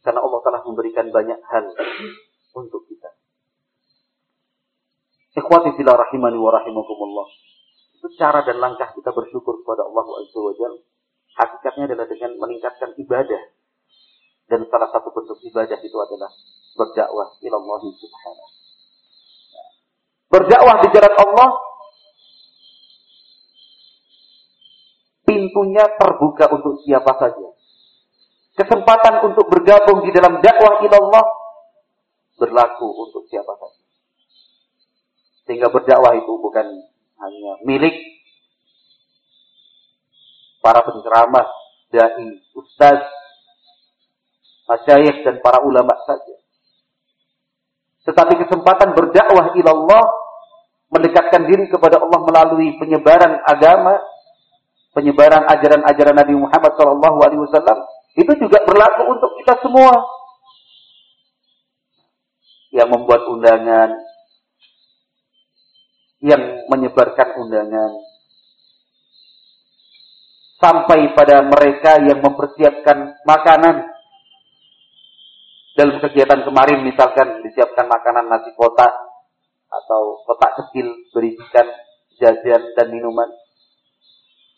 karena 0.05 0.21
Allah 0.21 0.41
telah 0.45 0.61
memberikan 0.63 1.07
banyak 1.09 1.41
hal 1.41 1.65
untuk 2.55 2.85
kita. 2.87 3.18
Ikhwati 5.37 5.77
fila 5.77 5.93
rahimani 5.99 6.39
wa 6.41 6.51
rahimakumullah. 6.55 7.29
Itu 7.99 8.09
cara 8.17 8.47
dan 8.47 8.63
langkah 8.63 8.95
kita 8.95 9.11
bersyukur 9.13 9.61
kepada 9.61 9.85
Allah 9.85 10.07
Azza 10.23 10.39
wa 10.39 10.53
Jal. 10.55 10.75
Hakikatnya 11.37 11.85
adalah 11.93 12.07
dengan 12.07 12.39
meningkatkan 12.39 12.97
ibadah. 12.97 13.43
Dan 14.49 14.65
salah 14.73 14.89
satu 14.89 15.13
bentuk 15.13 15.37
ibadah 15.45 15.77
itu 15.77 15.99
adalah 16.01 16.31
berdakwah 16.73 17.37
ilallah 17.45 17.83
subhanahu. 17.85 18.51
Berdakwah 20.29 20.77
di 20.85 20.89
jalan 20.93 21.15
Allah 21.21 21.49
pintunya 25.29 25.85
terbuka 26.01 26.49
untuk 26.49 26.81
siapa 26.85 27.13
saja. 27.21 27.49
Kesempatan 28.57 29.29
untuk 29.29 29.47
bergabung 29.53 30.03
di 30.03 30.11
dalam 30.11 30.41
dakwah 30.41 30.81
ilallah 30.81 31.25
berlaku 32.41 32.89
untuk 33.07 33.29
siapa 33.29 33.53
saja. 33.55 33.78
Sehingga 35.49 35.73
berdakwah 35.73 36.13
itu 36.13 36.29
bukan 36.29 36.67
hanya 37.25 37.53
milik 37.65 37.97
para 40.61 40.85
penceramah, 40.85 41.49
dai, 41.89 42.29
ustaz, 42.53 43.01
masyayikh 44.69 45.25
dan 45.25 45.41
para 45.41 45.65
ulama 45.65 45.97
saja. 46.05 46.37
Tetapi 48.05 48.45
kesempatan 48.45 48.93
berdakwah 48.93 49.57
ilallah 49.57 50.05
mendekatkan 50.93 51.49
diri 51.49 51.69
kepada 51.73 52.01
Allah 52.01 52.21
melalui 52.29 52.77
penyebaran 52.77 53.41
agama, 53.49 54.05
penyebaran 54.93 55.49
ajaran-ajaran 55.49 56.17
Nabi 56.17 56.35
Muhammad 56.37 56.73
SAW 56.77 57.97
itu 58.19 58.33
juga 58.37 58.59
berlaku 58.69 59.03
untuk 59.17 59.31
kita 59.41 59.65
semua 59.65 59.95
yang 62.73 62.89
membuat 62.93 63.25
undangan, 63.33 63.97
yang 66.19 66.67
menyebarkan 66.67 67.39
undangan, 67.39 67.93
sampai 70.59 71.15
pada 71.15 71.47
mereka 71.47 72.03
yang 72.03 72.19
mempersiapkan 72.19 73.23
makanan. 73.23 73.87
Dalam 75.79 76.03
kegiatan 76.03 76.43
kemarin 76.43 76.83
misalkan 76.83 77.39
disiapkan 77.47 77.87
makanan 77.87 78.27
nasi 78.27 78.51
kotak 78.59 78.91
atau 79.71 80.27
kotak 80.27 80.59
kecil 80.59 80.91
berisikan 81.15 81.71
jajan 82.19 82.75
dan 82.75 82.87
minuman. 82.91 83.31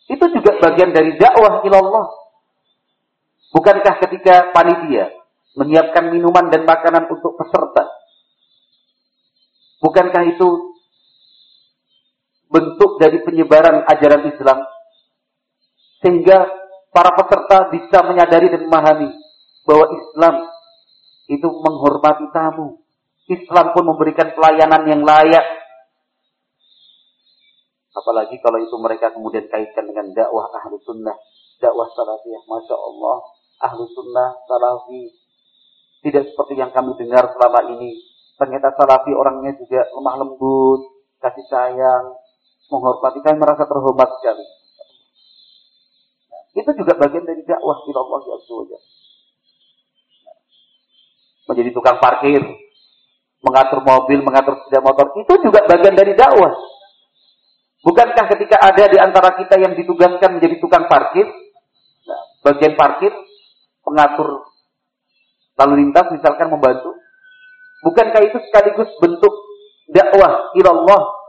Itu 0.08 0.24
juga 0.32 0.56
bagian 0.56 0.96
dari 0.96 1.20
dakwah 1.20 1.60
ilallah. 1.60 2.08
Bukankah 3.52 4.00
ketika 4.00 4.48
panitia 4.56 5.12
menyiapkan 5.60 6.08
minuman 6.08 6.48
dan 6.48 6.64
makanan 6.64 7.04
untuk 7.12 7.36
peserta? 7.36 7.84
Bukankah 9.84 10.24
itu 10.24 10.69
bentuk 12.50 12.98
dari 12.98 13.22
penyebaran 13.22 13.86
ajaran 13.86 14.26
Islam 14.26 14.58
sehingga 16.02 16.50
para 16.90 17.14
peserta 17.14 17.70
bisa 17.70 17.98
menyadari 18.04 18.50
dan 18.50 18.66
memahami 18.66 19.10
bahwa 19.64 19.86
Islam 19.94 20.34
itu 21.30 21.46
menghormati 21.46 22.26
tamu. 22.34 22.82
Islam 23.30 23.70
pun 23.70 23.84
memberikan 23.86 24.34
pelayanan 24.34 24.82
yang 24.90 25.02
layak. 25.06 25.46
Apalagi 27.94 28.42
kalau 28.42 28.58
itu 28.58 28.74
mereka 28.82 29.14
kemudian 29.14 29.46
kaitkan 29.46 29.86
dengan 29.86 30.10
dakwah 30.10 30.50
ahlu 30.50 30.82
sunnah, 30.82 31.14
dakwah 31.62 31.86
salafiyah. 31.94 32.42
Masya 32.50 32.74
Allah, 32.74 33.16
ahlu 33.70 33.86
sunnah, 33.94 34.34
salafi. 34.50 35.14
Tidak 36.02 36.34
seperti 36.34 36.58
yang 36.58 36.74
kami 36.74 36.98
dengar 36.98 37.30
selama 37.30 37.70
ini. 37.78 38.02
Ternyata 38.34 38.74
salafi 38.74 39.14
orangnya 39.14 39.54
juga 39.54 39.86
lemah 39.94 40.16
lembut, 40.26 40.80
kasih 41.22 41.46
sayang, 41.46 42.18
menghormati. 42.70 43.18
Kami 43.20 43.36
merasa 43.36 43.66
terhormat 43.66 44.08
sekali. 44.18 44.44
Itu 46.50 46.70
juga 46.74 46.98
bagian 46.98 47.22
dari 47.22 47.42
dakwah 47.46 47.78
ila 47.86 48.00
Allah 48.02 48.20
Azza 48.26 48.78
Menjadi 51.50 51.70
tukang 51.74 51.98
parkir, 51.98 52.42
mengatur 53.42 53.82
mobil, 53.82 54.18
mengatur 54.22 54.54
sepeda 54.62 54.82
motor, 54.82 55.10
itu 55.18 55.34
juga 55.42 55.66
bagian 55.66 55.98
dari 55.98 56.14
dakwah. 56.14 56.54
Bukankah 57.80 58.24
ketika 58.36 58.60
ada 58.60 58.86
di 58.86 58.98
antara 59.00 59.34
kita 59.40 59.58
yang 59.58 59.74
ditugaskan 59.74 60.38
menjadi 60.38 60.62
tukang 60.62 60.86
parkir, 60.86 61.26
nah, 62.06 62.22
bagian 62.46 62.78
parkir, 62.78 63.10
pengatur 63.82 64.46
lalu 65.58 65.74
lintas 65.86 66.06
misalkan 66.12 66.48
membantu, 66.54 66.94
bukankah 67.82 68.20
itu 68.24 68.38
sekaligus 68.46 68.90
bentuk 69.00 69.34
dakwah 69.90 70.54
ilallah? 70.54 71.19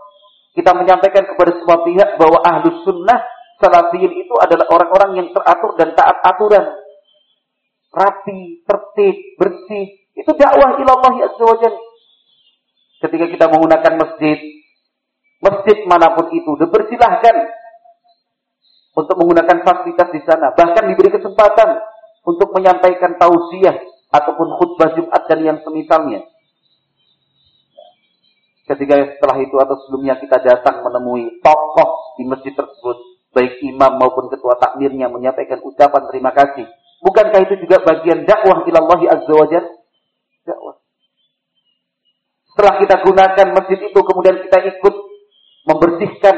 Kita 0.52 0.76
menyampaikan 0.76 1.24
kepada 1.32 1.56
semua 1.56 1.84
pihak 1.88 2.20
bahwa 2.20 2.44
ahlus 2.44 2.84
sunnah 2.84 3.24
Salafiyin 3.62 4.14
itu 4.18 4.34
adalah 4.42 4.66
orang-orang 4.74 5.22
yang 5.22 5.28
teratur 5.30 5.78
dan 5.78 5.94
taat 5.94 6.18
aturan. 6.26 6.66
Rapi, 7.94 8.66
tertib, 8.66 9.16
bersih. 9.38 9.86
Itu 10.18 10.34
dakwah 10.34 10.82
ilallah 10.82 11.14
azza 11.22 11.46
wa 11.46 11.58
Ketika 13.06 13.26
kita 13.30 13.46
menggunakan 13.54 13.94
masjid, 14.02 14.38
masjid 15.46 15.78
mana 15.86 16.18
pun 16.18 16.34
itu, 16.34 16.52
dipersilahkan 16.58 17.36
untuk 18.98 19.16
menggunakan 19.22 19.58
fasilitas 19.62 20.10
di 20.10 20.22
sana. 20.26 20.58
Bahkan 20.58 20.84
diberi 20.90 21.10
kesempatan 21.14 21.70
untuk 22.26 22.50
menyampaikan 22.58 23.18
tausiah 23.18 23.78
ataupun 24.10 24.48
khutbah 24.58 24.90
Jumat 24.98 25.22
dan 25.30 25.40
yang 25.42 25.58
semisalnya. 25.62 26.26
Ketika 28.72 29.20
setelah 29.20 29.38
itu 29.44 29.56
atau 29.60 29.76
sebelumnya 29.84 30.16
kita 30.16 30.40
datang 30.40 30.80
menemui 30.88 31.44
tokoh 31.44 32.16
di 32.16 32.24
masjid 32.24 32.56
tersebut, 32.56 32.98
baik 33.36 33.60
imam 33.68 34.00
maupun 34.00 34.32
ketua 34.32 34.56
takmirnya 34.64 35.12
menyampaikan 35.12 35.60
ucapan 35.60 36.08
terima 36.08 36.32
kasih. 36.32 36.64
Bukankah 37.04 37.52
itu 37.52 37.68
juga 37.68 37.84
bagian 37.84 38.24
dakwah 38.24 38.64
ilallahi 38.64 39.06
azza 39.12 39.34
wa 39.36 39.48
Dakwah. 40.42 40.76
Setelah 42.52 42.74
kita 42.80 42.96
gunakan 43.04 43.48
masjid 43.60 43.80
itu, 43.92 44.00
kemudian 44.00 44.38
kita 44.48 44.58
ikut 44.72 44.96
membersihkan, 45.68 46.36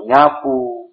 menyapu, 0.00 0.88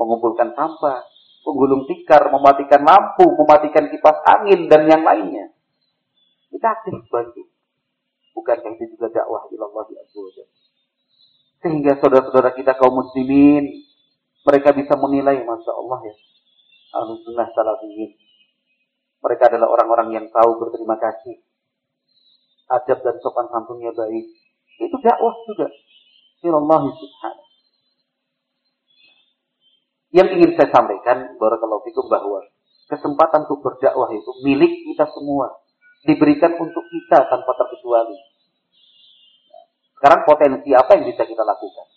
mengumpulkan 0.00 0.56
sampah, 0.56 1.04
menggulung 1.44 1.84
tikar, 1.88 2.28
mematikan 2.32 2.82
lampu, 2.84 3.24
mematikan 3.36 3.88
kipas 3.92 4.18
angin, 4.24 4.68
dan 4.68 4.88
yang 4.88 5.02
lainnya. 5.04 5.52
Kita 6.52 6.66
aktif 6.72 7.04
bantu. 7.12 7.55
Bukankah 8.36 8.76
itu 8.76 8.84
juga 8.92 9.08
dakwah 9.08 9.48
ilallahi 9.48 9.96
azza 9.96 10.44
Sehingga 11.64 11.96
saudara-saudara 11.96 12.52
kita 12.52 12.76
kaum 12.76 13.00
muslimin 13.00 13.86
mereka 14.46 14.70
bisa 14.70 14.94
menilai, 14.94 15.42
Masya 15.42 15.72
Allah 15.74 15.98
ya. 16.06 16.14
Al-Sunnah 17.02 17.50
Salafiyin. 17.50 18.14
Mereka 19.18 19.50
adalah 19.50 19.74
orang-orang 19.74 20.14
yang 20.14 20.26
tahu 20.30 20.62
berterima 20.62 20.94
kasih. 21.02 21.42
Adab 22.70 23.02
dan 23.02 23.18
sopan 23.18 23.50
santunnya 23.50 23.90
baik. 23.90 24.26
Itu 24.78 24.96
dakwah 25.02 25.34
juga. 25.50 25.66
Allah 26.46 26.82
subhanahu. 26.94 27.46
Yang 30.14 30.28
ingin 30.38 30.50
saya 30.54 30.70
sampaikan, 30.70 31.34
Barakallahu 31.42 31.82
Fikum, 31.82 32.06
bahwa 32.06 32.46
kesempatan 32.86 33.50
untuk 33.50 33.66
berdakwah 33.66 34.14
itu 34.14 34.30
milik 34.46 34.70
kita 34.94 35.10
semua. 35.10 35.58
Diberikan 36.04 36.58
untuk 36.60 36.84
kita 36.90 37.30
tanpa 37.30 37.52
terkecuali. 37.56 38.18
Sekarang 39.96 40.28
potensi 40.28 40.70
apa 40.76 40.92
yang 40.98 41.08
bisa 41.08 41.24
kita 41.24 41.40
lakukan? 41.40 41.88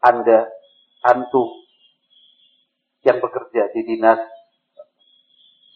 Anda, 0.00 0.48
antum 1.04 1.60
yang 3.04 3.20
bekerja 3.20 3.68
di 3.76 3.80
dinas 3.84 4.20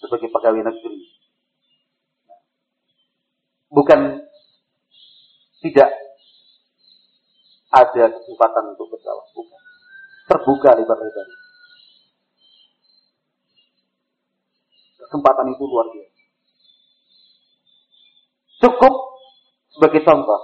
sebagai 0.00 0.32
pegawai 0.32 0.64
negeri. 0.64 0.98
Bukan 3.68 4.00
tidak 5.64 5.90
ada 7.74 8.04
kesempatan 8.16 8.64
untuk 8.72 8.86
berdakwah, 8.92 9.28
bukan. 9.34 9.62
Terbuka 10.24 10.70
lebar-lebar. 10.78 11.43
Kesempatan 15.14 15.46
itu 15.54 15.62
luar 15.62 15.86
biasa. 15.94 16.22
Cukup 18.66 18.94
sebagai 19.70 20.02
contoh. 20.02 20.40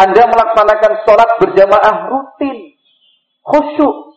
Anda 0.00 0.32
melaksanakan 0.32 0.92
sholat 1.04 1.28
berjamaah 1.36 2.08
rutin 2.08 2.72
khusyuk. 3.44 4.16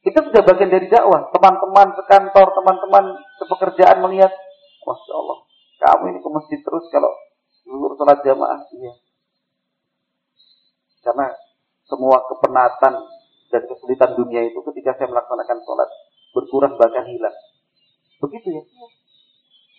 Itu 0.00 0.16
sudah 0.16 0.42
bagian 0.48 0.72
dari 0.72 0.88
dakwah. 0.88 1.28
Teman-teman 1.28 1.92
sekantor, 2.00 2.56
teman-teman 2.56 3.04
sepekerjaan 3.36 4.00
melihat, 4.00 4.32
Masya 4.88 5.12
Allah, 5.12 5.38
kamu 5.76 6.16
ini 6.16 6.18
ke 6.24 6.28
masjid 6.32 6.58
terus 6.64 6.88
kalau 6.88 7.12
dulu 7.68 8.00
sholat 8.00 8.24
jamaah. 8.24 8.64
Iya. 8.80 8.96
Karena 11.04 11.36
semua 11.84 12.24
kepenatan 12.32 12.96
dan 13.52 13.62
kesulitan 13.68 14.16
dunia 14.16 14.48
itu 14.48 14.64
ketika 14.72 14.96
saya 14.96 15.12
melaksanakan 15.12 15.60
sholat 15.68 15.90
berkurang 16.34 16.74
bahkan 16.78 17.06
hilang. 17.06 17.36
Begitu 18.20 18.48
ya. 18.52 18.62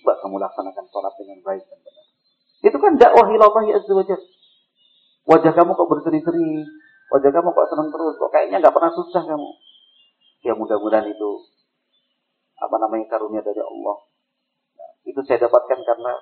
Coba 0.02 0.14
kamu 0.26 0.36
laksanakan 0.41 0.86
sholat 0.89 1.14
dengan 1.16 1.39
baik 1.45 1.64
benar. 1.70 1.93
Itu 2.62 2.78
kan 2.78 2.93
dakwah 2.97 3.28
ilallah 3.30 3.64
ya 3.70 3.78
azza 3.78 4.18
Wajah 5.22 5.54
kamu 5.54 5.78
kok 5.78 5.89
berseri-seri, 5.89 6.66
wajah 7.14 7.30
kamu 7.30 7.54
kok 7.54 7.70
senang 7.70 7.93
terus, 7.93 8.18
kok 8.18 8.32
kayaknya 8.34 8.58
nggak 8.58 8.74
pernah 8.74 8.89
susah 8.89 9.22
kamu. 9.22 9.49
Ya 10.41 10.58
mudah-mudahan 10.58 11.06
itu 11.06 11.32
apa 12.58 12.76
namanya 12.82 13.06
karunia 13.06 13.45
dari 13.45 13.62
Allah. 13.62 13.97
Nah, 14.82 14.91
itu 15.06 15.22
saya 15.30 15.45
dapatkan 15.45 15.80
karena 15.86 16.14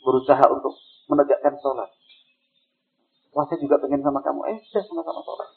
berusaha 0.00 0.44
untuk 0.48 0.72
menegakkan 1.12 1.52
sholat. 1.60 1.92
Wah 3.36 3.44
saya 3.44 3.60
juga 3.60 3.76
pengen 3.80 4.00
sama 4.00 4.24
kamu, 4.24 4.40
eh 4.48 4.58
sudah 4.72 4.84
sama-sama 4.88 5.20
sholat. 5.20 5.50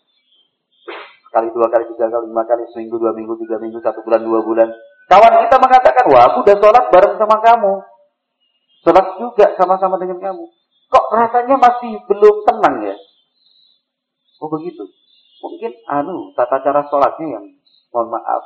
Sekali, 1.36 1.52
dua 1.52 1.68
kali, 1.68 1.84
tiga 1.92 2.08
kali, 2.08 2.32
lima 2.32 2.48
kali, 2.48 2.64
seminggu, 2.72 2.96
dua 2.96 3.12
minggu, 3.12 3.36
tiga 3.44 3.60
minggu, 3.60 3.84
satu 3.84 4.00
bulan, 4.08 4.24
dua 4.24 4.40
bulan. 4.40 4.72
Kawan 5.12 5.36
kita 5.44 5.60
mengatakan, 5.60 6.08
wah 6.08 6.32
aku 6.32 6.48
udah 6.48 6.56
sholat 6.64 6.86
bareng 6.96 7.16
sama 7.20 7.44
kamu. 7.44 7.74
Sholat 8.88 9.08
juga 9.20 9.52
sama-sama 9.60 10.00
dengan 10.00 10.16
kamu. 10.24 10.48
Kok 10.88 11.06
rasanya 11.12 11.60
masih 11.60 12.00
belum 12.08 12.36
tenang 12.48 12.88
ya? 12.88 12.96
Oh 14.40 14.48
begitu. 14.48 14.88
Mungkin 15.44 15.76
anu 15.92 16.32
tata 16.40 16.64
cara 16.64 16.88
sholatnya 16.88 17.28
yang 17.28 17.46
mohon 17.92 18.16
maaf 18.16 18.44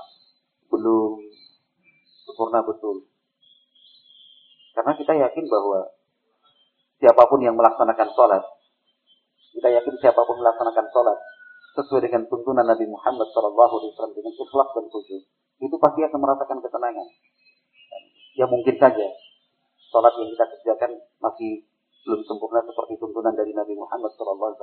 belum 0.73 1.29
sempurna 2.25 2.65
betul. 2.65 3.05
Karena 4.73 4.97
kita 4.97 5.13
yakin 5.13 5.45
bahwa 5.45 5.93
siapa 6.97 7.21
pun 7.29 7.37
yang 7.37 7.53
melaksanakan 7.53 8.09
sholat, 8.17 8.41
kita 9.53 9.77
yakin 9.77 9.93
siapa 10.01 10.25
pun 10.25 10.41
melaksanakan 10.41 10.89
sholat 10.89 11.28
sesuai 11.79 12.11
dengan 12.11 12.27
tuntunan 12.27 12.67
Nabi 12.67 12.83
Muhammad 12.91 13.31
SAW 13.31 14.11
dengan 14.11 14.33
ikhlas 14.35 14.69
dan 14.75 14.85
khusyuk, 14.91 15.23
itu 15.59 15.75
pasti 15.79 15.99
akan 16.03 16.19
merasakan 16.19 16.59
ketenangan. 16.59 17.07
Ya 18.35 18.45
mungkin 18.47 18.75
saja 18.75 19.07
sholat 19.89 20.13
yang 20.19 20.29
kita 20.35 20.45
kerjakan 20.51 20.91
masih 21.23 21.63
belum 22.03 22.21
sempurna 22.27 22.63
seperti 22.63 22.99
tuntunan 22.99 23.31
dari 23.35 23.51
Nabi 23.55 23.75
Muhammad 23.75 24.11
SAW. 24.15 24.55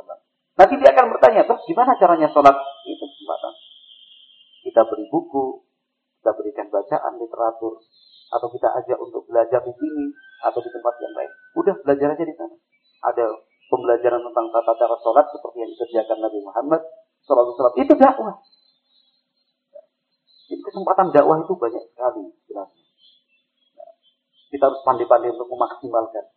Nanti 0.57 0.75
dia 0.81 0.91
akan 0.93 1.13
bertanya, 1.17 1.45
terus 1.45 1.63
gimana 1.69 1.97
caranya 2.01 2.29
sholat 2.33 2.57
itu 2.89 3.05
kesempatan? 3.05 3.53
Kita 4.65 4.81
beri 4.89 5.07
buku, 5.13 5.63
kita 6.21 6.33
berikan 6.33 6.67
bacaan 6.73 7.13
literatur, 7.21 7.85
atau 8.33 8.49
kita 8.51 8.69
ajak 8.83 8.99
untuk 8.99 9.23
belajar 9.29 9.61
di 9.63 9.73
sini 9.77 10.11
atau 10.43 10.59
di 10.59 10.71
tempat 10.73 10.95
yang 10.99 11.15
lain. 11.15 11.31
Udah 11.55 11.75
belajar 11.85 12.09
aja 12.17 12.25
di 12.25 12.35
sana. 12.35 12.57
Ada 13.07 13.25
pembelajaran 13.71 14.23
tentang 14.23 14.47
tata 14.51 14.73
cara 14.75 14.97
sholat 14.99 15.27
seperti 15.31 15.57
yang 15.63 15.71
dikerjakan 15.77 16.19
Nabi 16.25 16.39
Muhammad 16.43 16.83
SAW. 17.27 17.75
Itu 17.75 17.95
dakwah. 17.99 18.39
Jadi 20.47 20.63
kesempatan 20.63 21.11
dakwah 21.11 21.43
itu 21.43 21.53
banyak 21.59 21.85
sekali. 21.91 22.25
Kita 24.47 24.65
harus 24.73 24.81
pandai-pandai 24.87 25.35
untuk 25.35 25.51
memaksimalkan. 25.51 26.33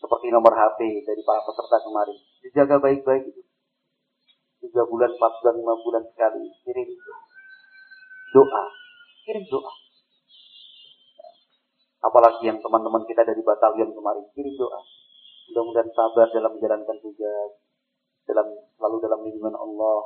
Seperti 0.00 0.26
nomor 0.34 0.56
HP 0.56 1.06
dari 1.06 1.22
para 1.22 1.44
peserta 1.44 1.78
kemarin. 1.84 2.18
Dijaga 2.42 2.76
baik-baik 2.82 3.30
itu. 3.30 3.42
Tiga 4.64 4.82
bulan, 4.88 5.12
empat 5.14 5.32
bulan, 5.38 5.54
lima 5.60 5.74
bulan 5.78 6.02
sekali. 6.10 6.42
Kirim 6.64 6.88
doa. 8.32 8.62
Kirim 9.22 9.44
doa 9.46 9.72
Apalagi 12.02 12.50
yang 12.50 12.58
teman-teman 12.58 13.06
kita 13.06 13.22
dari 13.22 13.38
batalion 13.46 13.94
kemarin 13.94 14.26
kirim 14.34 14.58
doa. 14.58 14.80
Mudah-mudahan 15.52 15.90
sabar 15.94 16.26
dalam 16.34 16.50
menjalankan 16.58 16.98
tugas, 16.98 17.50
dalam 18.26 18.46
selalu 18.78 18.96
dalam 19.02 19.20
lindungan 19.26 19.56
Allah. 19.56 20.00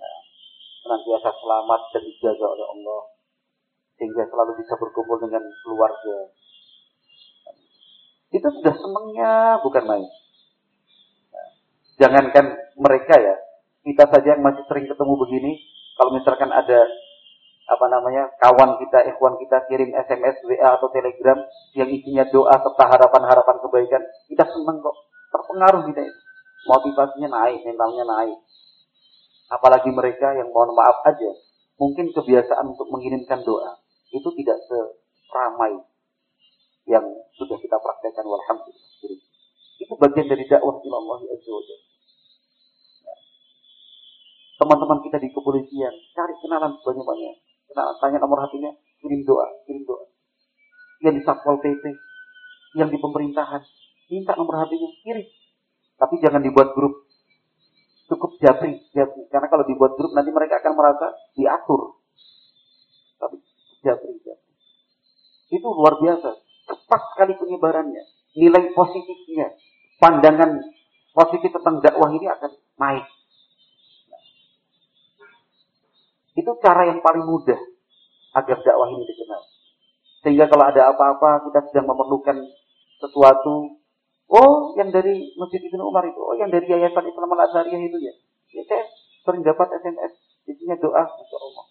Nah, 0.00 0.18
senantiasa 0.84 1.30
selamat 1.36 1.80
dan 1.92 2.02
dijaga 2.04 2.46
oleh 2.46 2.66
Allah 2.66 3.00
sehingga 3.96 4.28
selalu 4.28 4.60
bisa 4.60 4.76
berkumpul 4.76 5.16
dengan 5.24 5.42
keluarga. 5.64 6.16
Itu 8.28 8.48
sudah 8.60 8.74
senangnya 8.76 9.32
bukan 9.64 9.84
main. 9.88 10.04
Nah, 11.32 11.48
jangankan 11.96 12.46
mereka 12.76 13.14
ya, 13.16 13.34
kita 13.88 14.04
saja 14.12 14.36
yang 14.36 14.44
masih 14.44 14.64
sering 14.68 14.84
ketemu 14.84 15.14
begini, 15.16 15.52
kalau 15.96 16.12
misalkan 16.12 16.52
ada 16.52 16.80
apa 17.66 17.86
namanya 17.90 18.30
kawan 18.38 18.78
kita, 18.78 19.10
ikhwan 19.10 19.40
kita 19.42 19.64
kirim 19.66 19.90
SMS, 19.90 20.38
WA 20.46 20.78
atau 20.78 20.86
Telegram 20.92 21.38
yang 21.74 21.88
isinya 21.90 22.28
doa 22.30 22.54
serta 22.62 22.84
harapan-harapan 22.94 23.56
kebaikan, 23.64 24.02
kita 24.30 24.44
senang 24.46 24.78
kok, 24.84 24.96
terpengaruh 25.34 25.82
kita 25.90 26.02
itu. 26.04 26.20
Motivasinya 26.66 27.28
naik, 27.30 27.62
mentalnya 27.62 28.04
naik. 28.04 28.38
Apalagi 29.46 29.90
mereka 29.94 30.34
yang 30.34 30.50
mohon 30.50 30.74
maaf 30.74 31.06
aja, 31.06 31.30
mungkin 31.78 32.10
kebiasaan 32.10 32.74
untuk 32.74 32.90
mengirimkan 32.90 33.46
doa 33.46 33.78
itu 34.10 34.28
tidak 34.42 34.58
seramai 34.66 35.78
yang 36.90 37.06
sudah 37.38 37.58
kita 37.58 37.76
praktekkan 37.78 38.26
walhamdulillah. 38.26 39.22
Itu 39.76 39.94
bagian 39.94 40.26
dari 40.26 40.44
dakwah 40.50 40.82
Allah 40.82 41.20
azza 41.30 41.50
wajalla. 41.52 41.86
Teman-teman 44.56 44.98
kita 45.04 45.20
di 45.20 45.28
kepolisian, 45.30 45.94
cari 46.16 46.34
kenalan 46.40 46.72
sebanyak-banyak 46.80 47.36
Nah, 47.76 47.92
tanya 48.00 48.16
nomor 48.24 48.40
hatinya, 48.40 48.72
kirim 49.04 49.20
doa, 49.28 49.44
kirim 49.68 49.84
doa. 49.84 50.08
Yang 51.04 51.20
di 51.20 51.22
Satpol 51.28 51.60
PP, 51.60 51.84
yang 52.80 52.88
di 52.88 52.96
pemerintahan, 52.96 53.60
minta 54.08 54.32
nomor 54.32 54.64
hatinya, 54.64 54.88
kirim. 55.04 55.28
Tapi 55.96 56.14
jangan 56.20 56.44
dibuat 56.44 56.76
grup. 56.76 57.08
Cukup 58.06 58.38
japri. 58.38 58.80
Karena 59.32 59.48
kalau 59.48 59.64
dibuat 59.66 59.96
grup 59.96 60.12
nanti 60.12 60.30
mereka 60.30 60.60
akan 60.62 60.72
merasa 60.76 61.06
diatur. 61.34 61.98
Tapi 63.18 63.36
japri. 63.82 64.16
Itu 65.50 65.66
luar 65.72 65.98
biasa. 65.98 66.30
Cepat 66.66 67.02
sekali 67.14 67.32
penyebarannya. 67.38 68.02
Nilai 68.36 68.74
positifnya, 68.76 69.48
pandangan 69.96 70.60
positif 71.16 71.48
tentang 71.56 71.80
dakwah 71.80 72.12
ini 72.12 72.28
akan 72.28 72.52
naik. 72.76 73.06
Itu 76.36 76.52
cara 76.60 76.84
yang 76.84 77.00
paling 77.00 77.24
mudah 77.24 77.56
agar 78.36 78.60
dakwah 78.60 78.92
ini 78.92 79.08
dikenal. 79.08 79.42
Sehingga 80.20 80.50
kalau 80.52 80.68
ada 80.68 80.92
apa-apa 80.92 81.48
kita 81.48 81.60
sedang 81.70 81.88
memerlukan 81.88 82.36
sesuatu, 83.00 83.80
oh 84.30 84.74
yang 84.78 84.90
dari 84.90 85.34
Masjid 85.38 85.60
Ibnu 85.62 85.82
Umar 85.86 86.06
itu, 86.06 86.18
oh 86.18 86.34
yang 86.34 86.50
dari 86.50 86.66
Yayasan 86.66 87.06
Islam 87.06 87.32
Al 87.34 87.46
Azhariyah 87.50 87.80
itu 87.82 87.98
ya. 88.02 88.14
Ya 88.56 88.62
saya 88.66 88.84
sering 89.26 89.42
dapat 89.42 89.68
SMS 89.82 90.12
isinya 90.46 90.76
doa, 90.78 91.02
Masya 91.02 91.38
Allah. 91.42 91.66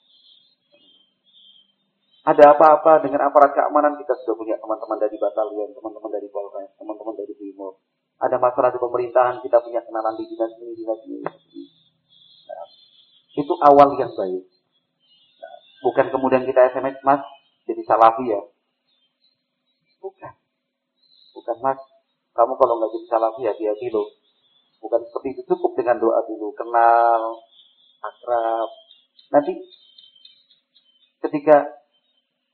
Ada 2.25 2.57
apa-apa 2.57 3.05
dengan 3.05 3.29
aparat 3.29 3.53
keamanan 3.53 4.01
kita 4.01 4.17
sudah 4.25 4.33
punya 4.33 4.57
teman-teman 4.57 4.97
dari 4.97 5.13
batalion, 5.13 5.69
teman-teman 5.77 6.09
dari 6.09 6.27
Polres, 6.33 6.73
teman-teman 6.73 7.13
dari 7.13 7.33
Timur. 7.37 7.77
Ada 8.17 8.41
masalah 8.41 8.73
di 8.73 8.81
pemerintahan 8.81 9.45
kita 9.45 9.61
punya 9.61 9.85
kenalan 9.85 10.17
di 10.17 10.25
dinas 10.25 10.51
ini, 10.57 10.73
dinas 10.73 10.99
ini. 11.05 11.21
Nah, 11.21 12.67
itu 13.37 13.53
awal 13.61 13.93
yang 14.01 14.09
baik. 14.17 14.43
Bukan 15.85 16.05
kemudian 16.09 16.49
kita 16.49 16.73
SMS, 16.73 16.97
Mas, 17.05 17.21
jadi 17.69 17.81
salafi 17.85 18.25
ya. 18.25 18.41
Bukan. 20.01 20.33
Bukan, 21.37 21.57
Mas. 21.61 21.79
Kamu 22.35 22.53
kalau 22.59 22.73
nggak 22.83 22.91
jadi 22.91 23.07
salafi, 23.07 23.41
hati-hati 23.47 23.87
loh. 23.95 24.11
Bukan 24.83 24.99
seperti 25.07 25.39
itu. 25.39 25.41
Cukup 25.47 25.79
dengan 25.79 26.03
doa 26.03 26.19
dulu. 26.27 26.51
Kenal, 26.51 27.39
akrab. 28.03 28.69
Nanti 29.31 29.55
ketika 31.23 31.63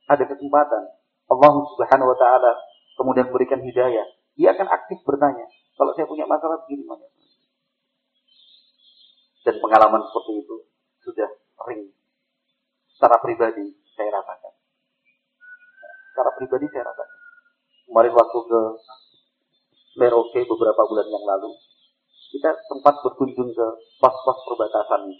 ada 0.05 0.23
kesempatan, 0.29 0.83
Allah 1.27 1.51
subhanahu 1.73 2.11
wa 2.13 2.17
ta'ala 2.19 2.51
kemudian 2.95 3.27
berikan 3.33 3.59
hidayah. 3.59 4.05
Dia 4.37 4.53
akan 4.53 4.67
aktif 4.69 5.01
bertanya. 5.01 5.49
Kalau 5.75 5.97
saya 5.97 6.05
punya 6.05 6.29
masalah 6.29 6.61
begini, 6.63 6.85
mana? 6.85 7.09
Dan 9.41 9.57
pengalaman 9.57 10.05
seperti 10.05 10.45
itu 10.45 10.55
sudah 11.01 11.29
sering 11.57 11.89
secara 12.93 13.17
pribadi 13.17 13.73
saya 13.97 14.13
rasakan. 14.13 14.53
Secara 16.13 16.29
pribadi 16.37 16.69
saya 16.69 16.85
rasakan. 16.85 17.19
Kemarin 17.89 18.13
waktu 18.13 18.39
ke 18.45 18.59
Merauke 19.99 20.39
beberapa 20.47 20.81
bulan 20.87 21.07
yang 21.11 21.25
lalu, 21.27 21.51
kita 22.31 22.55
sempat 22.71 23.03
berkunjung 23.03 23.51
ke 23.51 23.67
pos-pos 23.99 24.39
perbatasan 24.47 25.11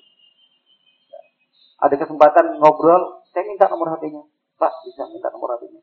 Ada 1.82 1.96
kesempatan 2.00 2.62
ngobrol, 2.62 3.26
saya 3.36 3.44
minta 3.50 3.68
nomor 3.68 3.92
HP-nya. 3.98 4.24
Pak, 4.56 4.74
bisa 4.88 5.10
minta 5.12 5.28
nomor 5.34 5.58
HP-nya. 5.58 5.82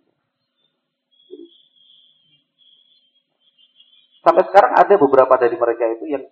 Sampai 4.24 4.44
sekarang 4.48 4.72
ada 4.72 4.94
beberapa 4.96 5.34
dari 5.36 5.56
mereka 5.56 5.84
itu 5.88 6.04
yang 6.08 6.24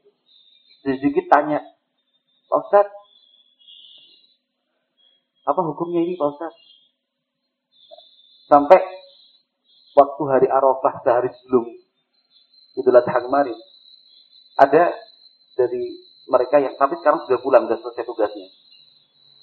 sedikit 0.85 1.27
tanya, 1.29 1.61
Pak 2.47 2.59
Ustadz, 2.67 2.97
apa 5.47 5.61
hukumnya 5.63 6.03
ini 6.03 6.19
Pak 6.19 6.29
Ustaz? 6.35 6.55
Sampai 8.51 8.79
waktu 9.95 10.23
hari 10.27 10.47
Arafah 10.51 10.95
sehari 11.03 11.31
sebelum 11.31 11.86
Idul 12.77 12.97
Adha 12.97 13.19
kemarin 13.25 13.57
ada 14.57 14.93
dari 15.57 15.85
mereka 16.29 16.61
yang 16.61 16.75
tapi 16.77 16.97
sekarang 17.01 17.25
sudah 17.25 17.39
pulang 17.41 17.65
sudah 17.69 17.79
selesai 17.81 18.05
tugasnya. 18.05 18.49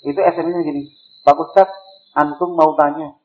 Itu 0.03 0.19
SMS-nya 0.19 0.61
gini, 0.67 0.84
Pak 1.23 1.38
Ustaz, 1.39 1.69
antum 2.11 2.53
mau 2.53 2.75
tanya. 2.75 3.15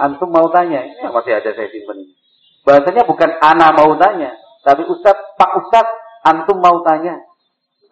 Antum 0.00 0.32
mau 0.32 0.48
tanya, 0.48 0.80
ini 0.84 1.00
masih 1.12 1.32
ada 1.36 1.50
saya 1.52 1.68
simpan 1.68 2.00
ini. 2.00 2.16
Bahasanya 2.64 3.04
bukan 3.04 3.30
ana 3.38 3.68
mau 3.76 3.92
tanya, 4.00 4.32
tapi 4.64 4.82
Ustaz, 4.88 5.14
Pak 5.36 5.50
Ustaz, 5.60 5.86
antum 6.24 6.58
mau 6.58 6.80
tanya 6.82 7.20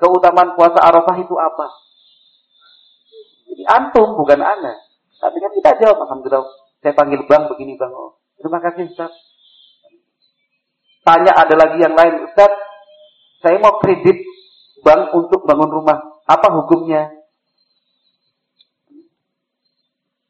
keutamaan 0.00 0.56
puasa 0.58 0.80
Arafah 0.80 1.16
itu 1.20 1.34
apa? 1.36 1.66
Jadi 3.48 3.62
antum 3.68 4.18
bukan 4.18 4.40
anak. 4.40 4.76
Tapi 5.20 5.36
kan 5.38 5.52
kita 5.54 5.70
jawab, 5.80 6.04
Alhamdulillah. 6.04 6.44
Saya 6.84 6.92
panggil 6.92 7.24
bang 7.24 7.48
begini 7.48 7.80
bang. 7.80 7.92
Oh, 7.94 8.20
terima 8.44 8.60
kasih 8.60 8.92
Ustaz. 8.92 9.12
Tanya 11.00 11.32
ada 11.32 11.54
lagi 11.56 11.80
yang 11.80 11.96
lain, 11.96 12.28
Ustaz. 12.28 12.52
Saya 13.40 13.56
mau 13.60 13.80
kredit 13.80 14.20
bank 14.84 15.16
untuk 15.16 15.48
bangun 15.48 15.68
rumah. 15.68 16.20
Apa 16.28 16.48
hukumnya? 16.52 17.08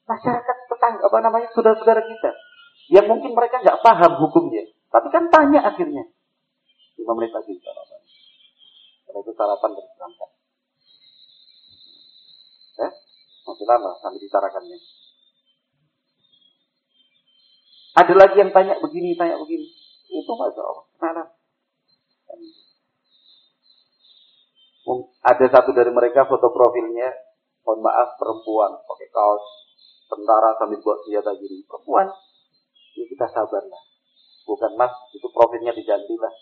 Masyarakat 0.07 0.57
tetangga, 0.71 1.03
apa 1.11 1.19
namanya, 1.23 1.51
saudara-saudara 1.55 2.03
kita. 2.07 2.31
Yang 2.91 3.07
mungkin 3.11 3.39
mereka 3.39 3.63
nggak 3.63 3.83
paham 3.83 4.19
hukumnya. 4.19 4.67
Tapi 4.91 5.09
kan 5.15 5.31
tanya 5.31 5.63
akhirnya. 5.63 6.11
Lima 6.99 7.13
menit 7.19 7.35
lagi. 7.35 7.55
Karena 7.55 9.19
itu 9.23 9.33
sarapan 9.35 9.71
terus 9.75 9.91
berangkat. 9.95 10.31
Ya? 12.79 12.89
Masih 13.47 13.67
lama 13.67 13.91
sampai 14.03 14.19
ditarakannya. 14.23 14.79
Ada 17.95 18.13
lagi 18.19 18.37
yang 18.43 18.51
tanya 18.51 18.75
begini, 18.83 19.15
tanya 19.15 19.39
begini. 19.39 19.71
Itu 20.11 20.33
Masya 20.35 20.63
Allah. 20.63 20.85
Salah. 20.99 21.27
Ada 25.25 25.47
satu 25.49 25.73
dari 25.73 25.89
mereka 25.89 26.29
foto 26.29 26.53
profilnya, 26.53 27.09
mohon 27.65 27.81
maaf 27.81 28.21
perempuan, 28.21 28.77
pakai 28.85 29.09
kaos 29.09 29.45
tentara 30.13 30.53
sambil 30.61 30.83
buat 30.85 31.01
senjata 31.07 31.33
gini. 31.41 31.65
Perempuan, 31.65 32.13
ini 32.99 33.09
kita 33.09 33.31
sabarlah. 33.33 33.83
Bukan 34.45 34.77
mas, 34.77 34.93
itu 35.17 35.25
profilnya 35.33 35.73
diganti 35.73 36.15
lah. 36.21 36.35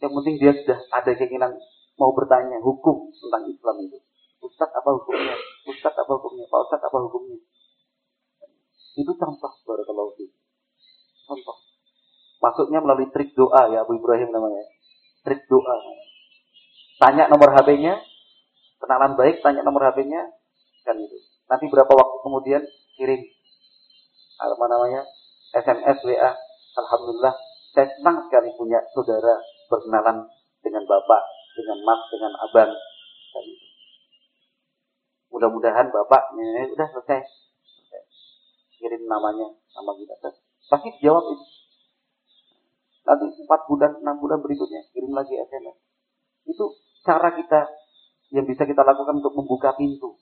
Yang 0.00 0.12
penting 0.16 0.34
dia 0.40 0.52
sudah 0.56 0.78
ada 0.90 1.10
keinginan 1.14 1.52
mau 2.00 2.10
bertanya 2.16 2.58
hukum 2.64 3.12
tentang 3.12 3.44
Islam 3.46 3.76
itu. 3.84 3.98
Ustadz 4.40 4.72
apa 4.72 4.90
hukumnya? 4.96 5.36
Ustadz 5.68 6.00
apa 6.00 6.12
hukumnya? 6.16 6.48
Pak 6.48 6.60
Ustadz 6.64 6.88
apa 6.88 6.98
hukumnya? 7.04 7.38
Itu 8.98 9.12
contoh 9.14 9.52
barakallahu 9.66 10.16
fi. 10.18 10.26
Contoh. 11.26 11.56
Masuknya 12.40 12.80
melalui 12.80 13.12
trik 13.12 13.36
doa 13.36 13.68
ya 13.70 13.84
Abu 13.84 14.00
Ibrahim 14.00 14.32
namanya. 14.32 14.64
Trik 15.22 15.44
doa. 15.46 15.74
Tanya 17.00 17.28
nomor 17.28 17.52
HP-nya, 17.56 18.00
kenalan 18.80 19.16
baik, 19.16 19.40
tanya 19.40 19.64
nomor 19.64 19.88
HP-nya, 19.88 20.20
kan 20.84 20.96
itu. 21.00 21.16
Nanti 21.48 21.64
berapa 21.68 21.88
waktu 21.88 22.16
kemudian 22.24 22.62
kirim 22.96 23.20
apa 24.40 24.64
namanya 24.68 25.04
SMS 25.56 26.00
WA. 26.04 26.32
Alhamdulillah 26.70 27.34
saya 27.76 27.86
senang 27.96 28.26
sekali 28.26 28.50
punya 28.56 28.82
saudara 28.92 29.38
berkenalan 29.70 30.26
dengan 30.60 30.82
bapak, 30.84 31.22
dengan 31.56 31.78
mas, 31.86 32.00
dengan 32.10 32.32
abang. 32.36 32.70
Kan 33.30 33.44
itu. 33.46 33.66
Mudah-mudahan 35.30 35.88
bapaknya 35.88 36.66
sudah 36.68 36.86
selesai. 36.90 37.20
Kirim 38.80 39.04
namanya, 39.04 39.52
nama 39.76 39.92
kita. 40.00 40.14
Pasti 40.72 40.88
dijawab 40.96 41.24
itu. 41.36 41.44
Nanti 43.04 43.24
empat 43.44 43.60
bulan, 43.68 44.00
enam 44.00 44.16
bulan 44.16 44.40
berikutnya 44.40 44.88
kirim 44.96 45.12
lagi 45.12 45.36
SMS. 45.36 45.76
Itu 46.48 46.80
cara 47.04 47.36
kita 47.36 47.68
yang 48.32 48.46
bisa 48.46 48.64
kita 48.64 48.80
lakukan 48.86 49.20
untuk 49.20 49.34
membuka 49.36 49.74
pintu 49.74 50.16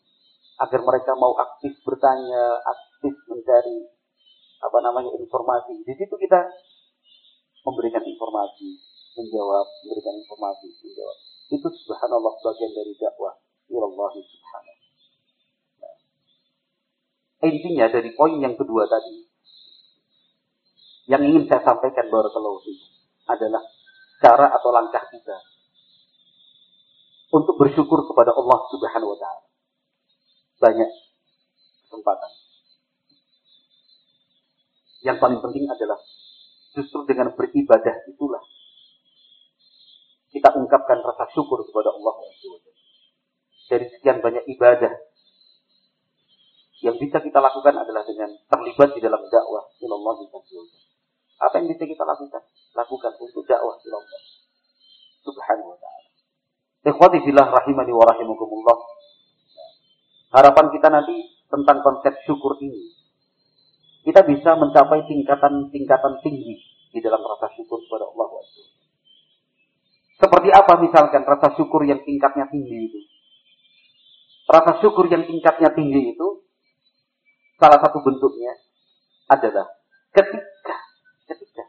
agar 0.58 0.80
mereka 0.82 1.14
mau 1.14 1.36
aktif 1.38 1.78
bertanya, 1.86 2.58
aktif 2.66 3.14
mencari 3.30 3.78
apa 4.58 4.78
namanya 4.82 5.14
informasi. 5.14 5.86
Di 5.86 5.94
situ 5.94 6.14
kita 6.18 6.40
memberikan 7.62 8.02
informasi, 8.02 8.68
menjawab, 9.20 9.66
memberikan 9.86 10.14
informasi, 10.18 10.66
menjawab. 10.82 11.16
Itu 11.48 11.68
subhanallah 11.68 12.34
bagian 12.42 12.72
dari 12.74 12.92
dakwah 12.98 13.34
ilallah 13.68 14.12
subhanahu. 14.16 14.77
Intinya 17.38 17.86
dari 17.86 18.10
poin 18.18 18.34
yang 18.42 18.58
kedua 18.58 18.90
tadi, 18.90 19.22
yang 21.06 21.22
ingin 21.22 21.46
saya 21.46 21.62
sampaikan 21.62 22.10
barakallahu 22.10 22.58
adalah 23.30 23.62
cara 24.18 24.50
atau 24.58 24.70
langkah 24.74 25.06
kita 25.06 25.38
untuk 27.30 27.54
bersyukur 27.54 28.02
kepada 28.10 28.34
Allah 28.34 28.58
Subhanahu 28.74 29.14
wa 29.14 29.18
taala. 29.22 29.44
Banyak 30.58 30.90
kesempatan. 31.86 32.32
Yang 35.06 35.16
paling 35.22 35.38
penting 35.38 35.64
adalah 35.70 35.98
justru 36.74 37.06
dengan 37.06 37.30
beribadah 37.38 38.02
itulah 38.10 38.42
kita 40.28 40.52
ungkapkan 40.58 41.00
rasa 41.00 41.24
syukur 41.32 41.64
kepada 41.64 41.94
Allah 41.94 42.14
Dari 43.68 43.86
sekian 43.88 44.20
banyak 44.20 44.44
ibadah 44.58 45.07
yang 46.78 46.94
bisa 46.94 47.18
kita 47.18 47.38
lakukan 47.42 47.74
adalah 47.74 48.06
dengan 48.06 48.30
terlibat 48.46 48.94
di 48.94 49.00
dalam 49.02 49.22
dakwah 49.26 49.66
ilallah 49.82 50.14
Apa 51.38 51.54
yang 51.58 51.66
bisa 51.70 51.84
kita 51.86 52.04
lakukan? 52.06 52.42
Lakukan 52.74 53.12
untuk 53.18 53.42
dakwah 53.46 53.74
ilallah 53.82 54.20
subhanahu 55.28 55.76
wa 55.76 55.78
ta'ala. 55.78 56.08
Ikhwati 56.88 57.18
fillah 57.26 57.46
rahimani 57.52 57.92
wa 57.92 58.04
rahimakumullah. 58.08 58.78
Harapan 60.32 60.66
kita 60.72 60.88
nanti 60.88 61.16
tentang 61.48 61.84
konsep 61.84 62.14
syukur 62.24 62.56
ini. 62.64 62.96
Kita 64.04 64.24
bisa 64.24 64.56
mencapai 64.56 65.04
tingkatan-tingkatan 65.04 66.24
tinggi 66.24 66.54
di 66.88 66.98
dalam 67.04 67.20
rasa 67.20 67.52
syukur 67.52 67.84
kepada 67.84 68.08
Allah 68.08 68.40
Seperti 70.18 70.48
apa 70.50 70.80
misalkan 70.80 71.22
rasa 71.28 71.52
syukur 71.54 71.84
yang 71.84 72.00
tingkatnya 72.02 72.48
tinggi 72.48 72.88
itu? 72.88 73.00
Rasa 74.48 74.80
syukur 74.80 75.12
yang 75.12 75.28
tingkatnya 75.28 75.76
tinggi 75.76 76.16
itu 76.16 76.47
salah 77.58 77.78
satu 77.82 77.98
bentuknya 78.00 78.54
adalah 79.28 79.66
ketika 80.14 80.76
ketika 81.28 81.64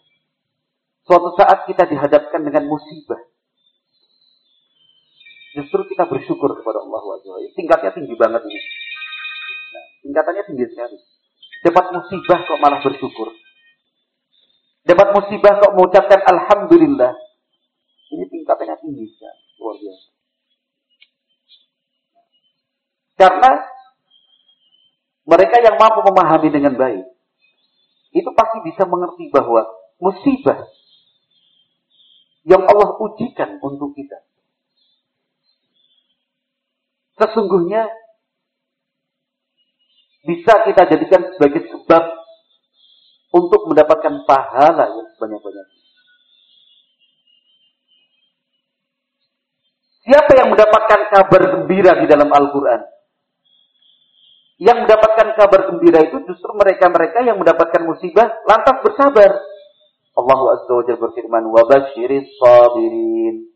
suatu 1.03 1.33
saat 1.35 1.65
kita 1.65 1.89
dihadapkan 1.89 2.45
dengan 2.45 2.69
musibah 2.69 3.19
Justru 5.49 5.81
kita 5.89 6.05
bersyukur 6.05 6.53
kepada 6.61 6.85
Allah 6.85 7.01
Wajah. 7.01 7.41
Tingkatnya 7.57 7.91
tinggi 7.97 8.13
banget 8.13 8.45
ini. 8.45 8.61
Nah, 9.73 9.85
tingkatannya 10.05 10.43
tinggi 10.45 10.65
sekali. 10.69 10.97
Dapat 11.65 11.85
musibah 11.89 12.39
kok 12.45 12.59
malah 12.61 12.79
bersyukur. 12.85 13.33
Dapat 14.85 15.07
musibah 15.17 15.53
kok 15.57 15.73
mengucapkan 15.73 16.21
Alhamdulillah. 16.21 17.17
Ini 18.13 18.23
tingkatannya 18.29 18.77
tinggi 18.77 19.05
sekali. 19.09 19.41
Luar 19.57 19.75
biasa. 19.81 20.07
Karena 23.19 23.51
mereka 25.29 25.61
yang 25.61 25.77
mampu 25.77 26.01
memahami 26.09 26.49
dengan 26.49 26.73
baik, 26.73 27.05
itu 28.17 28.29
pasti 28.33 28.57
bisa 28.65 28.89
mengerti 28.89 29.29
bahwa 29.29 29.69
musibah 30.01 30.65
yang 32.49 32.65
Allah 32.65 32.97
ujikan 32.97 33.61
untuk 33.61 33.93
kita 33.93 34.25
sesungguhnya 37.19 37.83
bisa 40.23 40.53
kita 40.63 40.87
jadikan 40.87 41.35
sebagai 41.35 41.67
sebab 41.67 42.03
untuk 43.35 43.61
mendapatkan 43.69 44.23
pahala 44.25 44.89
yang 44.89 45.07
sebanyak-banyaknya. 45.15 45.77
Siapa 50.09 50.31
yang 50.33 50.49
mendapatkan 50.49 51.01
kabar 51.13 51.41
gembira 51.53 52.01
di 52.01 52.09
dalam 52.09 52.31
Al-Quran? 52.33 52.81
Yang 54.62 54.86
mendapatkan 54.86 55.28
kabar 55.34 55.60
gembira 55.66 55.98
itu 56.06 56.22
justru 56.30 56.50
mereka-mereka 56.54 57.26
yang 57.26 57.42
mendapatkan 57.42 57.82
musibah 57.82 58.38
lantas 58.46 58.76
bersabar. 58.86 59.30
Allah 60.14 60.40
Azza 60.54 60.72
wa 60.72 60.84
Jalla 60.86 61.02
berfirman, 61.02 61.44
وَبَشِّرِ 61.50 62.10
sabirin 62.38 63.54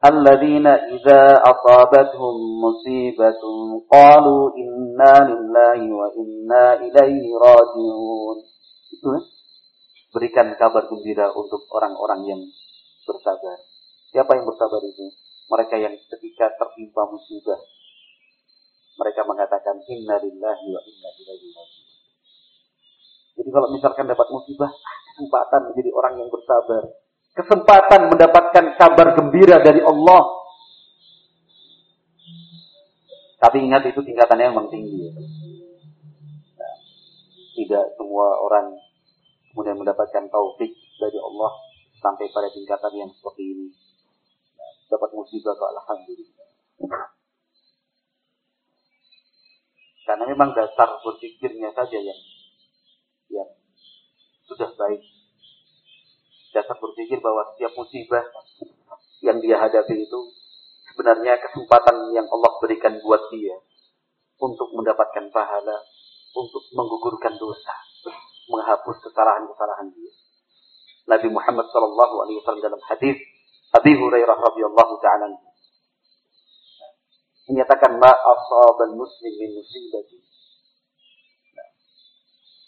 الذين 0.00 0.66
إذا 0.66 1.22
أصابتهم 1.44 2.34
مصيبة 2.64 3.42
قالوا 3.92 4.42
إنا 4.56 5.14
لله 5.28 5.80
وإنا 5.92 6.64
إليه 6.80 7.24
راجعون 7.36 8.36
itu 8.96 9.06
kan? 9.06 9.24
berikan 10.10 10.48
kabar 10.56 10.88
gembira 10.88 11.28
untuk 11.36 11.68
orang-orang 11.68 12.20
yang 12.32 12.40
bersabar 13.04 13.60
siapa 14.08 14.40
yang 14.40 14.48
bersabar 14.48 14.80
itu 14.88 15.12
mereka 15.52 15.76
yang 15.76 15.94
ketika 16.16 16.48
tertimpa 16.56 17.04
musibah 17.04 17.60
mereka 18.95 19.21
mengatakan 19.27 19.75
inna 19.87 20.15
lillahi 20.19 20.65
wa 20.71 20.81
inna 20.83 21.09
ilaihi 21.19 21.49
jadi 23.35 23.49
kalau 23.51 23.67
misalkan 23.71 24.07
dapat 24.07 24.27
musibah 24.31 24.71
kesempatan 25.11 25.71
menjadi 25.71 25.91
orang 25.91 26.13
yang 26.19 26.29
bersabar 26.31 26.87
kesempatan 27.35 28.07
mendapatkan 28.09 28.65
kabar 28.79 29.07
gembira 29.19 29.59
dari 29.59 29.83
Allah. 29.83 30.23
Tapi 33.35 33.61
ingat 33.61 33.83
itu 33.91 33.99
tingkatannya 34.01 34.49
memang 34.49 34.71
tinggi. 34.71 35.11
Nah, 36.55 36.75
tidak 37.53 37.85
semua 37.99 38.39
orang 38.41 38.73
kemudian 39.51 39.77
mendapatkan 39.77 40.31
taufik 40.31 40.71
dari 40.97 41.19
Allah 41.19 41.51
sampai 41.99 42.31
pada 42.31 42.49
tingkatan 42.49 42.93
yang 42.95 43.11
seperti 43.11 43.43
ini. 43.43 43.67
Nah, 44.55 44.71
dapat 44.95 45.09
musibah 45.13 45.53
ke 45.53 45.65
Alhamdulillah. 45.67 47.14
Karena 50.05 50.23
memang 50.29 50.53
dasar 50.53 51.01
berpikirnya 51.01 51.73
saja 51.73 51.97
yang 51.97 52.19
yang 53.33 53.49
sudah 54.45 54.69
baik 54.77 55.01
dasar 56.53 56.77
berpikir 56.77 57.19
bahwa 57.19 57.43
setiap 57.51 57.73
musibah 57.73 58.23
yang 59.25 59.41
dia 59.41 59.57
hadapi 59.57 59.97
itu 59.97 60.19
sebenarnya 60.93 61.41
kesempatan 61.41 62.15
yang 62.15 62.29
Allah 62.29 62.51
berikan 62.61 62.95
buat 63.01 63.19
dia 63.33 63.59
untuk 64.39 64.71
mendapatkan 64.71 65.27
pahala, 65.33 65.77
untuk 66.37 66.63
menggugurkan 66.71 67.35
dosa, 67.35 67.75
menghapus 68.47 69.03
kesalahan-kesalahan 69.03 69.91
dia. 69.91 70.11
Nabi 71.05 71.27
Muhammad 71.33 71.67
sallallahu 71.69 72.15
alaihi 72.23 72.39
wasallam 72.41 72.63
dalam 72.65 72.81
hadis 72.87 73.17
Abi 73.75 73.91
Hurairah 73.93 74.37
radhiyallahu 74.39 74.93
taala 75.03 75.27
menyatakan 77.45 77.97
ma 78.01 78.11
asabal 78.11 78.93
muslim 78.97 79.33
min 79.37 79.49
musibati. 79.57 80.17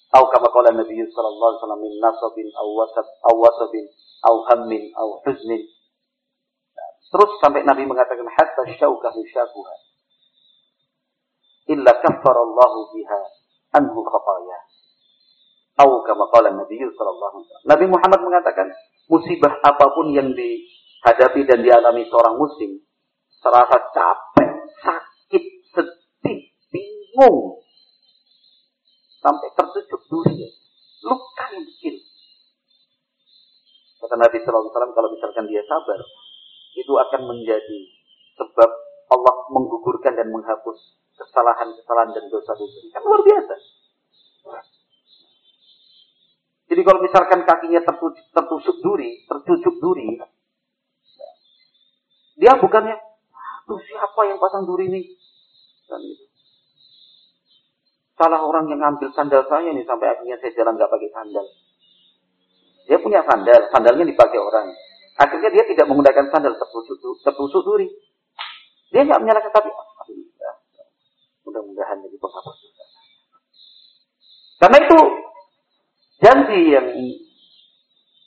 Atau 0.07 0.34
kama 0.34 0.49
qala 0.49 0.73
Nabi 0.73 0.97
sallallahu 0.97 1.49
alaihi 1.51 1.59
wasallam 1.61 1.82
min 1.84 1.93
nasabin 2.01 2.47
aw 2.57 2.67
wasab 2.73 3.05
aw 3.28 3.36
wasabin 3.38 3.86
aw 4.25 4.36
hammin 4.49 4.89
aw 4.97 5.19
huznin. 5.21 5.61
Terus 7.07 7.32
sampai 7.43 7.61
Nabi 7.61 7.86
mengatakan 7.86 8.25
hatta 8.25 8.63
syaukahu 8.65 9.21
syakuha 9.30 9.75
illa 11.69 11.91
kaffara 12.01 12.39
Allah 12.39 12.73
biha 12.95 13.19
anhu 13.78 13.99
khataya. 14.01 14.59
Atau 15.78 16.01
kama 16.01 16.25
qala 16.34 16.49
Nabi 16.55 16.82
sallallahu 16.82 17.32
alaihi 17.38 17.45
wasallam. 17.45 17.67
Nabi 17.69 17.86
Muhammad 17.86 18.19
mengatakan 18.25 18.67
musibah 19.11 19.53
apa 19.61 19.86
pun 19.93 20.17
yang 20.17 20.34
dihadapi 20.34 21.45
dan 21.45 21.61
dialami 21.61 22.09
seorang 22.09 22.41
muslim 22.41 22.82
serasa 23.38 23.78
capek, 23.93 24.51
sakit, 24.82 25.45
sedih, 25.78 26.39
bingung 26.73 27.61
sampai 29.28 29.49
tertutup 29.51 30.01
dunia. 30.07 30.47
Luka 31.03 31.45
yang 31.51 31.67
kecil. 31.67 31.99
Kata 33.99 34.15
Nabi 34.15 34.38
Sallallahu 34.39 34.71
Alaihi 34.71 34.95
kalau 34.95 35.09
misalkan 35.11 35.45
dia 35.51 35.63
sabar, 35.67 35.99
itu 36.80 36.93
akan 36.95 37.21
menjadi 37.28 37.80
sebab 38.39 38.69
Allah 39.11 39.36
menggugurkan 39.51 40.15
dan 40.15 40.32
menghapus 40.32 40.95
kesalahan-kesalahan 41.19 42.15
dan 42.15 42.25
dosa-dosa. 42.32 42.80
Kan 42.95 43.03
luar 43.03 43.21
biasa. 43.25 43.55
Jadi 46.67 46.82
kalau 46.84 46.99
misalkan 46.99 47.41
kakinya 47.47 47.82
tertusuk, 47.84 48.28
tertusuk 48.32 48.78
duri, 48.84 49.23
tercucuk 49.25 49.75
duri, 49.80 50.19
dia 52.38 52.53
bukannya, 52.59 52.95
tuh 53.65 53.80
siapa 53.82 54.21
yang 54.30 54.38
pasang 54.38 54.67
duri 54.67 54.91
ini? 54.91 55.01
Dan 55.88 56.01
itu. 56.05 56.26
Salah 58.18 58.41
orang 58.41 58.65
yang 58.65 58.82
ngambil 58.82 59.13
sandal 59.13 59.45
saya 59.45 59.70
nih 59.70 59.86
sampai 59.86 60.09
akhirnya 60.09 60.41
saya 60.41 60.51
jalan 60.57 60.74
nggak 60.74 60.89
pakai 60.89 61.09
sandal. 61.13 61.45
Dia 62.89 62.97
punya 62.97 63.22
sandal, 63.22 63.61
sandalnya 63.70 64.05
dipakai 64.09 64.39
orang. 64.41 64.74
Akhirnya 65.22 65.49
dia 65.53 65.63
tidak 65.70 65.86
menggunakan 65.86 66.26
sandal 66.34 66.57
tertusuk, 66.57 67.61
duri. 67.61 67.88
Dia 68.89 69.05
nggak 69.05 69.22
menyalahkan 69.22 69.53
tapi 69.53 69.70
mudah-mudahan 71.47 71.97
jadi 72.03 72.18
penghapus. 72.20 72.57
Karena 74.57 74.78
itu 74.84 74.99
janji 76.20 76.59
yang 76.74 76.88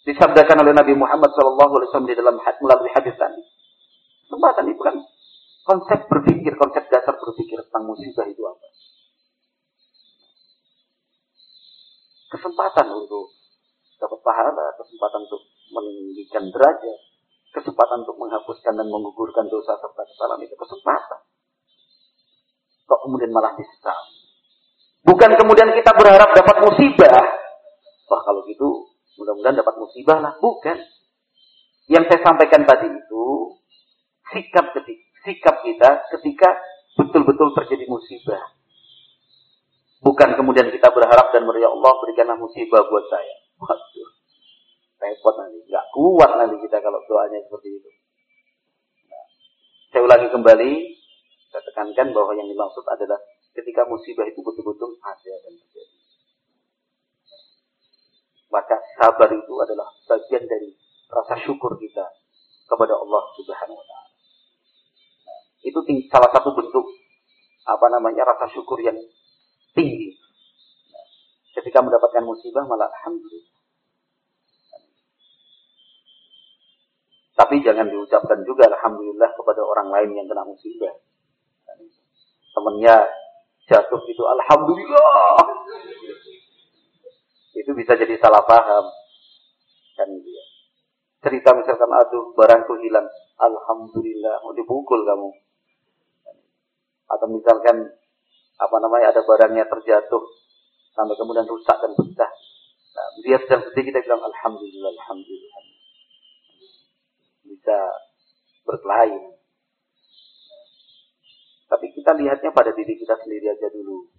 disabdakan 0.07 0.65
oleh 0.65 0.73
Nabi 0.73 0.95
Muhammad 0.97 1.35
SAW 1.35 2.07
di 2.07 2.15
dalam 2.17 2.39
melalui 2.39 2.91
hadis 2.95 3.15
tadi. 3.19 3.43
Kesempatan 4.25 4.71
itu 4.71 4.81
kan 4.81 4.97
konsep 5.67 6.07
berpikir, 6.07 6.55
konsep 6.57 6.87
dasar 6.89 7.19
berpikir 7.19 7.59
tentang 7.67 7.85
musibah 7.91 8.25
itu 8.31 8.43
apa? 8.47 8.67
Kesempatan 12.31 12.87
untuk 12.95 13.35
dapat 14.01 14.21
pahala, 14.25 14.73
kesempatan 14.79 15.27
untuk 15.27 15.43
meninggikan 15.75 16.49
derajat, 16.49 16.99
kesempatan 17.53 18.07
untuk 18.07 18.17
menghapuskan 18.17 18.79
dan 18.79 18.87
menggugurkan 18.87 19.51
dosa 19.51 19.77
serta 19.77 20.03
kesalahan 20.07 20.47
itu 20.47 20.55
kesempatan. 20.55 21.21
Kok 22.87 23.01
kemudian 23.07 23.31
malah 23.35 23.55
disesali? 23.59 24.19
Bukan 25.05 25.31
kemudian 25.37 25.71
kita 25.75 25.91
berharap 25.95 26.31
dapat 26.33 26.57
musibah. 26.63 27.23
Wah 28.11 28.21
kalau 28.27 28.47
gitu 28.47 28.91
mudah-mudahan 29.19 29.59
dapat 29.59 29.75
musibah 29.79 30.19
lah. 30.23 30.33
Bukan. 30.39 30.79
Yang 31.91 32.05
saya 32.07 32.21
sampaikan 32.23 32.63
tadi 32.63 32.87
itu 32.87 33.25
sikap 34.31 34.71
ketika, 34.79 35.07
sikap 35.27 35.57
kita 35.67 35.91
ketika 36.15 36.49
betul-betul 36.95 37.51
terjadi 37.59 37.85
musibah. 37.91 38.60
Bukan 40.01 40.33
kemudian 40.33 40.73
kita 40.73 40.89
berharap 40.97 41.29
dan 41.29 41.45
ya 41.61 41.69
Allah 41.69 41.93
berikanlah 42.01 42.37
musibah 42.41 42.89
buat 42.89 43.05
saya. 43.13 43.37
Waduh, 43.61 44.11
repot 44.97 45.35
nanti. 45.37 45.61
Nggak 45.69 45.87
kuat 45.93 46.31
nanti 46.41 46.57
kita 46.65 46.81
kalau 46.81 47.05
doanya 47.05 47.37
seperti 47.45 47.69
itu. 47.69 47.91
Nah, 49.13 49.25
saya 49.93 50.01
ulangi 50.01 50.29
kembali, 50.33 50.73
saya 51.53 51.63
tekankan 51.69 52.17
bahwa 52.17 52.33
yang 52.33 52.49
dimaksud 52.49 52.81
adalah 52.89 53.21
ketika 53.53 53.85
musibah 53.85 54.25
itu 54.25 54.41
betul-betul 54.41 54.97
ada 55.05 55.35
dan 55.45 55.53
terjadi. 55.61 55.97
Maka 58.49 58.77
sabar 58.97 59.29
itu 59.37 59.55
adalah 59.61 59.89
bagian 60.09 60.49
dari 60.49 60.81
rasa 61.13 61.45
syukur 61.45 61.77
kita 61.77 62.09
kepada 62.65 62.97
Allah 62.97 63.23
Subhanahu 63.37 63.77
wa 63.77 63.85
taala. 63.85 64.11
Nah, 65.29 65.41
itu 65.61 65.79
salah 66.09 66.33
satu 66.33 66.57
bentuk 66.57 66.89
apa 67.69 67.87
namanya 67.93 68.25
rasa 68.25 68.49
syukur 68.49 68.81
yang. 68.81 68.97
Ketika 71.61 71.85
mendapatkan 71.85 72.25
musibah 72.25 72.65
malah 72.65 72.89
alhamdulillah. 72.89 73.61
Tapi 77.37 77.61
jangan 77.61 77.85
diucapkan 77.93 78.41
juga 78.49 78.65
alhamdulillah 78.73 79.29
kepada 79.37 79.61
orang 79.61 79.93
lain 79.93 80.11
yang 80.17 80.25
kena 80.25 80.49
musibah. 80.49 80.97
Temannya 82.57 82.97
jatuh 83.69 84.01
itu 84.09 84.25
alhamdulillah. 84.25 85.37
Itu 87.53 87.77
bisa 87.77 87.93
jadi 87.93 88.17
salah 88.17 88.41
paham. 88.49 88.85
Kan 90.01 90.09
dia. 90.25 90.45
Cerita 91.21 91.53
misalkan 91.53 91.93
aduh 91.93 92.33
barangku 92.33 92.81
hilang, 92.81 93.05
alhamdulillah, 93.37 94.41
mau 94.41 94.57
dipukul 94.57 95.05
kamu. 95.05 95.29
Atau 97.05 97.29
misalkan 97.29 97.85
apa 98.57 98.77
namanya 98.81 99.13
ada 99.13 99.21
barangnya 99.21 99.69
terjatuh 99.69 100.25
sampai 100.95 101.15
kemudian 101.17 101.47
rusak 101.47 101.77
dan 101.79 101.93
pecah. 101.95 102.33
Nah, 102.91 103.09
dia 103.23 103.37
sedang 103.47 103.63
sedih 103.71 103.85
kita 103.91 104.03
bilang 104.03 104.23
alhamdulillah 104.23 104.91
alhamdulillah. 104.91 105.63
Bisa 107.47 107.79
berkelahi. 108.67 109.39
Tapi 111.71 111.87
kita 111.95 112.13
lihatnya 112.19 112.51
pada 112.51 112.75
diri 112.75 112.99
kita 112.99 113.15
sendiri 113.23 113.47
aja 113.55 113.71
dulu. 113.71 114.11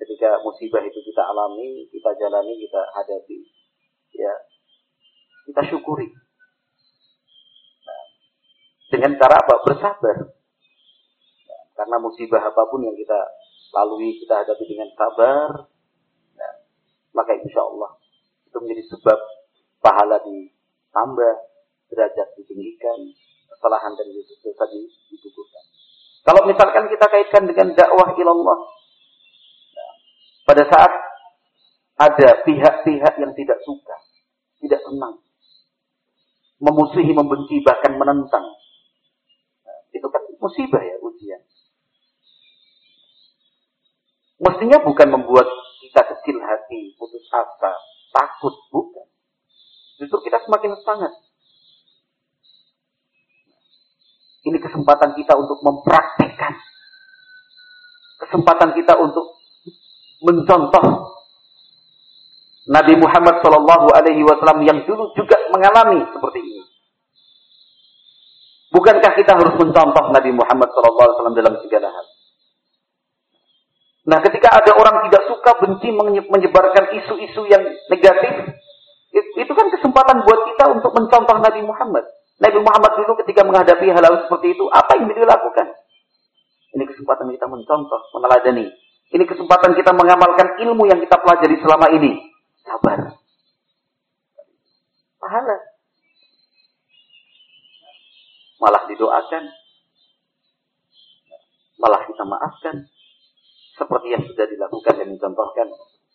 Ketika 0.00 0.40
musibah 0.40 0.80
itu 0.80 0.96
kita 1.04 1.22
alami, 1.28 1.84
kita 1.92 2.16
jalani, 2.16 2.56
kita 2.56 2.80
hadapi, 2.96 3.38
ya 4.16 4.32
kita 5.44 5.60
syukuri. 5.68 6.08
Nah, 7.84 8.04
dengan 8.88 9.12
cara 9.20 9.44
apa? 9.44 9.54
Bersabar. 9.60 10.16
Nah, 11.44 11.62
karena 11.76 11.96
musibah 12.00 12.40
apa 12.48 12.62
pun 12.64 12.80
yang 12.80 12.96
kita 12.96 13.20
lalui 13.76 14.16
kita 14.16 14.40
hadapi 14.40 14.64
dengan 14.64 14.88
sabar, 14.96 15.68
maka 17.14 17.34
insya 17.34 17.62
Allah 17.62 17.98
itu 18.46 18.56
menjadi 18.58 18.82
sebab 18.90 19.18
pahala 19.82 20.20
ditambah, 20.22 21.34
derajat 21.90 22.28
ditinggikan, 22.38 22.98
kesalahan 23.50 23.92
dan 23.98 24.06
dosa 24.14 24.64
ditutupkan. 25.10 25.64
Kalau 26.20 26.42
misalkan 26.46 26.84
kita 26.86 27.06
kaitkan 27.08 27.44
dengan 27.48 27.72
dakwah 27.74 28.12
ilallah, 28.14 28.58
pada 30.44 30.64
saat 30.66 30.92
ada 32.00 32.28
pihak-pihak 32.48 33.14
yang 33.20 33.32
tidak 33.36 33.58
suka, 33.62 33.96
tidak 34.64 34.80
senang, 34.84 35.20
memusuhi, 36.60 37.12
membenci, 37.12 37.60
bahkan 37.60 37.96
menentang, 37.96 38.44
nah, 39.64 39.78
itu 39.92 40.06
kan 40.08 40.22
musibah 40.40 40.80
ya, 40.80 40.96
ujian. 41.00 41.42
Mestinya 44.40 44.80
bukan 44.80 45.08
membuat 45.12 45.48
kita 45.80 46.00
kecil 46.04 46.36
hati, 46.44 46.92
putus 47.00 47.24
asa, 47.32 47.72
takut, 48.12 48.52
bukan. 48.68 49.08
Justru 49.96 50.28
kita 50.28 50.44
semakin 50.44 50.76
sangat. 50.84 51.12
Ini 54.40 54.56
kesempatan 54.60 55.16
kita 55.16 55.36
untuk 55.36 55.60
mempraktikkan. 55.60 56.56
Kesempatan 58.20 58.76
kita 58.76 58.96
untuk 59.00 59.36
mencontoh 60.20 60.84
Nabi 62.68 62.94
Muhammad 63.00 63.40
Shallallahu 63.40 63.88
Alaihi 63.96 64.22
Wasallam 64.24 64.64
yang 64.68 64.84
dulu 64.84 65.12
juga 65.16 65.36
mengalami 65.48 66.04
seperti 66.12 66.38
ini. 66.44 66.62
Bukankah 68.70 69.12
kita 69.16 69.32
harus 69.34 69.56
mencontoh 69.56 70.04
Nabi 70.12 70.30
Muhammad 70.36 70.68
Shallallahu 70.72 71.04
Alaihi 71.04 71.16
Wasallam 71.16 71.36
dalam 71.36 71.54
segala 71.64 71.88
hal? 71.88 72.06
Nah, 74.08 74.18
ketika 74.24 74.48
ada 74.56 74.72
orang 74.76 75.10
tidak 75.10 75.28
suka, 75.28 75.50
benci, 75.60 75.92
menyebarkan 76.24 76.84
isu-isu 76.96 77.42
yang 77.52 77.62
negatif, 77.92 78.56
itu 79.12 79.52
kan 79.52 79.66
kesempatan 79.68 80.24
buat 80.24 80.40
kita 80.54 80.64
untuk 80.72 80.94
mencontoh 80.96 81.36
Nabi 81.42 81.60
Muhammad 81.66 82.06
Nabi 82.40 82.58
Muhammad 82.64 82.92
dulu 82.96 83.12
ketika 83.20 83.44
menghadapi 83.44 83.84
hal-hal 83.92 84.24
seperti 84.24 84.56
itu, 84.56 84.64
apa 84.72 84.96
yang 84.96 85.12
beliau 85.12 85.28
lakukan? 85.28 85.76
Ini 86.72 86.84
kesempatan 86.88 87.28
kita 87.36 87.44
mencontoh, 87.44 88.00
meneladani. 88.16 88.64
Ini 89.12 89.24
kesempatan 89.28 89.76
kita 89.76 89.92
mengamalkan 89.92 90.56
ilmu 90.64 90.88
yang 90.88 91.04
kita 91.04 91.20
pelajari 91.20 91.60
selama 91.60 91.92
ini. 91.92 92.32
Sabar. 92.64 93.20
Pahala. 95.20 95.56
Malah 98.64 98.82
didoakan. 98.88 99.44
Malah 101.76 102.02
kita 102.08 102.24
maafkan. 102.24 102.76
Seperti 103.80 104.06
yang 104.12 104.22
sudah 104.28 104.44
dilakukan 104.44 104.92
dan 104.92 105.08
dicontohkan 105.08 105.66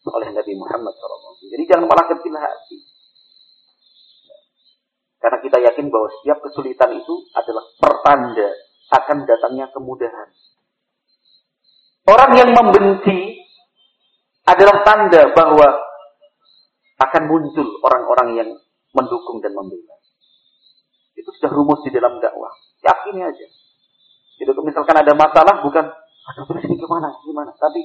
oleh 0.06 0.30
Nabi 0.30 0.54
Muhammad 0.54 0.94
SAW. 0.94 1.50
Jadi 1.50 1.64
jangan 1.66 1.90
malah 1.90 2.06
kecil 2.14 2.34
hati. 2.38 2.78
Karena 5.18 5.42
kita 5.42 5.58
yakin 5.58 5.90
bahwa 5.90 6.08
setiap 6.22 6.38
kesulitan 6.46 7.02
itu 7.02 7.26
adalah 7.34 7.66
pertanda 7.82 8.50
akan 8.94 9.18
datangnya 9.26 9.66
kemudahan. 9.74 10.30
Orang 12.06 12.38
yang 12.38 12.54
membenci 12.54 13.42
adalah 14.46 14.86
tanda 14.86 15.34
bahwa 15.34 15.68
akan 17.02 17.24
muncul 17.26 17.66
orang-orang 17.82 18.30
yang 18.38 18.50
mendukung 18.94 19.42
dan 19.42 19.58
membela. 19.58 19.98
Itu 21.18 21.34
sudah 21.34 21.50
rumus 21.50 21.82
di 21.82 21.90
dalam 21.90 22.22
dakwah. 22.22 22.54
Yakini 22.86 23.26
aja. 23.26 23.48
Jadi 24.38 24.52
misalkan 24.62 24.96
ada 25.02 25.18
masalah 25.18 25.66
bukan, 25.66 25.90
aduh 26.26 26.44
terus 26.50 26.64
ini 26.66 26.76
gimana, 26.82 27.10
gimana. 27.22 27.52
Tapi, 27.54 27.82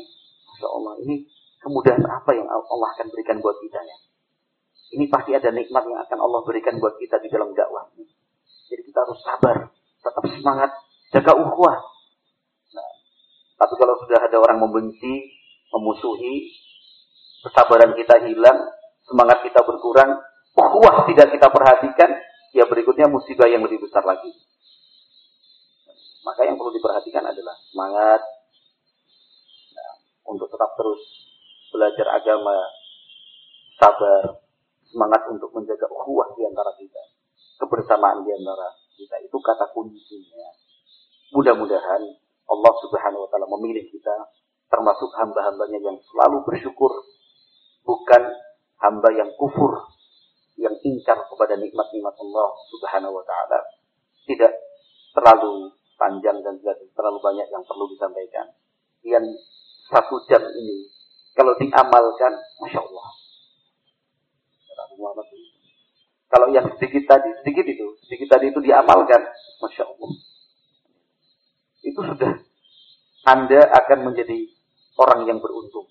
Masya 0.49 0.69
Allah, 0.69 0.95
ini 1.05 1.29
kemudahan 1.61 2.05
apa 2.09 2.31
yang 2.33 2.49
Allah 2.49 2.89
akan 2.97 3.07
berikan 3.13 3.39
buat 3.45 3.57
kita 3.61 3.81
ya. 3.85 3.97
Ini 4.91 5.07
pasti 5.07 5.31
ada 5.37 5.55
nikmat 5.55 5.87
yang 5.87 6.01
akan 6.03 6.19
Allah 6.19 6.41
berikan 6.43 6.75
buat 6.83 6.99
kita 6.99 7.23
di 7.23 7.29
dalam 7.31 7.55
dakwah. 7.55 7.87
Jadi 8.67 8.83
kita 8.83 8.99
harus 9.07 9.21
sabar, 9.23 9.57
tetap 10.03 10.25
semangat, 10.35 10.71
jaga 11.15 11.33
ukhuwah. 11.39 11.79
Nah, 12.75 12.91
tapi 13.55 13.75
kalau 13.79 13.95
sudah 14.03 14.19
ada 14.19 14.37
orang 14.43 14.59
membenci, 14.67 15.31
memusuhi, 15.71 16.51
kesabaran 17.47 17.95
kita 17.95 18.19
hilang, 18.27 18.59
semangat 19.07 19.47
kita 19.47 19.63
berkurang, 19.63 20.19
ukhuwah 20.59 21.07
tidak 21.07 21.31
kita 21.39 21.47
perhatikan, 21.47 22.11
ya 22.51 22.67
berikutnya 22.67 23.07
musibah 23.07 23.47
yang 23.47 23.63
lebih 23.63 23.79
besar 23.87 24.03
lagi. 24.03 24.35
Maka 26.21 26.45
yang 26.45 26.61
perlu 26.61 26.73
diperhatikan 26.77 27.25
adalah 27.25 27.57
semangat 27.73 28.21
nah, 29.73 29.93
untuk 30.29 30.53
tetap 30.53 30.77
terus 30.77 31.01
belajar 31.73 32.07
agama, 32.13 32.57
sabar, 33.81 34.45
semangat 34.85 35.23
untuk 35.33 35.49
menjaga 35.57 35.87
ukhuwah 35.89 36.35
di 36.37 36.45
antara 36.45 36.77
kita, 36.77 37.03
kebersamaan 37.63 38.27
di 38.27 38.31
antara 38.37 38.69
kita. 38.99 39.17
Itu 39.25 39.41
kata 39.41 39.73
kuncinya. 39.73 40.49
Mudah-mudahan 41.31 42.03
Allah 42.51 42.73
Subhanahu 42.83 43.25
wa 43.25 43.29
taala 43.31 43.47
memilih 43.47 43.87
kita 43.87 44.17
termasuk 44.71 45.11
hamba-hambanya 45.15 45.79
yang 45.79 45.97
selalu 46.11 46.43
bersyukur, 46.47 46.91
bukan 47.87 48.23
hamba 48.83 49.09
yang 49.15 49.31
kufur, 49.39 49.89
yang 50.59 50.75
ingkar 50.85 51.27
kepada 51.31 51.55
nikmat-nikmat 51.57 52.15
Allah 52.19 52.49
Subhanahu 52.69 53.19
wa 53.19 53.25
taala. 53.25 53.59
Tidak 54.27 54.53
terlalu 55.15 55.75
panjang 56.01 56.41
dan 56.41 56.57
tidak 56.65 56.81
terlalu 56.97 57.21
banyak 57.21 57.47
yang 57.53 57.63
perlu 57.69 57.85
disampaikan. 57.93 58.49
Yang 59.05 59.37
satu 59.93 60.25
jam 60.25 60.41
ini 60.57 60.89
kalau 61.35 61.55
diamalkan, 61.57 62.33
masya 62.61 62.81
Allah, 62.85 63.09
Kalau 66.31 66.47
yang 66.55 66.63
sedikit 66.79 67.11
tadi, 67.11 67.27
sedikit 67.43 67.67
itu, 67.67 67.87
sedikit 68.07 68.39
tadi 68.39 68.55
itu 68.55 68.61
diamalkan, 68.63 69.19
masya 69.59 69.83
Allah. 69.83 70.11
Itu 71.81 72.01
sudah 72.07 72.33
Anda 73.27 73.61
akan 73.67 73.99
menjadi 74.13 74.39
orang 75.01 75.27
yang 75.27 75.41
beruntung. 75.43 75.91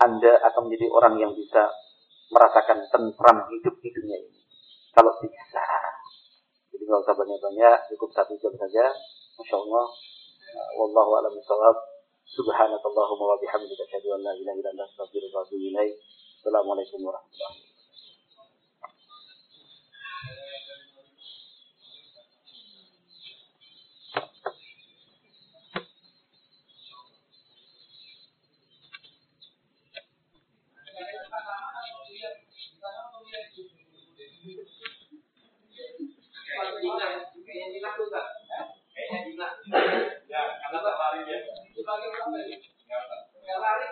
Anda 0.00 0.42
akan 0.42 0.66
menjadi 0.66 0.90
orang 0.90 1.14
yang 1.22 1.32
bisa 1.38 1.70
merasakan 2.34 2.88
tentram 2.90 3.46
hidup 3.52 3.74
di 3.78 3.88
dunia 3.94 4.18
ini. 4.18 4.40
Kalau 4.90 5.12
bisa. 5.22 5.62
Jadi 6.84 6.92
nggak 6.92 7.04
usah 7.08 7.16
banyak-banyak, 7.16 7.78
cukup 7.96 8.12
satu 8.12 8.36
jam 8.36 8.52
saja. 8.60 8.92
Masya 9.40 9.56
Allah. 9.56 9.88
Wallahu 10.76 11.16
a'lam 11.16 11.32
bishawab. 11.32 11.72
Subhanakallahumma 12.28 13.24
wa 13.24 13.36
bihamdika 13.40 13.88
asyhadu 13.88 14.12
an 14.12 14.20
la 14.20 14.36
ilaha 14.36 14.60
illa 14.60 14.68
anta 14.68 14.84
astaghfiruka 14.92 15.32
wa 15.32 15.48
atubu 15.48 15.64
ilaik. 15.64 15.96
Assalamualaikum 16.36 17.00
warahmatullahi 17.08 17.56
wabarakatuh. 17.56 17.73
Dina, 36.84 37.06
ya. 37.16 37.20
kayaknya 37.32 37.68
Dina 37.72 37.88
tuh 37.96 38.04
enggak. 38.12 38.26
Kayaknya 38.92 39.18
Dina. 39.24 39.48
Ya, 40.28 40.40
karena 40.60 40.78
tak 40.84 40.96
lari 41.00 41.20
dia. 41.24 41.38
Sebagai 41.72 42.08
sampai 42.12 42.44
enggak 42.44 43.58
lari 43.58 43.86